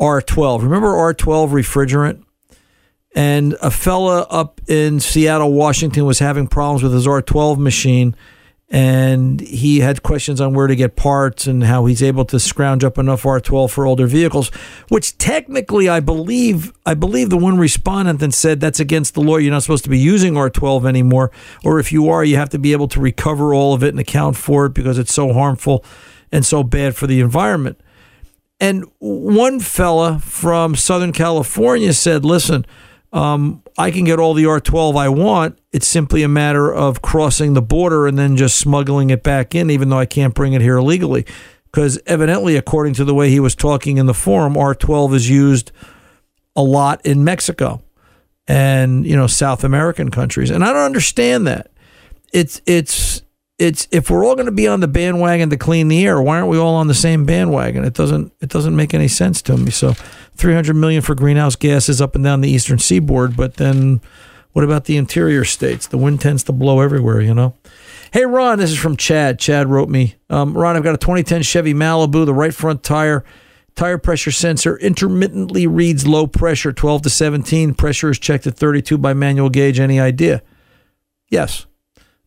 R12. 0.01 0.63
Remember 0.63 0.89
R12 0.89 1.51
refrigerant? 1.51 2.24
And 3.15 3.55
a 3.63 3.71
fella 3.71 4.23
up 4.23 4.61
in 4.67 4.99
Seattle, 4.99 5.53
Washington, 5.53 6.05
was 6.05 6.19
having 6.19 6.49
problems 6.49 6.83
with 6.83 6.93
his 6.93 7.07
R12 7.07 7.59
machine 7.59 8.17
and 8.71 9.41
he 9.41 9.81
had 9.81 10.03
questions 10.03 10.41
on 10.41 10.55
where 10.55 10.67
to 10.67 10.75
get 10.75 10.97
parts 10.97 11.47
and 11.47 11.63
how 11.63 11.85
he's 11.85 12.03
able 12.03 12.25
to 12.25 12.41
scrounge 12.41 12.83
up 12.83 12.99
enough 12.99 13.23
R12 13.23 13.71
for 13.71 13.87
older 13.87 14.07
vehicles, 14.07 14.49
which 14.89 15.17
technically 15.19 15.89
I 15.89 16.01
believe 16.01 16.73
I 16.87 16.95
believe 16.95 17.31
the 17.31 17.37
one 17.37 17.59
respondent 17.59 18.21
then 18.21 18.33
said 18.33 18.61
that's 18.61 18.81
against 18.81 19.15
the 19.15 19.21
law. 19.21 19.37
You're 19.37 19.53
not 19.53 19.63
supposed 19.63 19.85
to 19.85 19.91
be 19.91 19.99
using 19.99 20.35
R12 20.35 20.89
anymore, 20.89 21.31
or 21.63 21.79
if 21.79 21.93
you 21.93 22.09
are, 22.09 22.25
you 22.25 22.37
have 22.37 22.49
to 22.51 22.59
be 22.59 22.73
able 22.73 22.89
to 22.89 23.01
recover 23.01 23.55
all 23.55 23.75
of 23.75 23.85
it 23.85 23.91
and 23.91 24.01
account 24.01 24.37
for 24.37 24.67
it 24.67 24.75
because 24.75 24.99
it's 24.99 25.15
so 25.15 25.33
harmful 25.33 25.85
and 26.33 26.45
so 26.45 26.65
bad 26.65 26.97
for 26.97 27.07
the 27.07 27.21
environment. 27.21 27.79
And 28.59 28.87
one 28.99 29.61
fella 29.61 30.19
from 30.21 30.75
Southern 30.75 31.13
California 31.13 31.93
said, 31.93 32.25
"Listen." 32.25 32.67
Um, 33.15 33.63
I 33.79 33.93
can 33.93 34.05
get 34.05 34.19
all 34.19 34.35
the 34.35 34.45
R12 34.45 34.97
I 34.97 35.09
want. 35.09 35.59
It's 35.73 35.87
simply 35.87 36.23
a 36.25 36.29
matter 36.29 36.73
of 36.75 37.01
crossing 37.01 37.55
the 37.55 37.63
border 37.63 38.07
and 38.07 38.19
then 38.19 38.37
just 38.37 38.59
smuggling 38.59 39.11
it 39.11 39.23
back 39.23 39.55
in, 39.55 39.71
even 39.71 39.89
though 39.89 39.99
I 39.99 40.07
can't 40.07 40.35
bring 40.35 40.53
it 40.53 40.61
here 40.61 40.77
illegally. 40.77 41.25
Because 41.67 41.99
evidently, 42.07 42.57
according 42.57 42.95
to 42.95 43.05
the 43.05 43.15
way 43.15 43.31
he 43.31 43.41
was 43.41 43.55
talking 43.55 43.99
in 43.99 44.07
the 44.07 44.15
forum, 44.15 44.55
R12 44.55 45.15
is 45.15 45.31
used 45.31 45.71
a 46.57 46.63
lot 46.63 47.05
in 47.07 47.25
Mexico 47.25 47.83
and 48.47 49.07
you 49.07 49.17
know 49.17 49.27
South 49.27 49.65
American 49.65 50.11
countries, 50.11 50.51
and 50.51 50.65
I 50.65 50.73
don't 50.73 50.83
understand 50.83 51.47
that. 51.47 51.71
It's 52.33 52.61
it's 52.67 53.23
it's 53.59 53.87
if 53.91 54.11
we're 54.11 54.25
all 54.25 54.35
going 54.35 54.47
to 54.47 54.53
be 54.53 54.69
on 54.69 54.81
the 54.81 54.89
bandwagon 54.89 55.51
to 55.51 55.57
clean 55.57 55.89
the 55.89 56.05
air, 56.05 56.21
why 56.21 56.37
aren't 56.37 56.49
we 56.49 56.59
all 56.59 56.75
on 56.75 56.89
the 56.89 56.95
same 56.95 57.25
bandwagon? 57.25 57.85
It 57.85 57.95
doesn't 57.95 58.33
it 58.41 58.51
doesn't 58.51 58.75
make 58.75 58.95
any 58.95 59.09
sense 59.09 59.41
to 59.43 59.57
me. 59.57 59.71
So, 59.71 59.95
300 60.37 60.75
million 60.75 61.03
for 61.03 61.15
greenhouse 61.15 61.57
gases 61.57 62.01
up 62.01 62.15
and 62.15 62.25
down 62.25 62.41
the 62.41 62.51
eastern 62.51 62.79
seaboard, 62.79 63.37
but 63.37 63.55
then 63.55 64.01
what 64.53 64.65
about 64.65 64.85
the 64.85 64.97
interior 64.97 65.45
states? 65.45 65.87
The 65.87 65.99
wind 65.99 66.21
tends 66.21 66.45
to 66.45 66.53
blow 66.53 66.81
everywhere, 66.81 67.21
you 67.21 67.35
know. 67.35 67.55
Hey 68.13 68.25
Ron, 68.25 68.59
this 68.59 68.71
is 68.71 68.79
from 68.79 68.97
Chad. 68.97 69.39
Chad 69.41 69.69
wrote 69.69 69.89
me, 69.89 70.15
um, 70.31 70.57
Ron, 70.57 70.77
I've 70.77 70.85
got 70.85 70.95
a 70.95 70.99
2010 70.99 71.43
Chevy 71.43 71.75
Malibu. 71.75 72.25
The 72.25 72.33
right 72.33 72.55
front 72.55 72.85
tire 72.85 73.25
tire 73.75 73.99
pressure 73.99 74.31
sensor 74.31 74.77
intermittently 74.79 75.67
reads 75.67 76.07
low 76.07 76.29
pressure, 76.29 76.73
12 76.73 77.03
to 77.03 77.11
17. 77.11 77.75
Pressure 77.75 78.11
is 78.11 78.19
checked 78.21 78.47
at 78.47 78.55
32 78.55 78.97
by 78.99 79.15
manual 79.15 79.51
gauge. 79.51 79.81
Any 79.81 79.99
idea? 79.99 80.43
Yes. 81.29 81.67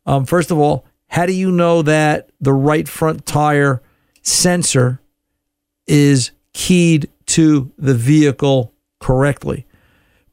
Um, 0.06 0.26
first 0.26 0.52
of 0.52 0.58
all, 0.58 0.86
how 1.08 1.26
do 1.26 1.34
you 1.34 1.52
know 1.52 1.82
that 1.82 2.30
the 2.42 2.54
right 2.54 2.88
front 2.88 3.26
tire 3.26 3.82
sensor 4.22 5.00
is 5.88 6.32
keyed 6.58 7.08
to 7.28 7.72
the 7.78 7.94
vehicle 7.94 8.74
correctly? 9.00 9.68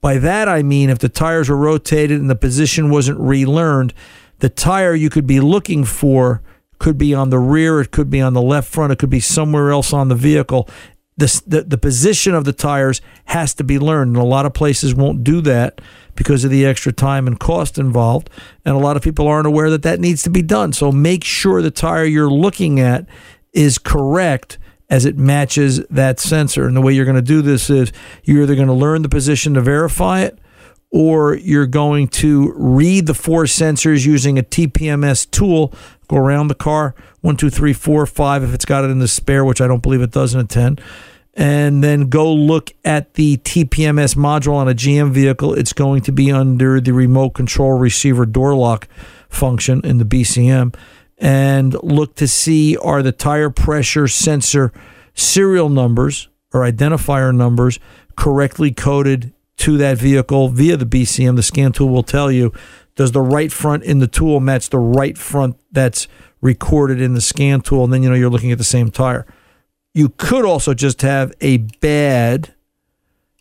By 0.01 0.19
that 0.19 0.49
I 0.49 0.63
mean 0.63 0.89
if 0.89 0.99
the 0.99 1.09
tires 1.11 1.49
were 1.49 1.57
rotated 1.57 2.19
and 2.19 2.31
the 2.31 2.35
position 2.35 2.91
wasn't 2.91 3.21
relearned, 3.21 3.93
the 4.39 4.49
tire 4.49 4.95
you 4.95 5.11
could 5.11 5.27
be 5.27 5.41
looking 5.41 5.85
for 5.85 6.43
could 6.79 6.97
be 6.97 7.15
on 7.15 7.31
the 7.31 7.39
rear, 7.39 7.81
it 7.81 7.91
could 7.91 8.11
be 8.11 8.21
on 8.21 8.33
the 8.33 8.43
left 8.43 8.73
front, 8.73 8.93
it 8.93 8.99
could 8.99 9.11
be 9.11 9.21
somewhere 9.21 9.71
else 9.71 9.93
on 9.93 10.09
the 10.09 10.15
vehicle. 10.15 10.69
The, 11.17 11.43
the, 11.47 11.63
the 11.63 11.79
position 11.79 12.35
of 12.35 12.45
the 12.45 12.53
tires 12.53 13.01
has 13.27 13.55
to 13.55 13.65
be 13.65 13.79
learned, 13.79 14.17
and 14.17 14.25
a 14.25 14.27
lot 14.27 14.47
of 14.47 14.55
places 14.55 14.95
won't 14.95 15.23
do 15.23 15.41
that 15.43 15.81
because 16.17 16.45
of 16.45 16.51
the 16.51 16.67
extra 16.67 16.93
time 16.93 17.27
and 17.27 17.39
cost 17.39 17.79
involved. 17.79 18.29
And 18.65 18.75
a 18.75 18.79
lot 18.79 18.97
of 18.97 19.03
people 19.03 19.29
aren't 19.29 19.47
aware 19.47 19.71
that 19.71 19.83
that 19.83 20.01
needs 20.01 20.23
to 20.25 20.31
be 20.31 20.43
done. 20.43 20.73
So 20.73 20.91
make 20.91 21.23
sure 21.23 21.63
the 21.63 21.71
tire 21.71 22.05
you're 22.05 22.31
looking 22.31 22.81
at 22.81 23.07
is 23.53 23.79
correct 23.79 24.59
as 24.91 25.05
it 25.05 25.17
matches 25.17 25.85
that 25.91 26.21
sensor. 26.21 26.67
And 26.67 26.77
the 26.77 26.81
way 26.81 26.93
you're 26.93 27.05
going 27.05 27.17
to 27.17 27.23
do 27.23 27.43
this 27.43 27.71
is 27.71 27.93
you're 28.25 28.43
either 28.43 28.55
going 28.55 28.69
to 28.69 28.75
learn 28.75 29.03
the 29.03 29.09
position 29.09 29.55
to 29.55 29.61
verify 29.61 30.21
it 30.21 30.39
or 30.91 31.35
you're 31.35 31.67
going 31.67 32.07
to 32.07 32.53
read 32.57 33.07
the 33.07 33.15
four 33.15 33.45
sensors 33.45 34.07
using 34.07 34.39
a 34.39 34.43
TPMS 34.43 35.29
tool, 35.31 35.75
go 36.07 36.17
around 36.17 36.49
the 36.49 36.55
car, 36.55 36.95
one, 37.21 37.37
two, 37.37 37.51
three, 37.51 37.73
four, 37.73 38.07
five, 38.07 38.45
if 38.45 38.55
it's 38.55 38.65
got 38.65 38.85
it 38.85 38.91
in 38.91 39.01
the 39.01 39.09
spare, 39.09 39.45
which 39.45 39.61
I 39.61 39.67
don't 39.67 39.83
believe 39.83 40.03
it 40.03 40.13
does 40.13 40.35
in 40.35 40.41
a 40.41 40.45
10 40.45 40.79
and 41.37 41.83
then 41.83 42.09
go 42.09 42.33
look 42.33 42.71
at 42.85 43.15
the 43.15 43.37
TPMS 43.39 44.15
module 44.15 44.55
on 44.55 44.69
a 44.69 44.75
GM 44.75 45.11
vehicle. 45.11 45.55
It's 45.55 45.73
going 45.73 46.03
to 46.03 46.13
be 46.13 46.31
under 46.31 46.81
the 46.81 46.93
remote 46.93 47.31
control 47.31 47.73
receiver 47.73 48.25
door 48.25 48.55
lock 48.55 48.89
function 49.29 49.81
in 49.85 49.99
the 49.99 50.05
BCM 50.05 50.75
and 51.25 51.75
look 51.83 52.15
to 52.17 52.29
see 52.29 52.77
are 52.77 53.03
the 53.03 53.11
tire 53.11 53.49
pressure 53.49 54.07
sensor 54.07 54.75
serial 55.15 55.71
numbers 55.71 56.29
or 56.53 56.61
identifier 56.61 57.35
numbers 57.35 57.81
correctly 58.15 58.71
coded 58.71 59.33
to 59.57 59.79
that 59.79 59.97
vehicle 59.97 60.51
via 60.51 60.77
the 60.77 60.85
BCM. 60.85 61.37
The 61.37 61.43
scan 61.43 61.73
tool 61.73 61.89
will 61.89 62.03
tell 62.03 62.31
you 62.31 62.53
does 62.95 63.13
the 63.13 63.23
right 63.23 63.51
front 63.51 63.85
in 63.85 64.01
the 64.01 64.07
tool 64.07 64.39
match 64.39 64.69
the 64.69 64.79
right 64.79 65.17
front 65.17 65.57
that's 65.73 66.07
recorded 66.43 67.01
in 67.01 67.15
the 67.15 67.23
scan 67.23 67.63
tool, 67.63 67.85
and 67.85 67.93
then 67.93 68.03
you 68.03 68.11
know 68.11 68.15
you're 68.15 68.31
looking 68.31 68.53
at 68.53 68.59
the 68.59 68.63
same 68.63 68.91
tire. 68.91 69.27
You 69.95 70.11
could 70.11 70.45
also 70.45 70.75
just 70.75 71.01
have 71.01 71.33
a 71.41 71.57
bad 71.57 72.55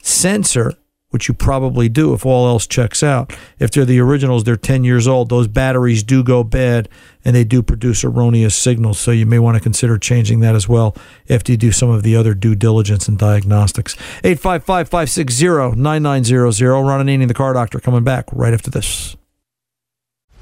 sensor 0.01 0.75
which 1.13 1.27
you 1.27 1.33
probably 1.35 1.87
do 1.87 2.15
if 2.15 2.25
all 2.25 2.47
else 2.47 2.65
checks 2.65 3.03
out. 3.03 3.31
If 3.59 3.69
they're 3.69 3.85
the 3.85 3.99
originals, 3.99 4.43
they're 4.43 4.57
10 4.57 4.83
years 4.83 5.07
old. 5.07 5.29
Those 5.29 5.47
batteries 5.47 6.01
do 6.01 6.23
go 6.23 6.43
bad 6.43 6.89
and 7.23 7.35
they 7.35 7.43
do 7.43 7.61
produce 7.61 8.03
erroneous 8.03 8.55
signals. 8.55 8.97
So 8.97 9.11
you 9.11 9.27
may 9.27 9.37
want 9.37 9.55
to 9.55 9.61
consider 9.61 9.99
changing 9.99 10.39
that 10.39 10.55
as 10.55 10.67
well 10.67 10.95
after 11.29 11.51
you 11.51 11.57
do 11.57 11.71
some 11.71 11.91
of 11.91 12.01
the 12.01 12.15
other 12.15 12.33
due 12.33 12.55
diligence 12.55 13.07
and 13.07 13.17
diagnostics. 13.17 13.93
855 14.23 14.89
560 14.89 15.79
9900. 15.79 16.81
Ron 16.81 17.05
Ananian, 17.05 17.27
the 17.27 17.35
car 17.35 17.53
doctor, 17.53 17.79
coming 17.79 18.03
back 18.03 18.25
right 18.31 18.53
after 18.53 18.71
this. 18.71 19.15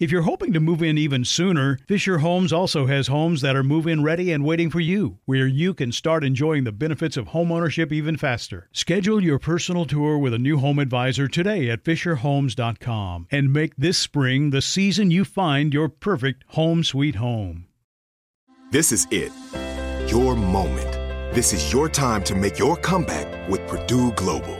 If 0.00 0.10
you're 0.10 0.22
hoping 0.22 0.54
to 0.54 0.60
move 0.60 0.82
in 0.82 0.96
even 0.96 1.26
sooner, 1.26 1.78
Fisher 1.86 2.20
Homes 2.20 2.54
also 2.54 2.86
has 2.86 3.08
homes 3.08 3.42
that 3.42 3.54
are 3.54 3.62
move 3.62 3.86
in 3.86 4.02
ready 4.02 4.32
and 4.32 4.42
waiting 4.42 4.70
for 4.70 4.80
you, 4.80 5.18
where 5.26 5.46
you 5.46 5.74
can 5.74 5.92
start 5.92 6.24
enjoying 6.24 6.64
the 6.64 6.72
benefits 6.72 7.18
of 7.18 7.28
homeownership 7.28 7.92
even 7.92 8.16
faster. 8.16 8.70
Schedule 8.72 9.22
your 9.22 9.38
personal 9.38 9.84
tour 9.84 10.16
with 10.16 10.32
a 10.32 10.38
new 10.38 10.56
home 10.56 10.78
advisor 10.78 11.28
today 11.28 11.68
at 11.68 11.84
FisherHomes.com 11.84 13.26
and 13.30 13.52
make 13.52 13.76
this 13.76 13.98
spring 13.98 14.48
the 14.48 14.62
season 14.62 15.10
you 15.10 15.22
find 15.22 15.74
your 15.74 15.90
perfect 15.90 16.44
home 16.46 16.82
sweet 16.82 17.16
home. 17.16 17.66
This 18.70 18.92
is 18.92 19.06
it. 19.10 19.32
Your 20.10 20.34
moment. 20.34 20.92
This 21.34 21.52
is 21.52 21.74
your 21.74 21.90
time 21.90 22.24
to 22.24 22.34
make 22.34 22.58
your 22.58 22.78
comeback 22.78 23.50
with 23.50 23.66
Purdue 23.68 24.12
Global. 24.12 24.59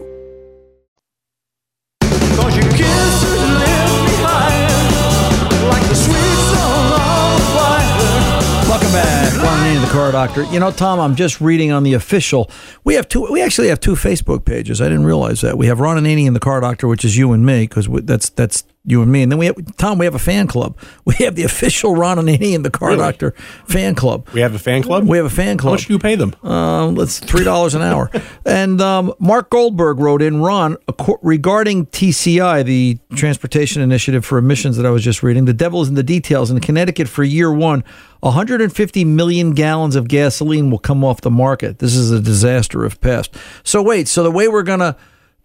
car 9.91 10.11
doctor. 10.11 10.43
You 10.43 10.59
know, 10.59 10.71
Tom, 10.71 10.99
I'm 10.99 11.15
just 11.15 11.41
reading 11.41 11.73
on 11.73 11.83
the 11.83 11.93
official. 11.93 12.49
We 12.85 12.93
have 12.95 13.09
two. 13.09 13.27
We 13.29 13.41
actually 13.41 13.67
have 13.67 13.81
two 13.81 13.93
Facebook 13.93 14.45
pages. 14.45 14.79
I 14.79 14.85
didn't 14.85 15.03
realize 15.03 15.41
that. 15.41 15.57
We 15.57 15.67
have 15.67 15.81
Ron 15.81 16.01
Ananian, 16.01 16.33
the 16.33 16.39
car 16.39 16.61
doctor, 16.61 16.87
which 16.87 17.03
is 17.03 17.17
you 17.17 17.33
and 17.33 17.45
me, 17.45 17.63
because 17.63 17.89
that's 18.05 18.29
that's 18.29 18.63
you 18.83 19.01
and 19.01 19.11
me. 19.11 19.21
And 19.21 19.31
then 19.31 19.37
we 19.39 19.45
have 19.45 19.55
Tom. 19.77 19.97
We 19.99 20.05
have 20.05 20.15
a 20.15 20.19
fan 20.19 20.47
club. 20.47 20.77
We 21.05 21.15
have 21.25 21.35
the 21.35 21.43
official 21.43 21.95
Ron 21.95 22.17
Ananian, 22.17 22.63
the 22.63 22.69
car 22.69 22.89
Really? 22.89 22.99
doctor 23.01 23.31
fan 23.65 23.95
club. 23.95 24.29
We 24.33 24.39
have 24.41 24.55
a 24.55 24.59
fan 24.59 24.81
club. 24.81 25.07
We 25.07 25.17
have 25.17 25.25
a 25.25 25.29
fan 25.29 25.57
club. 25.57 25.71
How 25.71 25.73
much 25.75 25.87
do 25.87 25.93
you 25.93 25.99
pay 25.99 26.15
them? 26.15 26.33
Um, 26.43 26.95
let's 26.95 27.19
three 27.19 27.43
dollars 27.43 27.75
an 27.75 27.81
hour. 27.81 28.09
and 28.45 28.79
um, 28.81 29.13
Mark 29.19 29.49
Goldberg 29.49 29.99
wrote 29.99 30.21
in 30.21 30.41
Ron 30.41 30.77
regarding 31.21 31.87
TCI, 31.87 32.63
the 32.63 32.97
Transportation 33.15 33.81
Initiative 33.81 34.23
for 34.25 34.37
Emissions 34.37 34.77
that 34.77 34.85
I 34.85 34.89
was 34.89 35.03
just 35.03 35.21
reading. 35.21 35.45
The 35.45 35.53
devil 35.53 35.81
is 35.81 35.89
in 35.89 35.95
the 35.95 36.03
details. 36.03 36.49
In 36.49 36.59
Connecticut, 36.61 37.07
for 37.09 37.23
year 37.23 37.51
one, 37.51 37.83
150 38.21 39.03
million 39.05 39.51
gallons 39.51 39.95
of 39.95 40.07
gasoline 40.07 40.69
will 40.71 40.79
come 40.79 41.03
off 41.03 41.21
the 41.21 41.31
market. 41.31 41.79
This 41.79 41.95
is 41.95 42.11
a 42.11 42.19
disaster 42.21 42.85
if 42.85 42.99
passed. 43.01 43.35
So 43.63 43.81
wait, 43.81 44.07
so 44.07 44.23
the 44.23 44.31
way 44.31 44.47
we're 44.47 44.63
gonna 44.63 44.95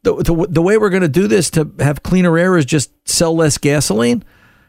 the, 0.07 0.23
the, 0.23 0.47
the 0.49 0.63
way 0.63 0.79
we're 0.79 0.91
gonna 0.91 1.09
do 1.09 1.27
this 1.27 1.51
to 1.51 1.69
have 1.81 2.05
cleaner 2.05 2.39
air 2.39 2.57
is 2.57 2.65
just 2.65 2.93
sell 3.09 3.35
less 3.35 3.59
gasoline. 3.59 4.25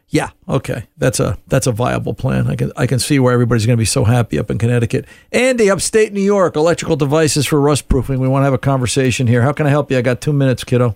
Yeah, 0.10 0.30
okay, 0.48 0.88
that's 0.98 1.20
a 1.20 1.38
that's 1.48 1.68
a 1.68 1.72
viable 1.72 2.14
plan. 2.14 2.48
I 2.48 2.56
can 2.56 2.72
I 2.78 2.88
can 2.88 2.98
see 2.98 3.20
where 3.20 3.34
everybody's 3.34 3.66
going 3.66 3.76
to 3.76 3.82
be 3.82 3.86
so 3.86 4.06
happy 4.06 4.40
up 4.40 4.50
in 4.50 4.58
Connecticut. 4.58 5.04
Andy, 5.34 5.70
upstate 5.70 6.14
New 6.14 6.22
York, 6.22 6.56
electrical 6.56 6.96
devices 6.96 7.46
for 7.46 7.60
rust 7.60 7.90
proofing. 7.90 8.22
We 8.22 8.30
want 8.30 8.44
to 8.44 8.46
have 8.46 8.54
a 8.54 8.58
conversation 8.58 9.28
here. 9.28 9.42
How 9.42 9.52
can 9.52 9.68
I 9.68 9.70
help 9.70 9.92
you? 9.92 9.98
I 9.98 10.02
got 10.02 10.22
two 10.22 10.32
minutes, 10.32 10.64
kiddo. 10.64 10.96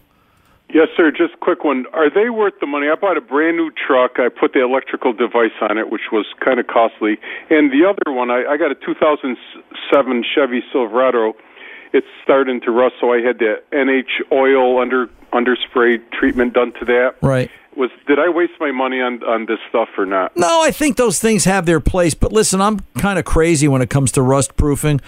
Yes, 0.73 0.87
sir. 0.95 1.11
Just 1.11 1.33
a 1.33 1.37
quick 1.37 1.65
one. 1.65 1.85
Are 1.91 2.09
they 2.09 2.29
worth 2.29 2.53
the 2.61 2.67
money? 2.67 2.87
I 2.87 2.95
bought 2.95 3.17
a 3.17 3.21
brand 3.21 3.57
new 3.57 3.69
truck. 3.69 4.11
I 4.15 4.29
put 4.29 4.53
the 4.53 4.63
electrical 4.63 5.11
device 5.11 5.59
on 5.59 5.77
it, 5.77 5.91
which 5.91 6.07
was 6.13 6.25
kind 6.39 6.61
of 6.61 6.67
costly. 6.67 7.19
And 7.49 7.69
the 7.69 7.83
other 7.83 8.15
one, 8.15 8.31
I, 8.31 8.45
I 8.45 8.55
got 8.55 8.71
a 8.71 8.75
2007 8.75 10.23
Chevy 10.33 10.63
Silverado. 10.71 11.33
It's 11.93 12.07
starting 12.23 12.61
to 12.61 12.71
rust, 12.71 12.95
so 13.01 13.11
I 13.11 13.21
had 13.21 13.39
the 13.39 13.61
NH 13.73 14.31
oil 14.31 14.79
under 14.79 15.07
underspray 15.33 16.01
treatment 16.11 16.53
done 16.53 16.73
to 16.73 16.85
that. 16.85 17.15
Right. 17.21 17.49
Was 17.75 17.89
did 18.05 18.19
I 18.19 18.29
waste 18.29 18.53
my 18.59 18.71
money 18.71 18.99
on 18.99 19.23
on 19.23 19.45
this 19.45 19.59
stuff 19.69 19.89
or 19.97 20.05
not? 20.05 20.35
No, 20.35 20.61
I 20.61 20.71
think 20.71 20.97
those 20.97 21.19
things 21.19 21.45
have 21.45 21.65
their 21.65 21.79
place. 21.79 22.13
But 22.13 22.33
listen, 22.33 22.59
I'm 22.61 22.81
kind 22.97 23.17
of 23.17 23.23
crazy 23.23 23.67
when 23.67 23.81
it 23.81 23.89
comes 23.89 24.11
to 24.13 24.21
rust 24.21 24.57
proofing. 24.57 24.99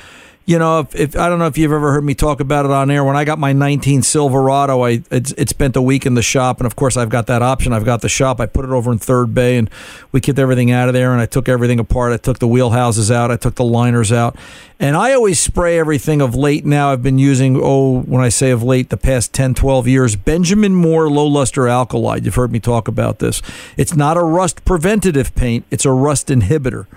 You 0.45 0.59
know, 0.59 0.79
if, 0.79 0.95
if 0.95 1.15
I 1.15 1.29
don't 1.29 1.39
know 1.39 1.47
if 1.47 1.57
you've 1.57 1.71
ever 1.71 1.93
heard 1.93 2.03
me 2.03 2.13
talk 2.13 2.41
about 2.41 2.65
it 2.65 2.71
on 2.71 2.91
air. 2.91 3.03
When 3.03 3.15
I 3.15 3.23
got 3.23 3.39
my 3.39 3.53
19 3.53 4.01
Silverado, 4.01 4.81
I 4.81 5.01
it, 5.09 5.31
it 5.37 5.49
spent 5.49 5.77
a 5.77 5.81
week 5.81 6.05
in 6.05 6.15
the 6.15 6.21
shop, 6.21 6.59
and 6.59 6.67
of 6.67 6.75
course 6.75 6.97
I've 6.97 7.09
got 7.09 7.27
that 7.27 7.41
option. 7.41 7.71
I've 7.71 7.85
got 7.85 8.01
the 8.01 8.09
shop. 8.09 8.41
I 8.41 8.45
put 8.45 8.65
it 8.65 8.71
over 8.71 8.91
in 8.91 8.97
Third 8.97 9.33
Bay, 9.33 9.57
and 9.57 9.69
we 10.11 10.19
kicked 10.19 10.39
everything 10.39 10.69
out 10.69 10.89
of 10.89 10.93
there, 10.93 11.13
and 11.13 11.21
I 11.21 11.27
took 11.27 11.47
everything 11.47 11.79
apart. 11.79 12.11
I 12.11 12.17
took 12.17 12.39
the 12.39 12.47
wheelhouses 12.47 13.09
out. 13.09 13.31
I 13.31 13.37
took 13.37 13.55
the 13.55 13.63
liners 13.63 14.11
out, 14.11 14.35
and 14.79 14.97
I 14.97 15.13
always 15.13 15.39
spray 15.39 15.79
everything 15.79 16.19
of 16.19 16.35
late. 16.35 16.65
Now 16.65 16.91
I've 16.91 17.03
been 17.03 17.19
using 17.19 17.57
oh, 17.61 18.01
when 18.01 18.21
I 18.21 18.29
say 18.29 18.51
of 18.51 18.61
late, 18.61 18.89
the 18.89 18.97
past 18.97 19.33
10, 19.33 19.53
12 19.53 19.87
years, 19.87 20.15
Benjamin 20.17 20.75
Moore 20.75 21.09
low 21.09 21.25
luster 21.25 21.63
alkalite. 21.63 22.25
You've 22.25 22.35
heard 22.35 22.51
me 22.51 22.59
talk 22.59 22.89
about 22.89 23.19
this. 23.19 23.41
It's 23.77 23.95
not 23.95 24.17
a 24.17 24.23
rust 24.23 24.65
preventative 24.65 25.33
paint; 25.35 25.63
it's 25.71 25.85
a 25.85 25.91
rust 25.91 26.27
inhibitor 26.27 26.87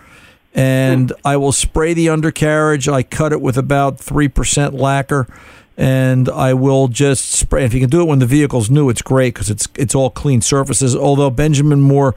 and 0.57 1.13
I 1.23 1.37
will 1.37 1.53
spray 1.53 1.93
the 1.93 2.09
undercarriage. 2.09 2.89
I 2.89 3.03
cut 3.03 3.33
it 3.33 3.43
with 3.43 3.59
about 3.59 3.99
3% 3.99 4.73
lacquer 4.73 5.29
and 5.77 6.31
I 6.31 6.55
will 6.55 6.89
just 6.89 7.31
spray. 7.31 7.65
If 7.67 7.75
you 7.75 7.81
can 7.81 7.91
do 7.91 8.01
it 8.01 8.07
when 8.07 8.19
the 8.19 8.27
vehicle's 8.27 8.71
new, 8.71 8.89
it's 8.89 9.03
great 9.03 9.35
because 9.35 9.51
it's 9.51 9.69
it's 9.75 9.95
all 9.95 10.09
clean 10.09 10.41
surfaces. 10.41 10.97
Although 10.97 11.29
Benjamin 11.29 11.83
Moore, 11.83 12.15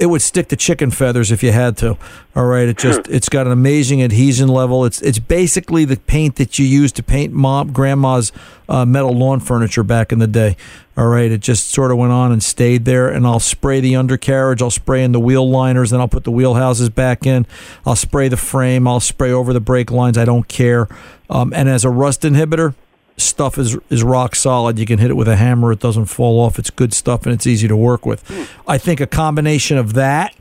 it 0.00 0.06
would 0.06 0.22
stick 0.22 0.48
to 0.48 0.56
chicken 0.56 0.90
feathers 0.90 1.30
if 1.30 1.42
you 1.42 1.52
had 1.52 1.76
to. 1.76 1.98
All 2.34 2.46
right, 2.46 2.66
it 2.66 2.78
just 2.78 3.06
it's 3.08 3.28
got 3.28 3.46
an 3.46 3.52
amazing 3.52 4.02
adhesion 4.02 4.48
level. 4.48 4.86
It's 4.86 5.02
it's 5.02 5.18
basically 5.18 5.84
the 5.84 5.98
paint 5.98 6.36
that 6.36 6.58
you 6.58 6.64
used 6.64 6.96
to 6.96 7.02
paint 7.02 7.34
mom 7.34 7.70
grandma's 7.70 8.32
uh, 8.66 8.86
metal 8.86 9.12
lawn 9.12 9.40
furniture 9.40 9.82
back 9.82 10.10
in 10.10 10.18
the 10.18 10.26
day. 10.26 10.56
All 10.96 11.08
right, 11.08 11.30
it 11.30 11.40
just 11.42 11.70
sort 11.70 11.90
of 11.90 11.98
went 11.98 12.12
on 12.12 12.32
and 12.32 12.42
stayed 12.42 12.86
there. 12.86 13.10
And 13.10 13.26
I'll 13.26 13.40
spray 13.40 13.80
the 13.80 13.94
undercarriage. 13.94 14.62
I'll 14.62 14.70
spray 14.70 15.04
in 15.04 15.12
the 15.12 15.20
wheel 15.20 15.48
liners. 15.48 15.90
Then 15.90 16.00
I'll 16.00 16.08
put 16.08 16.24
the 16.24 16.30
wheel 16.30 16.54
houses 16.54 16.88
back 16.88 17.26
in. 17.26 17.46
I'll 17.84 17.94
spray 17.94 18.28
the 18.28 18.38
frame. 18.38 18.88
I'll 18.88 19.00
spray 19.00 19.30
over 19.30 19.52
the 19.52 19.60
brake 19.60 19.90
lines. 19.90 20.16
I 20.16 20.24
don't 20.24 20.48
care. 20.48 20.88
Um, 21.28 21.52
and 21.54 21.68
as 21.68 21.84
a 21.84 21.90
rust 21.90 22.22
inhibitor, 22.22 22.74
stuff 23.22 23.58
is 23.58 23.76
is 23.88 24.02
rock 24.02 24.34
solid. 24.34 24.78
You 24.78 24.86
can 24.86 24.98
hit 24.98 25.10
it 25.10 25.14
with 25.14 25.28
a 25.28 25.36
hammer; 25.36 25.72
it 25.72 25.80
doesn't 25.80 26.06
fall 26.06 26.40
off. 26.40 26.58
It's 26.58 26.70
good 26.70 26.92
stuff, 26.94 27.24
and 27.24 27.34
it's 27.34 27.46
easy 27.46 27.68
to 27.68 27.76
work 27.76 28.06
with. 28.06 28.26
Hmm. 28.28 28.44
I 28.68 28.78
think 28.78 29.00
a 29.00 29.06
combination 29.06 29.78
of 29.78 29.94
that 29.94 30.34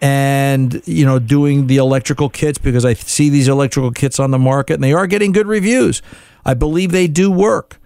and 0.00 0.80
you 0.86 1.04
know 1.04 1.18
doing 1.18 1.66
the 1.66 1.76
electrical 1.76 2.28
kits 2.28 2.58
because 2.58 2.84
I 2.84 2.94
see 2.94 3.28
these 3.28 3.48
electrical 3.48 3.90
kits 3.90 4.20
on 4.20 4.30
the 4.30 4.38
market, 4.38 4.74
and 4.74 4.84
they 4.84 4.92
are 4.92 5.06
getting 5.06 5.32
good 5.32 5.46
reviews. 5.46 6.02
I 6.44 6.54
believe 6.54 6.92
they 6.92 7.06
do 7.06 7.30
work. 7.30 7.78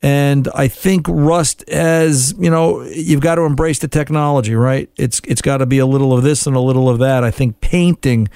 And 0.00 0.48
I 0.54 0.68
think 0.68 1.06
Rust 1.08 1.68
as, 1.68 2.32
you 2.38 2.50
know, 2.50 2.82
you've 2.82 3.20
got 3.20 3.34
to 3.34 3.42
embrace 3.42 3.80
the 3.80 3.88
technology, 3.88 4.54
right? 4.54 4.88
It's 4.96 5.20
it's 5.24 5.42
got 5.42 5.56
to 5.56 5.66
be 5.66 5.78
a 5.78 5.86
little 5.86 6.16
of 6.16 6.22
this 6.22 6.46
and 6.46 6.54
a 6.54 6.60
little 6.60 6.88
of 6.88 7.00
that. 7.00 7.24
I 7.24 7.32
think 7.32 7.60
painting 7.60 8.28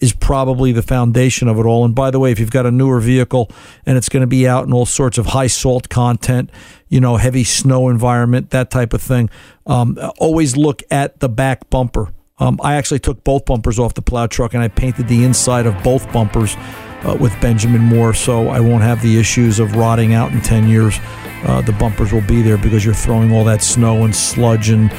is 0.00 0.12
probably 0.12 0.72
the 0.72 0.82
foundation 0.82 1.46
of 1.46 1.58
it 1.58 1.66
all. 1.66 1.84
And 1.84 1.94
by 1.94 2.10
the 2.10 2.18
way, 2.18 2.32
if 2.32 2.40
you've 2.40 2.50
got 2.50 2.66
a 2.66 2.70
newer 2.70 3.00
vehicle 3.00 3.50
and 3.84 3.96
it's 3.96 4.08
going 4.08 4.22
to 4.22 4.26
be 4.26 4.48
out 4.48 4.66
in 4.66 4.72
all 4.72 4.86
sorts 4.86 5.18
of 5.18 5.26
high 5.26 5.46
salt 5.46 5.88
content, 5.88 6.50
you 6.88 7.00
know, 7.00 7.16
heavy 7.16 7.44
snow 7.44 7.88
environment, 7.88 8.50
that 8.50 8.70
type 8.70 8.92
of 8.92 9.02
thing, 9.02 9.28
um, 9.66 9.98
always 10.18 10.56
look 10.56 10.82
at 10.90 11.20
the 11.20 11.28
back 11.28 11.68
bumper. 11.70 12.12
Um, 12.38 12.58
I 12.62 12.76
actually 12.76 13.00
took 13.00 13.22
both 13.22 13.44
bumpers 13.44 13.78
off 13.78 13.92
the 13.92 14.02
plow 14.02 14.26
truck 14.26 14.54
and 14.54 14.62
I 14.62 14.68
painted 14.68 15.08
the 15.08 15.24
inside 15.24 15.66
of 15.66 15.80
both 15.82 16.10
bumpers 16.12 16.56
uh, 17.02 17.16
with 17.20 17.38
Benjamin 17.40 17.82
Moore, 17.82 18.14
so 18.14 18.48
I 18.48 18.60
won't 18.60 18.82
have 18.82 19.02
the 19.02 19.18
issues 19.18 19.58
of 19.58 19.76
rotting 19.76 20.14
out 20.14 20.32
in 20.32 20.40
10 20.40 20.68
years. 20.68 20.98
Uh, 21.44 21.60
the 21.62 21.72
bumpers 21.72 22.12
will 22.12 22.20
be 22.22 22.42
there 22.42 22.58
because 22.58 22.84
you're 22.84 22.94
throwing 22.94 23.32
all 23.32 23.44
that 23.44 23.62
snow 23.62 24.04
and 24.04 24.14
sludge 24.14 24.70
and 24.70 24.90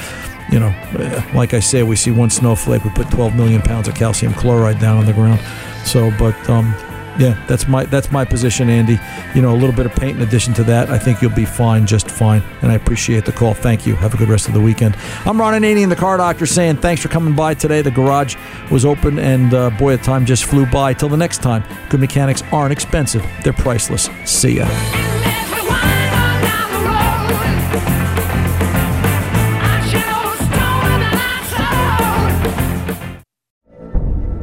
you 0.52 0.60
know, 0.60 0.74
like 1.34 1.54
I 1.54 1.60
say, 1.60 1.84
we 1.84 1.96
see 1.96 2.12
one 2.12 2.30
snowflake, 2.30 2.84
we 2.84 2.90
put 2.92 3.10
12 3.10 3.36
million 3.36 3.62
pounds 3.62 3.88
of 3.88 3.96
calcium 3.96 4.34
chloride 4.34 4.80
down 4.80 4.98
on 4.98 5.06
the 5.06 5.14
ground. 5.14 5.40
So, 5.86 6.12
but 6.20 6.38
um, 6.50 6.76
yeah, 7.18 7.42
that's 7.48 7.68
my 7.68 7.86
that's 7.86 8.12
my 8.12 8.26
position, 8.26 8.70
Andy. 8.70 9.00
You 9.36 9.42
know, 9.42 9.54
a 9.54 9.58
little 9.58 9.76
bit 9.76 9.86
of 9.86 9.94
paint 9.94 10.18
in 10.18 10.24
addition 10.24 10.54
to 10.56 10.64
that, 10.66 10.90
I 10.90 10.98
think 10.98 11.22
you'll 11.22 11.32
be 11.32 11.46
fine, 11.46 11.86
just 11.86 12.10
fine. 12.10 12.42
And 12.62 12.72
I 12.72 12.76
appreciate 12.76 13.26
the 13.26 13.32
call. 13.32 13.54
Thank 13.54 13.86
you. 13.86 13.96
Have 13.96 14.14
a 14.14 14.18
good 14.18 14.30
rest 14.30 14.48
of 14.48 14.54
the 14.54 14.62
weekend. 14.62 14.96
I'm 15.26 15.40
Ron 15.40 15.54
Ananian, 15.62 15.90
the 15.90 15.96
car 15.96 16.18
doctor, 16.18 16.46
saying 16.46 16.78
thanks 16.78 17.02
for 17.02 17.10
coming 17.10 17.36
by 17.36 17.54
today. 17.54 17.82
The 17.82 17.92
garage 17.92 18.36
was 18.70 18.86
open, 18.86 19.20
and 19.20 19.54
uh, 19.54 19.70
boy, 19.72 19.98
the 19.98 20.04
time 20.04 20.26
just 20.26 20.46
flew 20.46 20.66
by. 20.66 20.94
Till 20.94 21.10
the 21.10 21.18
next 21.18 21.42
time, 21.42 21.64
good 21.90 22.00
mechanics 22.00 22.44
aren't 22.52 22.72
expensive; 22.72 23.26
they're 23.44 23.54
priceless. 23.54 24.10
See 24.26 24.58
ya. 24.58 25.31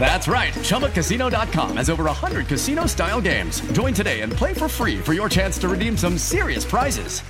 That's 0.00 0.26
right. 0.26 0.52
ChumbaCasino.com 0.52 1.76
has 1.76 1.88
over 1.88 2.04
100 2.04 2.48
casino 2.48 2.86
style 2.86 3.20
games. 3.20 3.60
Join 3.72 3.94
today 3.94 4.22
and 4.22 4.32
play 4.32 4.52
for 4.52 4.66
free 4.68 4.98
for 4.98 5.12
your 5.12 5.28
chance 5.28 5.58
to 5.58 5.68
redeem 5.68 5.96
some 5.96 6.18
serious 6.18 6.64
prizes. 6.64 7.20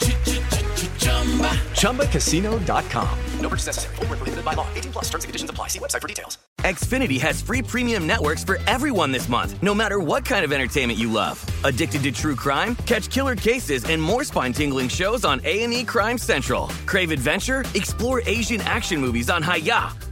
ChumbaCasino.com. 1.82 3.18
No 3.40 3.48
purchase 3.48 3.66
necessary. 3.66 3.96
Full 3.96 4.06
prohibited 4.06 4.44
by 4.44 4.54
law. 4.54 4.66
18 4.74 4.92
plus 4.92 5.04
terms 5.10 5.24
and 5.24 5.28
conditions 5.28 5.50
apply. 5.50 5.68
See 5.68 5.78
website 5.78 6.00
for 6.00 6.08
details. 6.08 6.38
Xfinity 6.60 7.20
has 7.20 7.42
free 7.42 7.60
premium 7.60 8.06
networks 8.06 8.44
for 8.44 8.58
everyone 8.68 9.10
this 9.10 9.28
month, 9.28 9.60
no 9.62 9.74
matter 9.74 9.98
what 9.98 10.24
kind 10.24 10.44
of 10.44 10.52
entertainment 10.52 10.98
you 10.98 11.10
love. 11.10 11.44
Addicted 11.64 12.04
to 12.04 12.12
true 12.12 12.36
crime? 12.36 12.76
Catch 12.86 13.10
killer 13.10 13.34
cases 13.34 13.84
and 13.84 14.00
more 14.00 14.22
spine-tingling 14.22 14.88
shows 14.88 15.24
on 15.24 15.40
A&E 15.44 15.84
Crime 15.84 16.18
Central. 16.18 16.68
Crave 16.86 17.10
adventure? 17.10 17.64
Explore 17.74 18.22
Asian 18.26 18.60
action 18.62 19.00
movies 19.00 19.28
on 19.28 19.42
Hi-YAH. 19.42 20.11